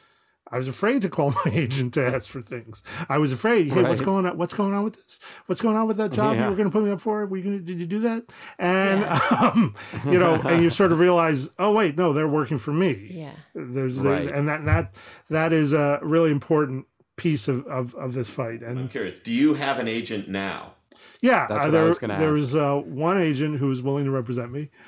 [0.54, 2.84] I was afraid to call my agent to ask for things.
[3.08, 4.38] I was afraid, hey, what's going on?
[4.38, 5.20] What's going on with this?
[5.46, 6.44] What's going on with that job Yeah.
[6.44, 7.26] you were going to put me up for?
[7.26, 8.24] Were you going to, did you do that?
[8.60, 9.76] And um,
[10.06, 13.12] you know, and you sort of realize, oh wait, no, they're working for me.
[13.12, 13.32] Yeah.
[13.56, 14.28] There's Right.
[14.30, 14.96] and that that
[15.30, 16.86] that is a really important
[17.22, 18.62] piece of of, of this fight.
[18.62, 20.74] And I'm curious do you have an agent now
[21.22, 23.82] yeah, That's uh, what I there, was gonna there was uh, one agent who was
[23.82, 24.70] willing to represent me.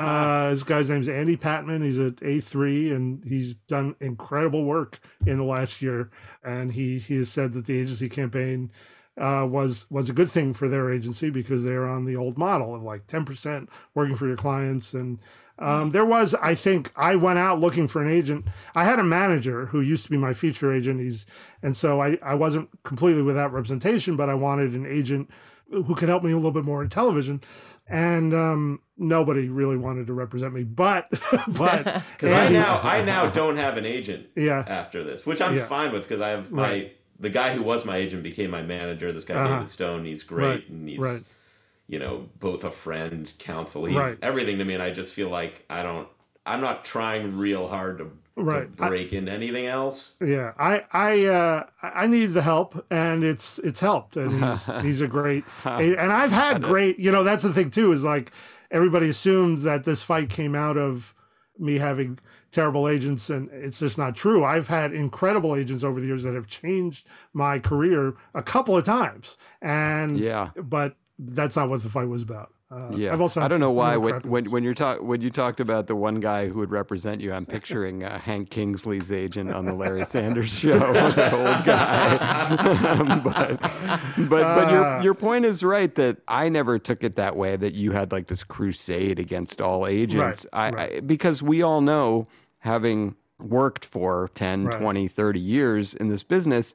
[0.00, 1.82] Uh, this guy's name's Andy Patman.
[1.82, 6.10] He's at A3 and he's done incredible work in the last year.
[6.42, 8.70] And he, he has said that the agency campaign
[9.16, 12.74] uh, was was a good thing for their agency because they're on the old model
[12.74, 14.94] of like 10% working for your clients.
[14.94, 15.18] And
[15.60, 18.46] um, there was, I think, I went out looking for an agent.
[18.74, 21.00] I had a manager who used to be my feature agent.
[21.00, 21.26] He's
[21.62, 25.30] and so I, I wasn't completely without representation, but I wanted an agent
[25.70, 27.40] who could help me a little bit more in television.
[27.92, 31.08] And um, nobody really wanted to represent me, but
[31.48, 34.62] but because i now i now don't have an agent Yeah.
[34.66, 35.66] after this which i'm Yeah.
[35.66, 36.96] fine with because i have my Right.
[37.18, 39.54] the guy who was my agent became my manager this guy Uh-huh.
[39.56, 41.22] david stone he's great Right, and he's right.
[41.90, 44.16] You know both a friend counsel he's Right.
[44.22, 46.06] everything to me and i just feel like i don't
[46.46, 48.68] i'm not trying real hard to, to Right.
[48.78, 53.58] I- break into anything else Yeah, I I uh, I needed the help, and it's
[53.58, 56.98] it's helped, and he's he's a great, and I've had great.
[56.98, 58.30] You know, that's the thing too is like
[58.70, 61.12] everybody assumed that this fight came out of
[61.58, 62.18] me having
[62.50, 64.42] terrible agents, and it's just not true.
[64.42, 68.84] I've had incredible agents over the years that have changed my career a couple of
[68.86, 70.50] times, and Yeah.
[70.56, 72.52] but that's not what the fight was about.
[72.70, 73.96] Uh, Yeah, I've also I don't know why.
[73.96, 77.20] When, when when you're talk when you talked about the one guy who would represent
[77.20, 83.16] you, I'm picturing uh, Hank Kingsley's agent on the Larry Sanders show, that old guy.
[83.24, 85.02] but but but your Uh.
[85.02, 87.56] your point is right that I never took it that way.
[87.56, 90.46] That you had like this crusade against all agents.
[90.52, 90.92] I, right.
[90.96, 92.28] I because we all know,
[92.60, 94.78] having worked for 10, Right.
[94.80, 96.74] 20, 30 years in this business.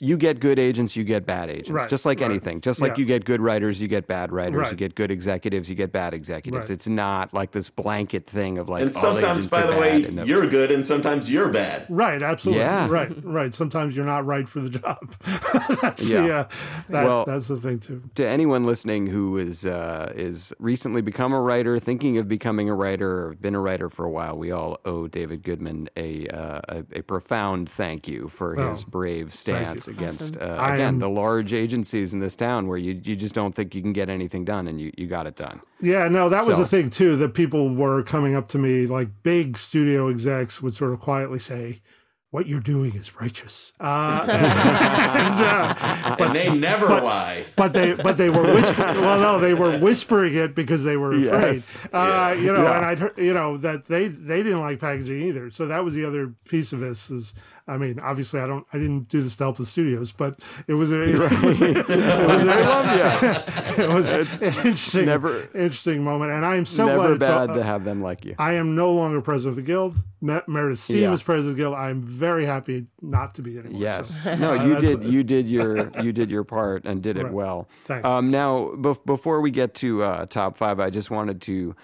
[0.00, 2.28] You get good agents, you get bad agents, Right, just like right.
[2.28, 2.60] anything.
[2.60, 2.98] Just like Yeah.
[2.98, 4.56] you get good writers, you get bad writers.
[4.62, 4.70] Right.
[4.72, 6.68] You get good executives, you get bad executives.
[6.68, 6.74] Right.
[6.74, 8.82] It's not like this blanket thing of like.
[8.82, 11.86] and sometimes, agents by the way, the- you're good, and sometimes you're bad.
[11.88, 12.62] Right, absolutely.
[12.64, 12.88] Yeah.
[12.90, 13.54] Right, right.
[13.54, 14.98] Sometimes you're not right for the job.
[15.80, 16.38] that's the Yeah.
[16.40, 16.48] uh,
[16.88, 18.02] that, Well- that's the thing too.
[18.16, 22.74] to anyone listening who is uh, is recently become a writer, thinking of becoming a
[22.74, 26.60] writer, or been a writer for a while, we all owe David Goodman a uh,
[26.68, 31.08] a, a profound thank you for Oh, his brave stance against uh, again am- the
[31.08, 34.44] large agencies in this town where you you just don't think you can get anything
[34.44, 35.60] done, and you, you got it done.
[35.80, 37.16] Yeah, no, that was the thing too.
[37.16, 41.38] That people were coming up to me, like big studio execs would sort of quietly
[41.38, 41.82] say,
[42.30, 47.46] "What you're doing is righteous," uh, and, uh, and they never but- lie.
[47.56, 49.00] but they but they were whispering.
[49.00, 51.52] well, no, they were whispering it because they were afraid.
[51.54, 51.76] Yes.
[51.92, 52.76] Uh, You know, Yeah.
[52.76, 55.50] and I'd heard, you know that they they didn't like packaging either.
[55.50, 57.10] So that was the other piece of this.
[57.10, 57.34] Is
[57.66, 60.38] I mean, obviously, I don't I didn't do this to help the studios, but
[60.68, 65.48] it was a, it was, a- it was a- I it was an interesting never-
[65.54, 68.34] interesting moment, and I am so Never glad bad all- to have them like you.
[68.38, 69.96] I am no longer president of the guild.
[70.20, 71.12] Me- Meredith Stiehm Yeah.
[71.12, 71.74] is president of the guild.
[71.74, 73.80] I'm very happy not to be anymore.
[73.80, 74.22] Yes.
[74.24, 75.04] So, No, uh, you did.
[75.04, 77.68] You did your you did your part and did it well.
[77.84, 78.06] Thanks.
[78.08, 81.74] Um, now, bef- before we get to uh, top five, I just wanted to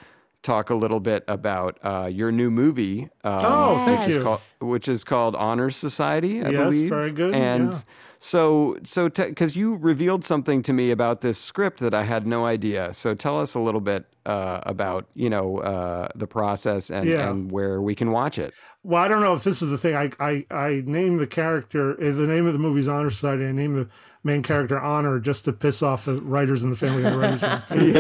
[0.43, 3.09] talk a little bit about uh, your new movie.
[3.25, 4.23] Um, Oh, thank which is you.
[4.23, 6.89] called- which is called Honor Society, I Yes, believe.
[6.89, 7.79] very good, And yeah.
[8.19, 12.47] so, so because you revealed something to me about this script that I had no
[12.47, 12.93] idea.
[12.95, 17.31] So tell us a little bit uh, about you know uh, the process and, Yeah.
[17.31, 18.53] and where we can watch it.
[18.82, 19.94] Well, I don't know if this is the thing.
[19.94, 23.44] I I, I named the character is the name of the movie's Honor Society.
[23.47, 23.89] I named the
[24.24, 27.43] main character Honor just to piss off the writers in the family of the writers.
[27.43, 27.62] room.
[27.69, 27.93] The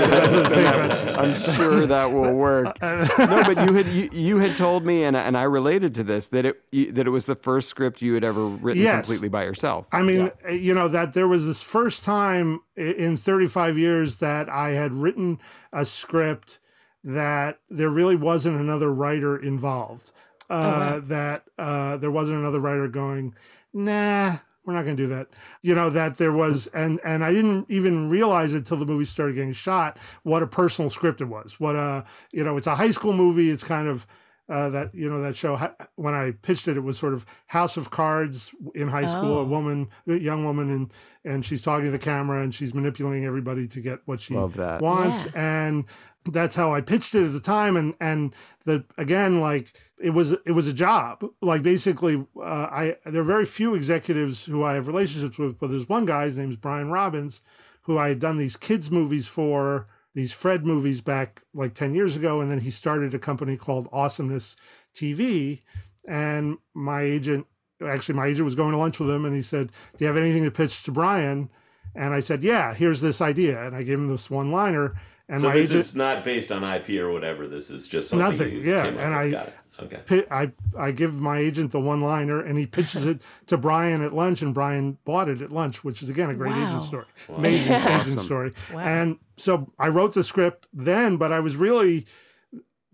[0.54, 2.78] that- I'm sure that will work.
[2.82, 6.28] no, but you had you, you had told me, and and I related to this
[6.28, 9.04] that it you, that it was the first script you had ever written Yes.
[9.04, 9.86] completely by yourself.
[9.92, 14.48] I mean, uh, you know, that there was this first time in 35 years that
[14.48, 15.40] I had written
[15.74, 16.58] a script
[17.04, 20.12] that there really wasn't another writer involved.
[20.50, 23.34] Uh, That uh, there wasn't another writer going,
[23.72, 25.28] nah, we're not going to do that.
[25.62, 29.04] You know, that there was, and and I didn't even realize it till the movie
[29.04, 29.98] started getting shot.
[30.22, 31.58] What a personal script it was.
[31.60, 33.50] What a, you know, it's a high school movie.
[33.50, 34.06] It's kind of
[34.48, 35.56] uh, that you know that show
[35.94, 39.38] when I pitched it, it was sort of House of Cards in high school.
[39.38, 39.44] A Oh.
[39.44, 40.92] woman, a young woman, and
[41.24, 44.34] and she's talking to the camera and she's manipulating everybody to get what she
[44.82, 45.84] wants, and
[46.30, 47.76] that's how I pitched it at the time.
[47.76, 49.72] And and the again, like
[50.02, 51.24] it was it was a job.
[51.40, 55.70] Like basically, uh, I there are very few executives who I have relationships with, but
[55.70, 56.24] there's one guy.
[56.24, 57.42] His name is Brian Robbins,
[57.82, 62.16] who I had done these kids movies for these Fred movies back like 10 years
[62.16, 62.40] ago.
[62.40, 64.56] And then he started a company called Awesomeness
[64.94, 65.60] TV.
[66.08, 67.46] And my agent,
[67.84, 70.16] actually, my agent was going to lunch with him and he said, Do you have
[70.16, 71.50] anything to pitch to Brian?
[71.94, 73.62] And I said, Yeah, here's this idea.
[73.62, 74.94] And I gave him this one liner.
[75.28, 77.46] And so this agent, is not based on IP or whatever.
[77.46, 79.14] This is just something Nothing, you yeah, and.
[79.14, 79.54] I- Got it.
[79.82, 80.00] Okay.
[80.06, 84.02] pi- I I give my agent the one liner and he pitches it to Brian
[84.02, 86.66] at lunch and Brian bought it at lunch, which is again a great Wow.
[86.68, 88.18] agent story, amazing agent Awesome.
[88.18, 88.52] story.
[88.74, 88.80] Wow.
[88.80, 92.06] And so I wrote the script then, but I was really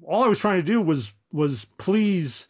[0.02, 2.48] all I was trying to do was was please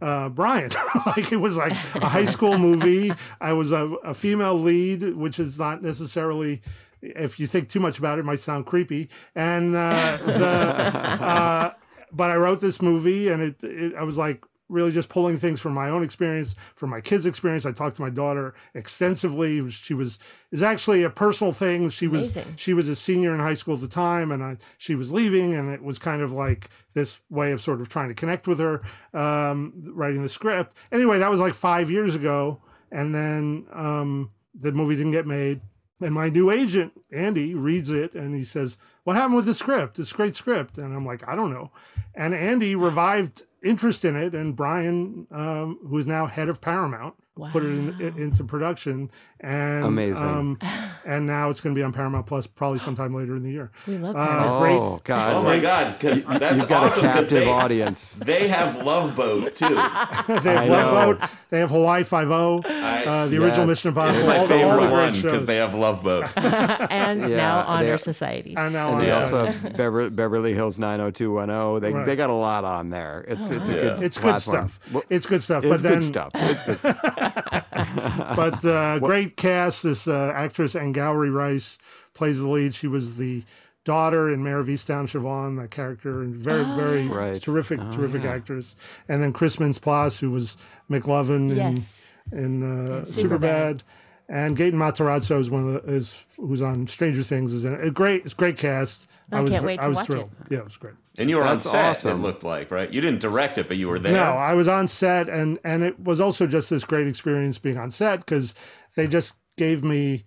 [0.00, 0.70] uh, Brian.
[1.06, 3.12] like it was like a high school movie.
[3.40, 6.62] I was a, a female lead, which is not necessarily.
[7.04, 9.08] If you think too much about it, it might sound creepy.
[9.34, 11.72] And uh, the, uh,
[12.12, 15.60] but I wrote this movie, and it, it I was like really just pulling things
[15.60, 17.66] from my own experience, from my kids' experience.
[17.66, 19.70] I talked to my daughter extensively.
[19.70, 20.18] She was
[20.50, 21.90] is actually a personal thing.
[21.90, 24.94] She was she was a senior in high school at the time, and I, she
[24.94, 28.14] was leaving, and it was kind of like this way of sort of trying to
[28.14, 28.82] connect with her,
[29.12, 30.74] um, writing the script.
[30.90, 32.60] Anyway, that was like five years ago,
[32.90, 35.60] and then um, the movie didn't get made.
[36.00, 39.98] And my new agent, Andy, reads it and he says, What happened with the script?
[39.98, 40.78] It's a great script.
[40.78, 41.70] And I'm like, I don't know.
[42.14, 44.34] And Andy revived interest in it.
[44.34, 47.14] And Brian, um, who is now head of Paramount,
[47.50, 49.10] put it in, it into production.
[49.40, 50.22] And Amazing.
[50.24, 50.58] Um,
[51.06, 53.70] and now it's going to be on Paramount Plus probably sometime later in the year.
[53.86, 54.60] We love Uh, Paramount.
[54.62, 55.34] great- oh God!
[55.36, 55.98] Oh my God!
[55.98, 57.04] Because that's You've got awesome.
[57.04, 58.18] a 'cause captive they, audience.
[58.24, 59.66] They have Love Boat too.
[59.68, 61.14] They have I Love know.
[61.18, 61.30] Boat.
[61.50, 62.58] They have Hawaii Five O.
[62.64, 63.68] Uh, the original Yes.
[63.68, 64.26] Mission It's Impossible.
[64.28, 66.26] my all, the, all the favorite one because they have Love Boat.
[66.36, 68.54] and Yeah, now Honor they- Society.
[68.56, 71.80] and now And on they also have Bever- Beverly Hills 90210.
[71.82, 72.06] They Right.
[72.06, 73.24] they got a lot on there.
[73.28, 73.80] It's it's a Yeah.
[73.80, 74.68] good it's good platform.
[74.68, 75.04] stuff.
[75.10, 75.64] It's good stuff.
[75.64, 76.30] It's but then good stuff.
[76.34, 77.21] It's good.
[77.30, 78.36] Stuff.
[78.36, 79.82] but uh, great cast.
[79.82, 81.78] This uh, actress Angourie Rice
[82.14, 82.74] plays the lead.
[82.74, 83.44] She was the
[83.84, 87.40] daughter in Mare of Easttown, Siobhan, that character, and very, very Right.
[87.42, 88.34] terrific, Oh, terrific yeah.
[88.34, 88.76] actress.
[89.08, 90.56] And then Chris Mintz-Plasse, who was
[90.90, 92.12] McLovin in yes.
[92.30, 93.10] in uh, Superbad.
[93.40, 93.80] Superbad.
[94.28, 97.84] And Gaten Matarazzo is one of the is who's on Stranger Things is in it.
[97.84, 99.06] A great, it's a great cast.
[99.32, 100.28] I was can't wait I to was watch it.
[100.50, 100.94] Yeah, it was great.
[101.18, 101.84] And you were That's on set.
[101.84, 102.20] awesome.
[102.20, 102.92] It looked like right.
[102.92, 104.12] You didn't direct it, but you were there.
[104.12, 107.76] No, I was on set, and and it was also just this great experience being
[107.78, 108.54] on set because
[108.96, 110.24] they just gave me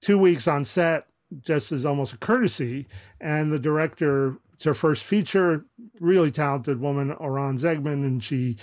[0.00, 1.06] two weeks on set
[1.40, 2.86] just as almost a courtesy.
[3.20, 5.64] And the director, it's her first feature,
[6.00, 8.56] really talented woman, Oran Zegman, and she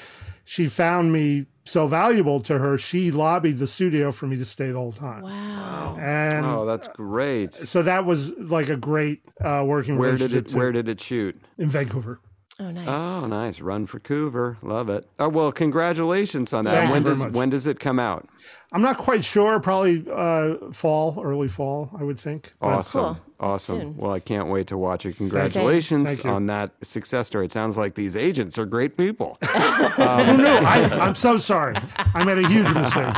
[0.50, 2.76] she found me so valuable to her.
[2.80, 5.22] She lobbied the studio for me to stay the whole time.
[5.22, 5.96] Wow.
[6.02, 7.54] And Oh, that's great.
[7.54, 11.00] so that was like a great uh, working Where did relationship it Where did it
[11.00, 11.40] shoot?
[11.60, 12.20] in Vancouver.
[12.60, 12.88] Oh, nice.
[12.90, 13.62] Oh, nice.
[13.62, 14.58] Run for Coover.
[14.64, 15.06] Love it.
[15.20, 16.72] Oh, well, congratulations on that.
[16.72, 17.34] Thank you when very does much.
[17.34, 18.28] when does it come out?
[18.74, 19.60] I'm not quite sure.
[19.60, 22.54] Probably uh, fall, early fall, I would think.
[22.60, 23.04] But- Awesome.
[23.16, 23.18] Cool.
[23.40, 23.80] Awesome.
[23.80, 23.98] Soon.
[23.98, 25.16] Well, I can't wait to watch it.
[25.16, 26.30] Congratulations Thank you.
[26.30, 27.46] on that success story.
[27.46, 29.38] It sounds like these agents are great people.
[29.50, 30.46] Who knew?
[30.46, 31.76] I, I'm so sorry.
[31.98, 33.16] I made a huge mistake.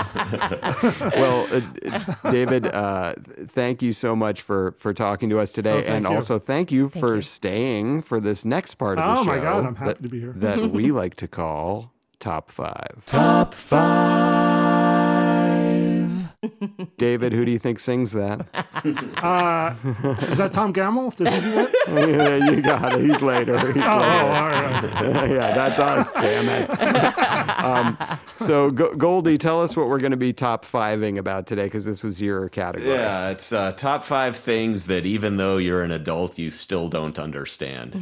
[1.16, 3.14] well, uh, David, uh,
[3.48, 6.12] thank you so much for for talking to us today, Oh, and you.
[6.12, 7.22] also thank you for you.
[7.24, 9.32] staying for this next part of the show.
[9.32, 10.34] Oh, my God, I'm happy that, to be here.
[10.36, 13.04] That we like to call top five.
[13.08, 15.21] Top five.
[16.98, 18.48] David, who do you think sings that?
[19.22, 19.76] Uh,
[20.24, 21.12] is that Tom Gamble?
[21.12, 21.72] Does he do that?
[21.88, 23.06] Yeah, you got it.
[23.06, 23.56] He's later.
[23.58, 23.86] He's Oh, later.
[23.86, 24.82] all right.
[25.30, 26.12] yeah, that's us.
[26.14, 26.70] Damn it.
[27.64, 27.96] um,
[28.38, 31.86] so, Go- Goldy, tell us what we're going to be top fiving about today, because
[31.86, 32.90] this was your category.
[32.92, 37.20] Yeah, it's uh, top five things that even though you're an adult, you still don't
[37.20, 37.94] understand.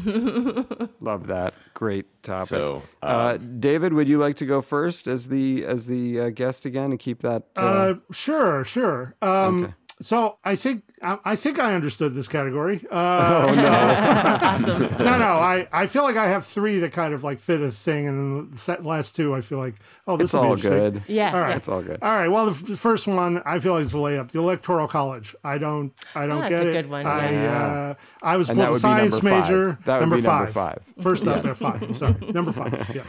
[1.01, 1.55] Love that.
[1.73, 2.49] Great topic.
[2.49, 6.29] So, uh, uh, David, would you like to go first as the as the uh,
[6.29, 7.43] guest again and keep that?
[7.55, 7.93] Uh, Uh,
[8.29, 9.15] sure, sure.
[9.21, 12.85] Um, So I think I, I think I understood this category.
[12.89, 13.67] Uh, oh no!
[14.47, 14.81] awesome.
[15.03, 15.25] no, no.
[15.25, 18.49] I, I feel like I have three that kind of like fit a thing, and
[18.49, 19.75] then the last two I feel like
[20.07, 21.01] oh this is will be all good.
[21.09, 21.33] Yeah.
[21.33, 21.49] All right.
[21.49, 21.55] yeah.
[21.57, 21.97] It's all good.
[22.01, 22.29] All right.
[22.29, 24.31] Well, the, f- the first one I feel like is a layup.
[24.31, 25.35] The Electoral College.
[25.43, 25.91] I don't.
[26.15, 26.73] I don't Oh, that's get a it.
[26.83, 27.65] good one, I yeah.
[27.65, 27.93] uh,
[28.23, 29.43] I was And that would be science number five.
[29.49, 29.79] major.
[29.83, 30.39] That would number be five.
[30.39, 30.81] number five.
[31.01, 31.97] First up at five.
[31.97, 32.89] Sorry, number five.
[32.95, 33.03] Yeah.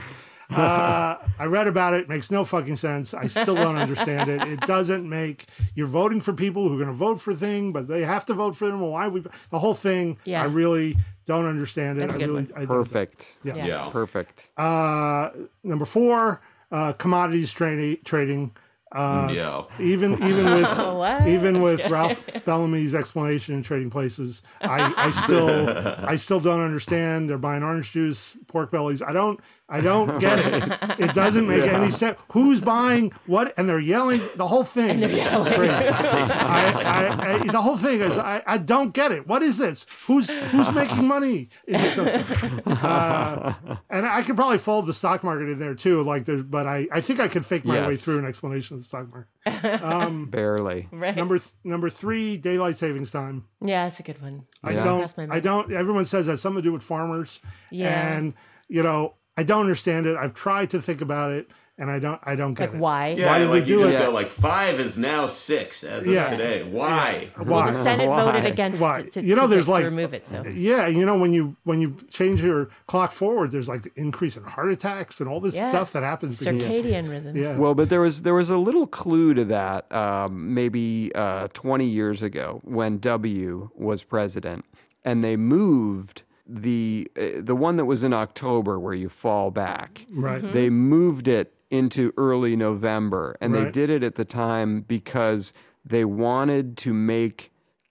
[0.51, 2.09] Uh, I read about it.
[2.09, 3.15] Makes no fucking sense.
[3.15, 4.43] I still don't understand it.
[4.43, 5.47] It doesn't make.
[5.75, 8.35] You're voting for people who are going to vote for thing, but they have to
[8.35, 8.81] vote for them.
[8.81, 10.19] Why we the whole thing?
[10.25, 10.43] Yeah.
[10.43, 10.97] I really
[11.27, 12.01] don't understand it.
[12.03, 12.63] That's a I good really one.
[12.63, 12.67] I.
[12.67, 13.37] Perfect.
[13.45, 13.57] Yeah.
[13.57, 13.67] Yeah.
[13.67, 13.83] yeah.
[13.85, 14.49] Perfect.
[14.57, 15.31] Uh,
[15.63, 16.41] number four,
[16.73, 17.99] uh, commodities trading.
[18.05, 18.53] Trading.
[18.93, 19.63] Uh, yeah.
[19.79, 25.69] even even with even with Ralph Bellamy's explanation in Trading Places, I, I still
[26.05, 27.31] I still don't understand.
[27.31, 29.01] They're buying orange juice, pork bellies.
[29.01, 29.39] I don't
[29.69, 31.01] I don't get it.
[31.01, 32.19] It doesn't make any sense.
[32.33, 33.55] Who's buying what?
[33.57, 34.21] And they're yelling.
[34.35, 35.03] The whole thing.
[35.03, 35.73] is crazy.
[35.73, 39.29] I, I, I, the whole thing is I, I don't get it.
[39.29, 39.87] What is this?
[40.07, 41.49] Who's who's making money?
[41.67, 41.97] in this?
[41.97, 43.55] Uh,
[43.89, 46.03] and I could probably fold the stock market in there too.
[46.03, 48.80] Like there's, but I, I think I could fake my way through an explanation of
[48.81, 49.83] the stock market.
[49.83, 50.89] Um, Barely.
[50.93, 51.17] Right.
[51.17, 53.45] Number th- number three, daylight savings time.
[53.65, 54.47] yeah, that's a good one.
[54.63, 54.85] I Yeah.
[54.85, 55.15] don't.
[55.19, 55.43] I mind.
[55.43, 55.73] don't.
[55.73, 57.41] Everyone says that something to do with farmers.
[57.71, 58.17] Yeah.
[58.17, 58.35] And
[58.69, 60.17] you know, I don't understand it.
[60.17, 61.49] I've tried to think about it,
[61.81, 62.21] and I don't.
[62.23, 62.69] I don't get.
[62.69, 62.79] Like it.
[62.79, 63.09] why?
[63.19, 63.99] Yeah, Why did like they you do just it?
[63.99, 66.29] go like five is now six as of Yeah.
[66.31, 66.63] today.
[66.63, 67.31] Why?
[67.39, 67.71] Well, Why?
[67.73, 68.23] the Senate Why?
[68.25, 69.03] voted against Why?
[69.03, 70.27] to, to, You know, to there's like- to remove it.
[70.27, 74.37] So Yeah, you know when you when you change your clock forward, there's like increase
[74.37, 75.71] in heart attacks and all this yeah.
[75.71, 76.39] stuff that happens.
[76.39, 77.37] because- circadian rhythms.
[77.37, 77.57] Yeah.
[77.59, 81.87] Well, but there was there was a little clue to that um, maybe uh, 20
[81.87, 84.65] years ago when W was president,
[85.05, 90.05] and they moved the uh, the one that was in October where you fall back.
[90.13, 90.43] Right.
[90.43, 90.53] Mm-hmm.
[90.53, 95.53] They moved it into early November, and they did it at the time because
[95.85, 97.50] they wanted to make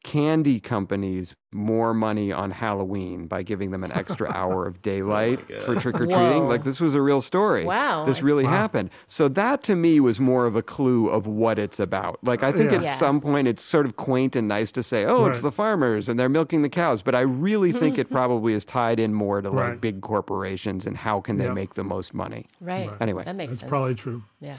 [0.09, 5.39] candy companies more money on Halloween by giving them an extra hour of oh daylight
[5.63, 6.47] for trick or treating.
[6.47, 7.65] Like this was a real story.
[7.65, 8.05] Wow.
[8.05, 8.89] This really happened.
[9.07, 12.19] So that to me was more of a clue of what it's about.
[12.23, 12.77] Like I think Yeah.
[12.77, 12.95] at Yeah.
[12.95, 16.19] some point it's sort of quaint and nice to say, "Oh, it's the farmers and
[16.19, 19.49] they're milking the cows," but I really think it probably is tied in more to
[19.49, 19.81] like Right.
[19.81, 21.53] big corporations and how can they Yep.
[21.53, 22.45] make the most money.
[22.61, 22.89] Right.
[22.99, 23.23] Anyway.
[23.25, 23.69] that makes That's sense.
[23.69, 24.21] probably true.
[24.41, 24.55] yeah.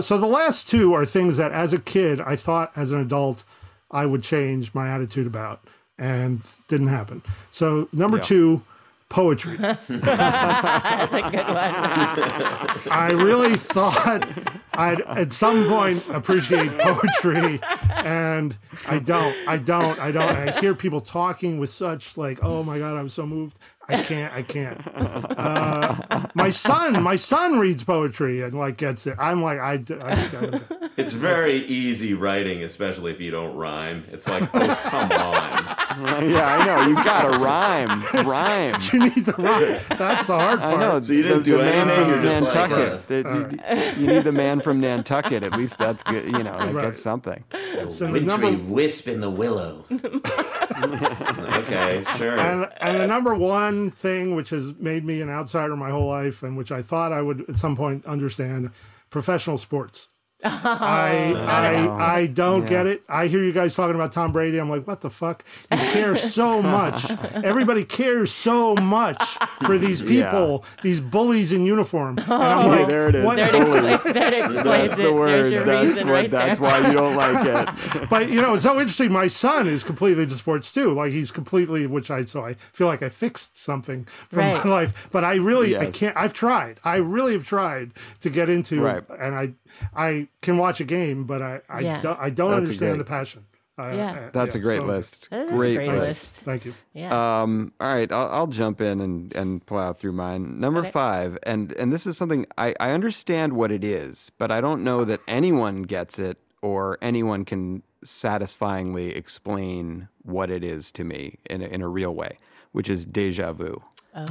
[0.00, 3.44] So the last two are things that, as a kid, I thought as an adult
[3.90, 5.62] I would change my attitude about,
[5.98, 7.22] and didn't happen.
[7.50, 8.62] So number two,
[9.10, 9.56] poetry.
[9.58, 11.56] That's a good one.
[12.90, 14.26] I really thought
[14.72, 17.60] I'd at some point appreciate poetry,
[17.90, 18.56] and
[18.88, 19.36] I don't.
[19.46, 19.98] I don't.
[19.98, 20.30] I don't.
[20.30, 23.58] I hear people talking with such like, "Oh my god, I was so moved."
[23.92, 24.34] I can't.
[24.34, 24.80] I can't.
[24.94, 29.16] Uh, my son, my son reads poetry and like gets it.
[29.18, 30.60] I'm like, I, d- I- I-
[30.96, 34.04] It's very easy writing, especially if you don't rhyme.
[34.12, 35.10] It's like, oh, come on.
[36.30, 36.86] yeah, I know.
[36.88, 38.02] You've got to rhyme.
[38.26, 38.74] Rhyme.
[38.92, 39.80] you need the rhyme.
[39.98, 40.74] That's the hard part.
[40.76, 41.00] I know.
[41.00, 42.92] So you didn't the, do the man anything, from you're just like, Nantucket.
[42.92, 45.42] uh, The- you, you need the man from Nantucket.
[45.42, 46.24] At least that's good.
[46.26, 46.84] You know, that Right.
[46.86, 47.42] gets something.
[47.88, 49.84] So the Wintry number wisp in the willow.
[49.90, 52.38] okay, sure.
[52.38, 56.42] and, and the number one thing which has made me an outsider my whole life
[56.42, 58.70] and which I thought I would at some point understand
[59.10, 60.08] professional sports.
[60.44, 63.02] Oh, I I I don't get it.
[63.08, 64.58] I hear you guys talking about Tom Brady.
[64.58, 65.44] I'm like, what the fuck?
[65.70, 67.10] You care so much.
[67.34, 69.22] Everybody cares so much
[69.62, 72.18] for these people, these bullies in uniform.
[72.18, 73.24] And I'm Hey, like, there it is.
[73.24, 75.02] what- That explains, that explains That's it.
[75.02, 75.28] the word.
[75.30, 76.14] There's your That's reason what.
[76.14, 78.08] right that's why you don't like it.
[78.10, 79.12] but you know, it's so interesting.
[79.12, 80.92] My son is completely into sports too.
[80.92, 84.64] Like he's completely, which I so I feel like I fixed something from Right.
[84.64, 85.08] my life.
[85.12, 86.16] But I really, I can't.
[86.16, 86.80] I've tried.
[86.84, 89.02] I really have tried to get into, Right.
[89.18, 89.52] and I,
[89.94, 92.00] I can watch a game, but I, I Yeah.
[92.00, 93.44] don't, I don't That's understand great- the passion.
[93.78, 94.10] I- Yeah.
[94.26, 95.28] I- That's yeah, a great so- list.
[95.30, 96.00] That is a Great, great list.
[96.00, 96.34] list.
[96.40, 96.74] Thank you.
[96.92, 97.42] Yeah.
[97.42, 100.60] Um, all right, I'll, I'll jump in and, and plow through mine.
[100.60, 100.90] Number Okay.
[100.90, 104.84] five, and and this is something I, I understand what it is, but I don't
[104.84, 111.38] know that anyone gets it or anyone can satisfyingly explain what it is to me
[111.48, 112.38] in a, in a real way,
[112.72, 113.82] which is deja vu.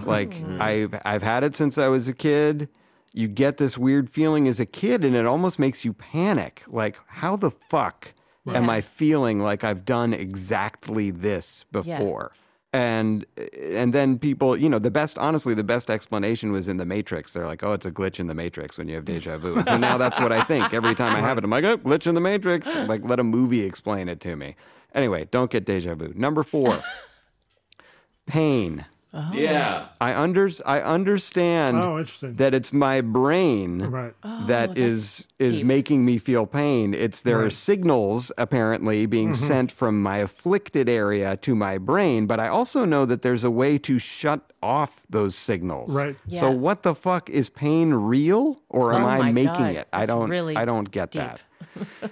[0.06, 2.68] Like I've I've had it since I was a kid.
[3.14, 6.64] You get this weird feeling as a kid, and it almost makes you panic.
[6.68, 8.14] Like, how the fuck
[8.48, 12.34] am I feeling like I've done exactly this before?
[12.72, 13.26] and
[13.60, 17.34] and then people you know the best honestly the best explanation was in the matrix.
[17.34, 19.56] They're like oh it's a glitch in the matrix when you have deja vu.
[19.56, 20.74] And so now that's what i think.
[20.74, 22.68] Every time i have it i'm like oh glitch in the matrix.
[22.74, 24.56] Like let a movie explain it to me.
[24.94, 26.14] Anyway don't get deja vu.
[26.16, 26.84] Number four
[28.28, 28.86] pain
[29.34, 29.88] yeah.
[30.00, 32.36] i under i understand Oh, interesting.
[32.36, 34.14] that it's my brain Right.
[34.48, 35.66] that is is deep.
[35.66, 36.94] making me feel pain.
[36.94, 39.46] It's there are signals apparently being Mm-hmm.
[39.48, 43.50] sent from my afflicted area to my brain, but I also know that there's a
[43.52, 45.94] way to shut off those signals.
[45.94, 46.16] Right.
[46.28, 49.88] So what the fuck is pain real or am Oh I making God, it?
[49.94, 51.24] I don't really I don't get deep.
[51.24, 51.40] that.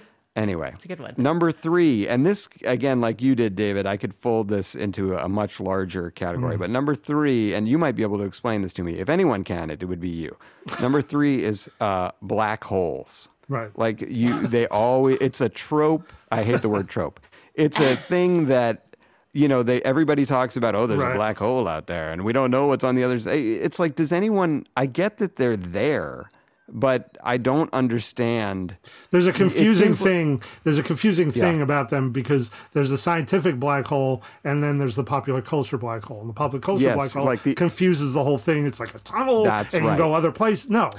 [0.38, 1.14] Anyway, It's a good one.
[1.16, 5.28] Number three, and this again, like you did, David, I could fold this into a
[5.28, 6.54] much larger category.
[6.54, 6.60] Mm.
[6.60, 9.00] But number three, and you might be able to explain this to me.
[9.00, 10.36] If anyone can, it, it would be you.
[10.80, 13.28] Number three is uh, black holes.
[13.48, 13.76] Right.
[13.76, 15.18] Like you, they always.
[15.20, 16.12] It's a trope.
[16.30, 17.18] I hate the word trope.
[17.54, 18.94] It's a thing that
[19.32, 19.64] you know.
[19.64, 20.76] They everybody talks about.
[20.76, 21.12] Oh, there's Right.
[21.12, 23.40] a black hole out there, and we don't know what's on the other side.
[23.42, 24.66] It's like, does anyone?
[24.76, 26.28] I get that they're there,
[26.70, 28.76] but I don't understand.
[29.10, 30.42] There's a confusing seems thing.
[30.64, 31.44] There's a confusing Yeah.
[31.44, 35.78] thing about them because there's the scientific black hole and then there's the popular culture
[35.78, 36.20] black hole.
[36.20, 38.66] And the popular culture Yes, black hole like the- confuses the whole thing.
[38.66, 39.96] It's like a tunnel That's and you right.
[39.98, 40.68] can go other place.
[40.68, 40.90] No,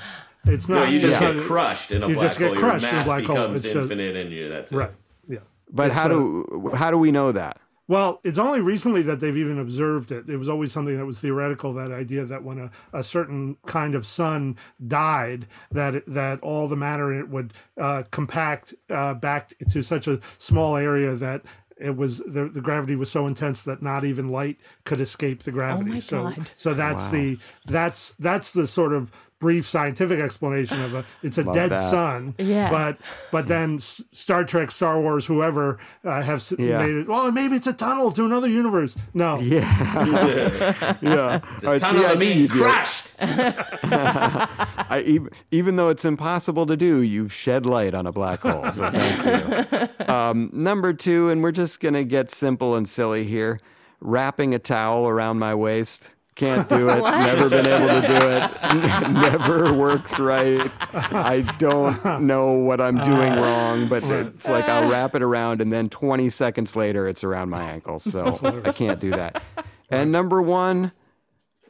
[0.48, 0.92] it's No, not.
[0.92, 2.58] you just it's get crushed in a you black just get hole.
[2.58, 3.36] crushed in Your a mass black hole.
[3.36, 4.76] becomes just- infinite, and you that's it.
[4.76, 4.92] Right.
[5.28, 5.40] Yeah.
[5.72, 7.58] But It's, how uh, do how do we know that?
[7.90, 10.30] Well, it's only recently that they've even observed it.
[10.30, 11.74] It was always something that was theoretical.
[11.74, 14.58] That idea that when a, a certain kind of sun
[14.88, 19.82] died, that it- that all the matter in it would uh, compact uh, back to
[19.82, 21.42] such a small area that
[21.80, 25.52] it was the, the gravity was so intense that not even light could escape the
[25.52, 25.90] gravity.
[25.92, 26.52] my so God.
[26.54, 31.44] so that's the that's that's the sort of brief scientific explanation of a it's a
[31.46, 31.90] dead that.
[31.90, 32.36] sun.
[32.38, 32.70] Yeah.
[32.70, 32.98] But
[33.32, 36.80] but then Star Trek, Star Wars, whoever uh, have Yeah.
[36.80, 37.08] made it.
[37.08, 38.98] Well, maybe it's a tunnel to another universe.
[39.14, 39.40] No.
[39.40, 41.40] Yeah, yeah.
[41.64, 43.12] All right, Tunnel see, I of knew being you'd crushed.
[43.22, 48.72] I, even, even though it's impossible to do, you've shed light on a black hole.
[48.72, 49.90] So thank you.
[50.10, 53.60] Um, number two, and we're just gonna get simple and silly here.
[54.02, 56.16] Wrapping a towel around my waist.
[56.40, 57.02] Can't do it.
[57.04, 59.12] Never been able to do it.
[59.12, 60.72] Never works right.
[60.94, 64.90] I don't know what I'm doing uh, wrong, but it's like I'll uh.
[64.90, 68.08] wrap it around and then 20 seconds later it's around my ankles.
[68.20, 68.34] So
[68.66, 69.44] I can't do that.
[69.90, 70.94] And number one,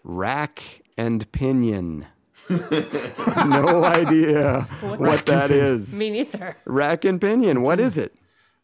[0.03, 2.05] rack and pinion.
[2.49, 5.97] no idea what that is.
[5.97, 6.55] Me neither.
[6.65, 7.61] Rack and pinion.
[7.63, 8.15] What is it?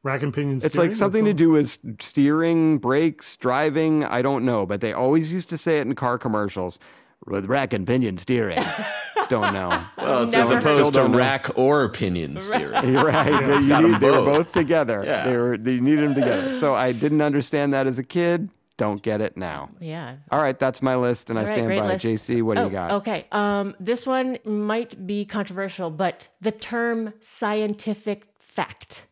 [0.06, 0.61] Rack and pinion.
[0.64, 4.03] It's like something to that's do with steering, brakes, driving.
[4.06, 6.80] I don't know, but they always used to say it in car commercials
[7.26, 8.64] with rack and pinion steering.
[9.30, 9.84] don't know.
[9.98, 11.18] Well, it's Never as opposed to don't know.
[11.18, 12.94] rack or pinion steering.
[12.94, 13.32] You're right.
[13.32, 14.26] They- you got 'em need- they were both.
[14.45, 15.02] both together.
[15.03, 15.26] Yeah.
[15.26, 15.57] They were.
[15.57, 16.53] They needed them together.
[16.53, 18.49] So I didn't understand that as a kid.
[18.77, 19.69] Don't get it now.
[19.80, 20.18] Yeah.
[20.32, 22.02] All right, that's my list, and I stand great by it.
[22.02, 22.91] JC, what do Oh, you got?
[22.91, 23.26] Okay.
[23.32, 29.05] Um, this one might be controversial, but the term scientific fact.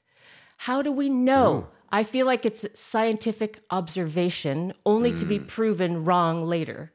[0.67, 5.47] How do we know I feel like it's scientific observation only to be Mm.
[5.47, 6.91] proven wrong later.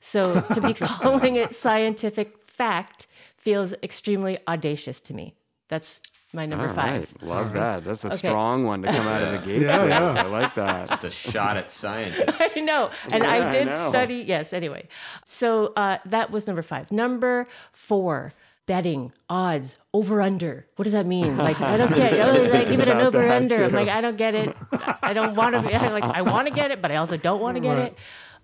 [0.00, 5.34] So to be calling it scientific fact feels extremely audacious to me.
[5.68, 6.00] That's
[6.34, 7.00] my number All five.
[7.12, 7.22] right.
[7.22, 7.84] Love that.
[7.84, 8.16] That's a Okay.
[8.28, 10.22] strong one to come out of the gates Yeah, yeah.
[10.24, 10.88] I like that.
[10.90, 12.40] Just a shot at scientists.
[12.56, 12.90] I know.
[13.10, 13.88] And Yeah, I I did know.
[13.90, 14.24] study.
[14.26, 14.88] Yes, anyway.
[15.24, 16.90] So uh, that was number five.
[16.92, 18.32] Number four,
[18.66, 20.66] betting, odds, over under.
[20.76, 21.36] What does that mean?
[21.48, 22.20] Like, I don't get it.
[22.20, 23.64] Oh, like, give it an over under.
[23.64, 24.56] I'm like, I don't get it.
[25.02, 27.40] I don't want to be like, I want to get it, but I also don't
[27.40, 27.96] want to get it.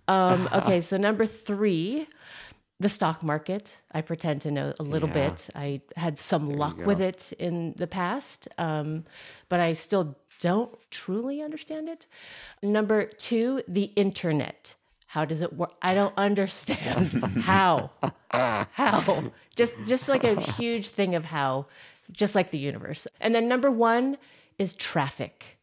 [0.09, 2.07] Um, okay, so number three,
[2.81, 3.79] the stock market.
[3.93, 5.29] I pretend to know a little Yeah.
[5.29, 5.49] bit.
[5.55, 9.05] I had some luck with it in the past, um,
[9.49, 12.07] but I still don't truly understand it.
[12.63, 14.75] Number two, the internet.
[15.13, 15.73] How does it work?
[15.81, 17.91] I don't understand how.
[18.31, 19.33] how?
[19.57, 21.67] Just just like a huge thing of how,
[22.13, 23.07] just like the universe.
[23.21, 24.19] And then number one
[24.59, 25.59] is traffic.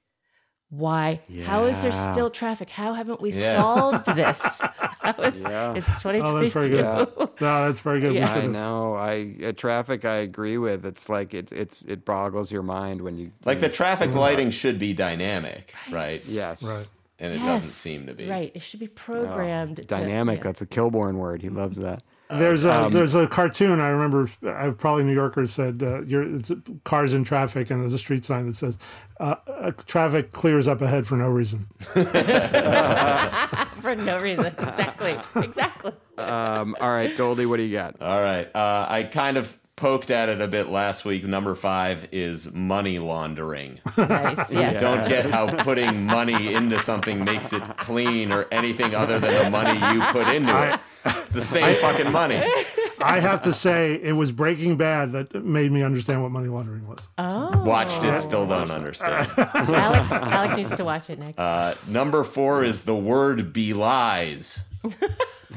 [0.69, 1.21] Why?
[1.43, 2.69] How is there still traffic?
[2.69, 3.55] How haven't we Yes.
[3.55, 4.41] solved this?
[5.05, 6.39] How is, It's Oh, 2022.
[6.41, 7.29] that's very good.
[7.39, 8.13] No, that's very good.
[8.13, 8.33] We Yeah.
[8.33, 8.95] I know.
[8.95, 10.03] I uh, traffic.
[10.05, 10.83] I agree with.
[10.83, 11.51] It's like it.
[11.51, 16.25] It's it boggles your mind when you Like the traffic lighting should be dynamic, right?
[16.25, 16.63] Yes.
[16.63, 16.89] Right.
[17.19, 17.45] And it Yes.
[17.61, 18.27] doesn't seem to be.
[18.29, 18.51] Right.
[18.53, 19.77] It should be programmed.
[19.77, 20.39] to- Dynamic.
[20.39, 20.43] yeah.
[20.43, 21.41] That's a Kilborn word.
[21.41, 22.03] He loves that.
[22.29, 24.27] There's a Um, there's a cartoon I remember.
[24.47, 26.25] I probably New Yorker said uh, you're,
[26.83, 28.79] cars in traffic, and there's a street sign that says
[29.19, 31.67] uh, uh, traffic clears up ahead for no reason.
[33.81, 34.47] For no reason.
[34.47, 35.15] Exactly.
[35.35, 35.91] Exactly.
[36.17, 38.01] Um, all right, Goldy, what do you got?
[38.01, 38.47] All right.
[38.55, 41.25] Uh, I kind of poked at it a bit last week.
[41.25, 43.79] Number five is money laundering.
[43.97, 44.51] Nice.
[44.51, 44.81] Yes.
[44.81, 49.49] Don't get how putting money into something makes it clean or anything other than the
[49.49, 50.79] money you put into it.
[51.05, 52.35] It's the same fucking money.
[52.99, 56.87] I have to say, it was Breaking Bad that made me understand what money laundering
[56.87, 57.07] was.
[57.17, 57.63] Oh.
[57.63, 59.27] Watched it, still don't understand.
[59.37, 61.39] Alec, Alec needs to watch it next.
[61.39, 64.59] Uh, number four is the word belies.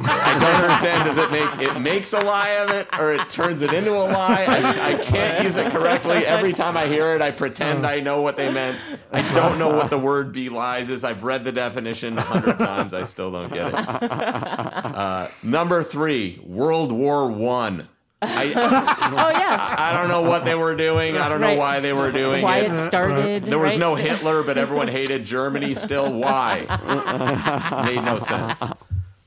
[0.01, 1.05] I don't understand.
[1.09, 4.05] Does it make it makes a lie of it, or it turns it into a
[4.05, 4.45] lie?
[4.49, 6.19] I, I can't use it correctly.
[6.27, 8.79] Every time I hear it, I pretend I know what they meant.
[9.13, 11.05] I don't know what the word belies is.
[11.05, 12.93] I've read the definition a hundred times.
[12.95, 13.75] I still don't get it.
[13.75, 17.89] Uh, number three, World War One.
[18.21, 19.77] I, oh yeah.
[19.79, 21.17] I don't know what they were doing.
[21.17, 21.59] I don't know Right.
[21.59, 22.73] why they were doing Why it.
[22.73, 23.45] it started.
[23.45, 23.79] There was right?
[23.81, 26.13] no Hitler, but everyone hated Germany still.
[26.13, 26.67] Why?
[27.87, 28.61] Made no sense.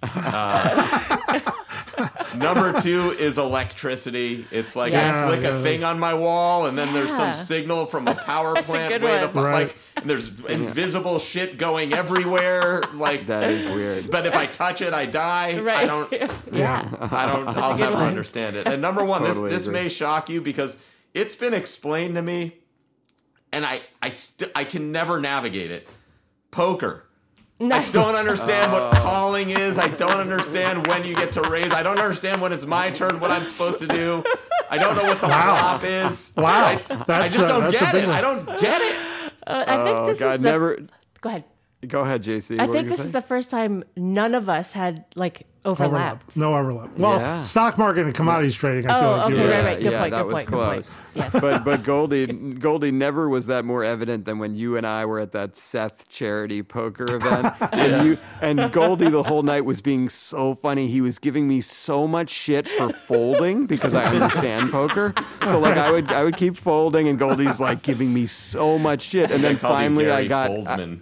[0.04, 1.40] Uh,
[2.36, 4.48] number two is electricity.
[4.52, 5.26] It's like Yeah.
[5.26, 5.58] I flick Yeah.
[5.58, 8.72] a thing on my wall, and then there's some signal from a power That's a
[8.72, 9.34] plant good way one.
[9.34, 9.54] fu- Right.
[9.68, 12.82] like and there's invisible shit going everywhere.
[12.94, 14.10] Like That is weird.
[14.10, 15.60] But if I touch it, I die.
[15.60, 15.78] Right.
[15.78, 16.12] I don't.
[16.52, 16.90] yeah.
[17.12, 17.48] I don't.
[17.48, 18.08] I'll never one.
[18.08, 18.68] understand it.
[18.68, 19.84] And number one, Totally this this agree.
[19.84, 20.78] may shock you because
[21.14, 22.56] it's been explained to me,
[23.52, 25.88] and I I st- I can never navigate it.
[26.52, 27.04] Poker.
[27.62, 29.78] I don't understand what calling is.
[29.78, 31.72] I don't understand when you get to raise.
[31.72, 33.20] I don't understand when it's my turn.
[33.20, 34.24] What I'm supposed to do.
[34.70, 35.78] I don't know what the Wow.
[35.80, 36.32] flop is.
[36.36, 36.66] Wow.
[36.66, 36.74] I,
[37.10, 38.08] I just uh, don't that's get it.
[38.08, 38.16] one.
[38.16, 38.96] I don't get it.
[39.46, 40.80] Uh, I think Oh, this God, is the, never.
[41.22, 41.44] Go ahead.
[41.88, 42.60] Go ahead, JC.
[42.60, 43.08] I What think this saying?
[43.08, 46.36] is the first time none of us had like overlapped.
[46.38, 46.98] No overlap.
[46.98, 47.42] Well, Yeah.
[47.44, 48.90] stock market and commodities trading.
[48.90, 49.80] I feel Oh, like you okay, were right, right.
[49.82, 50.72] Good yeah, point, that good was point, good point.
[50.74, 50.96] close.
[51.14, 51.32] Yes.
[51.42, 52.26] but but Goldy
[52.60, 56.08] Goldy never was that more evident than when you and I were at that Seth
[56.10, 57.54] charity poker event.
[57.72, 60.88] and you and Goldy the whole night was being so funny.
[60.88, 65.14] He was giving me so much shit for folding because I understand poker.
[65.46, 69.02] So like I would I would keep folding and Goldy's like giving me so much
[69.04, 69.32] shit.
[69.32, 71.02] And then They called you finally I Gary got Foldman.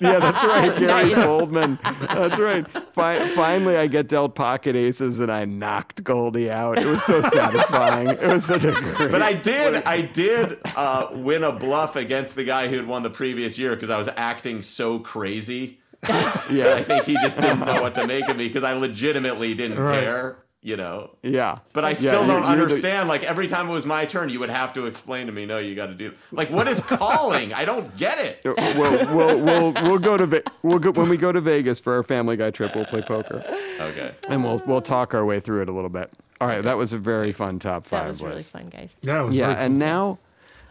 [0.00, 1.24] Yeah, that's right, Gary Nice.
[1.24, 1.78] Goldman.
[1.82, 2.66] That's right.
[2.92, 6.78] Fi- finally, I get dealt pocket aces, and I knocked Goldy out.
[6.78, 8.08] It was so satisfying.
[8.08, 9.10] It was such a great.
[9.10, 13.02] But I did, I did uh, win a bluff against the guy who had won
[13.02, 15.78] the previous year because I was acting so crazy.
[16.48, 19.54] Yeah, I think he just didn't know what to make of me because I legitimately
[19.54, 20.04] didn't Right.
[20.04, 21.10] care, you know.
[21.22, 21.58] yeah.
[21.72, 23.08] But I Yeah, still you're- don't you're the- understand.
[23.08, 25.58] like every time it was my turn, you would have to explain to me, "No,
[25.58, 27.54] you got to do." Like, what is calling?
[27.54, 28.40] I don't get it.
[28.44, 31.94] we'll, we'll, we'll, we'll go to Ve- we'll go when we go to Vegas for
[31.94, 32.74] our Family Guy trip.
[32.74, 33.44] We'll play poker,
[33.80, 34.12] Okay.
[34.28, 36.10] and we'll we'll talk our way through it a little bit.
[36.40, 38.96] All right, that was a very fun top five That was really fun, guys.
[39.02, 39.64] Yeah, it was Yeah, very cool.
[39.64, 40.18] and now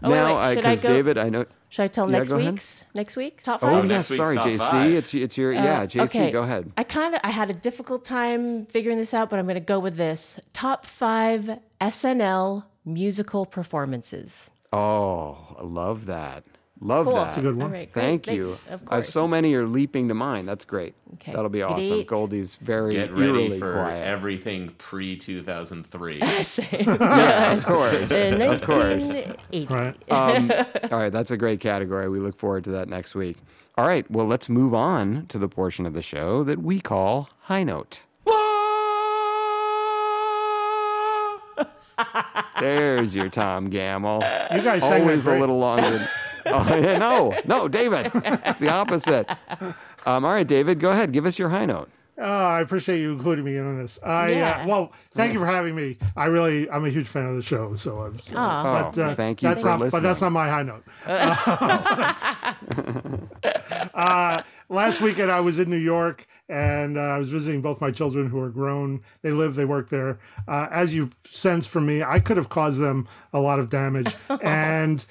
[0.03, 1.45] Oh, now wait, should I because David, I know.
[1.75, 2.53] Should I tell Yeah, next go ahead.
[2.53, 3.83] week's next week top Oh, five?
[3.83, 4.57] yeah, next week's sorry, JC.
[4.59, 4.91] five.
[4.93, 6.03] It's it's your yeah, Uh, JC.
[6.05, 6.31] okay.
[6.31, 6.71] Go ahead.
[6.77, 9.59] I kind of I had a difficult time figuring this out, but I'm going to
[9.59, 14.51] go with this top five SNL musical performances.
[14.71, 16.45] Oh, I love that.
[16.81, 17.15] Love Cool.
[17.15, 17.23] that.
[17.25, 17.67] That's a good one.
[17.67, 18.03] All right, great.
[18.03, 18.37] Thank Thanks.
[18.45, 18.51] you.
[18.69, 19.09] Of Uh, course.
[19.09, 20.45] so many are leaping to mind.
[20.47, 20.93] That's great.
[21.15, 21.31] Okay.
[21.31, 21.99] That'll be awesome.
[21.99, 22.07] ate.
[22.07, 24.05] Goldy's very Get ready for quiet.
[24.05, 26.19] everything pre 2003.
[26.19, 28.11] yeah, of course.
[28.11, 29.05] In of course.
[29.05, 30.11] 1980.
[30.11, 30.51] Um,
[30.91, 32.09] all right, that's a great category.
[32.09, 33.37] We look forward to that next week.
[33.77, 37.29] All right, well, let's move on to the portion of the show that we call
[37.43, 38.01] High Note.
[42.59, 44.15] There's your Tom Gamble.
[44.53, 46.05] You guys sang always a little longer.
[46.53, 48.11] oh, yeah, no, no, David.
[48.13, 49.27] It's the opposite.
[50.05, 51.11] Um, all right, David, go ahead.
[51.11, 51.89] Give us your high note.
[52.17, 53.99] Oh, I appreciate you including me in on this.
[54.01, 54.61] I Yeah.
[54.63, 55.97] uh, well, thank you for having me.
[56.15, 57.75] I really, I'm a huge fan of the show.
[57.75, 58.63] So, I'm, so Aw.
[58.91, 60.83] but, uh, Oh, thank you That's for not, but that's not my high note.
[61.05, 62.55] Uh,
[63.41, 67.81] but, uh, last weekend I was in New York and uh, I was visiting both
[67.81, 69.01] my children who are grown.
[69.21, 70.19] They live, they work there.
[70.47, 74.15] Uh, as you sense from me, I could have caused them a lot of damage,
[74.41, 75.05] and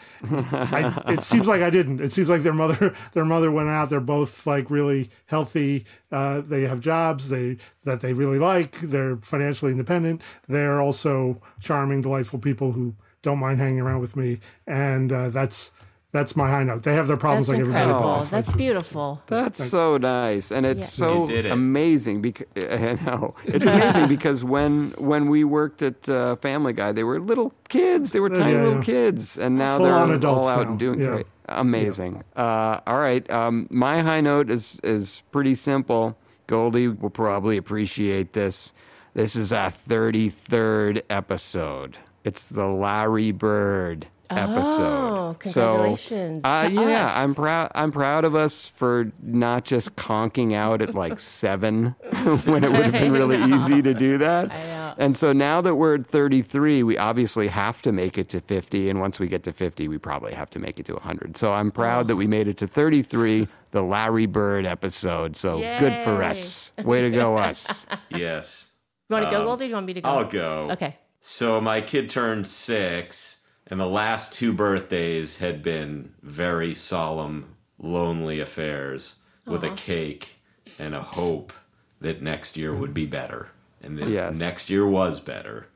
[0.53, 2.01] I, it seems like I didn't.
[2.01, 3.91] It seems like their mother, their mother went out.
[3.91, 5.85] They're both like really healthy.
[6.13, 8.79] Uh, they have jobs they that they really like.
[8.81, 10.23] They're financially independent.
[10.49, 15.73] They're also charming, delightful people who don't mind hanging around with me, and uh, that's
[16.15, 16.83] that's my high note.
[16.85, 17.85] They have their problems That's like everybody.
[17.91, 18.15] but incredible.
[18.23, 19.23] they fight That's beautiful.
[19.27, 20.87] That's so nice, and it's Yeah.
[21.07, 21.45] so it.
[21.45, 22.23] amazing.
[22.23, 27.05] Because I know it's amazing because when when we worked at uh, Family Guy, they
[27.05, 28.13] were little kids.
[28.13, 30.71] They were tiny yeah, little kids, and now Full-on they're all out now.
[30.71, 31.07] and doing Yeah.
[31.09, 31.27] great.
[31.49, 32.25] Amazing.
[32.37, 36.17] Uh, all right, um, my high note is is pretty simple.
[36.47, 38.73] Goldy will probably appreciate this.
[39.15, 41.99] This is our thirty third episode.
[42.25, 44.07] It's the Larry Bird
[44.37, 44.83] episode.
[44.83, 47.17] Oh, congratulations So, uh, to yeah, us.
[47.17, 47.71] I'm proud.
[47.75, 51.87] I'm proud of us for not just conking out at like seven
[52.45, 54.51] when it would have been really easy to do that.
[54.51, 54.95] I know.
[54.97, 58.91] And so now that we're at 33, we obviously have to make it to 50.
[58.91, 61.37] And once we get to 50, we probably have to make it to 100.
[61.37, 65.37] So I'm proud that we made it to 33, the Larry Bird episode.
[65.37, 66.71] So good for us.
[66.85, 67.87] Way to go, us.
[68.11, 68.71] yes.
[69.09, 69.65] You want to go, Um, Goldy?
[69.65, 70.09] Do you want me to go?
[70.09, 70.69] I'll go.
[70.71, 70.97] Okay.
[71.21, 73.34] So my kid turned six,
[73.67, 79.17] and the last two birthdays had been very solemn, lonely affairs
[79.47, 80.37] with a cake
[80.79, 81.53] and a hope
[82.01, 83.49] that next year would be better.
[83.83, 84.39] And that Yes.
[84.39, 85.67] next year was better.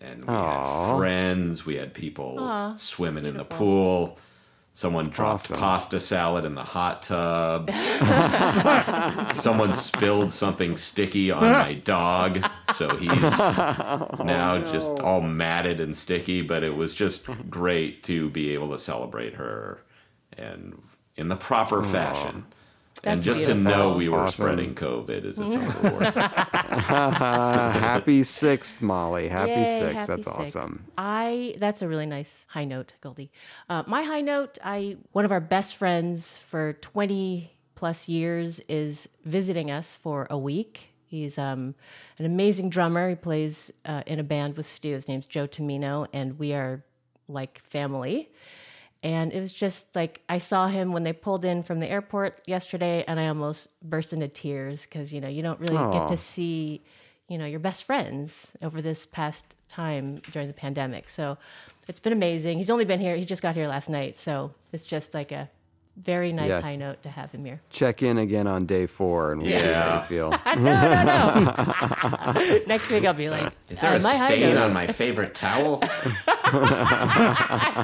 [0.00, 0.90] And we Aw.
[0.90, 2.74] had friends, we had people Aw.
[2.74, 4.18] swimming in the pool.
[4.76, 5.56] Someone dropped Awesome.
[5.56, 7.70] pasta salad in the hot tub.
[9.32, 15.96] Someone spilled something sticky on my dog, so he's now oh, just all matted and
[15.96, 16.42] sticky.
[16.42, 19.80] But it was just great to be able to celebrate her
[20.36, 20.78] and
[21.16, 22.28] in the proper fashion.
[22.34, 22.44] and
[23.02, 24.44] That's just to know That's we were awesome.
[24.44, 26.14] spreading COVID is its own reward.
[27.06, 29.28] happy sixth, Molly.
[29.28, 30.08] Happy Yay, sixth.
[30.08, 30.56] happy That's sixth.
[30.56, 30.84] awesome.
[30.98, 33.30] I that's a really nice high note, Goldy.
[33.68, 39.08] Uh, my high note, I one of our best friends for twenty plus years is
[39.24, 40.92] visiting us for a week.
[41.08, 41.74] He's um,
[42.18, 43.10] an amazing drummer.
[43.10, 44.92] He plays uh, in a band with Stu.
[44.94, 46.82] His name's Joe Tomino, and we are
[47.28, 48.30] like family.
[49.02, 52.40] And it was just like I saw him when they pulled in from the airport
[52.46, 55.92] yesterday, and I almost burst into tears because you know you don't really Aw.
[55.92, 56.82] get to see
[57.28, 61.10] you know your best friends over this past time during the pandemic.
[61.10, 61.38] So
[61.88, 62.56] it's been amazing.
[62.56, 65.50] He's only been here; he just got here last night, so it's just like a
[65.96, 66.60] very nice Yeah.
[66.60, 67.60] high note to have him here.
[67.70, 70.30] Check in again on day four and we'll see how you feel.
[70.56, 71.40] no, no,
[72.34, 72.58] no.
[72.66, 74.86] Next week I'll be like, Is there uh, a my high stain note- on my
[74.86, 75.78] favorite towel?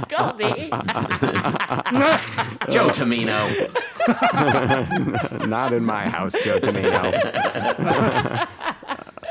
[0.08, 0.68] Goldy?
[2.70, 3.48] Joe Tomino.
[5.46, 7.02] Not in my house, Joe Tomino.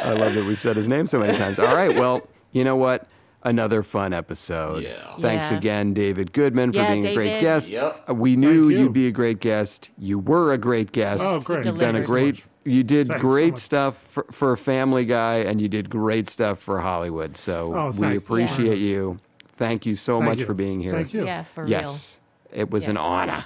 [0.03, 1.59] I love that we've said his name so many times.
[1.59, 3.07] All right, well, you know what?
[3.43, 4.84] Another fun episode.
[4.84, 5.15] Yeah.
[5.19, 5.57] Thanks Yeah.
[5.57, 7.41] again, David Goodman, for Yeah, being a great David.
[7.41, 7.69] guest.
[7.72, 8.03] Yep.
[8.09, 8.80] Uh, We knew Thank you.
[8.84, 9.89] you'd be a great guest.
[9.97, 11.23] You were a great guest.
[11.26, 11.65] Oh, great.
[11.65, 12.05] You've done a delivered.
[12.07, 12.45] great.
[12.65, 13.59] You did Thanks great much.
[13.61, 17.35] stuff for, for Family Guy, and you did great stuff for Hollywood.
[17.35, 18.18] So Oh, we thank you.
[18.19, 19.18] appreciate you.
[19.53, 20.45] Thank you so Thank much you.
[20.45, 20.93] for being here.
[20.93, 21.26] Thank you.
[21.26, 22.19] Yeah, for Yes,
[22.53, 23.45] it was an honor.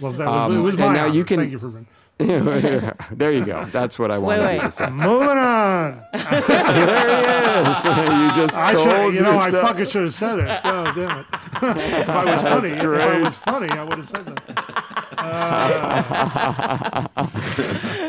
[0.00, 1.14] Well, that was, Um, it was and now honor.
[1.14, 1.86] you can- Thank you for being.
[2.18, 3.66] there you go.
[3.66, 4.88] That's what I wanted Wait, you to say.
[4.88, 6.02] Moving on.
[6.12, 6.22] There
[6.72, 7.84] he is.
[7.84, 10.60] you just I told should, you know, I fucking should have said it.
[10.64, 11.26] Oh, damn it!
[11.76, 14.66] if I was funny, if I was funny, I would have said that.
[15.18, 17.08] Uh,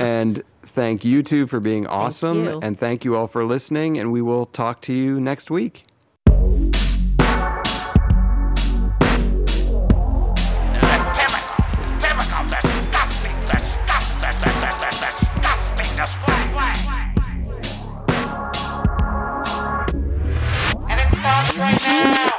[0.02, 2.46] and thank you two for being awesome.
[2.46, 2.60] you.
[2.62, 3.98] And thank you all for listening.
[3.98, 5.87] And we will talk to you next week.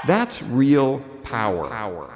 [0.08, 1.68] That's real power.
[1.68, 2.08] power.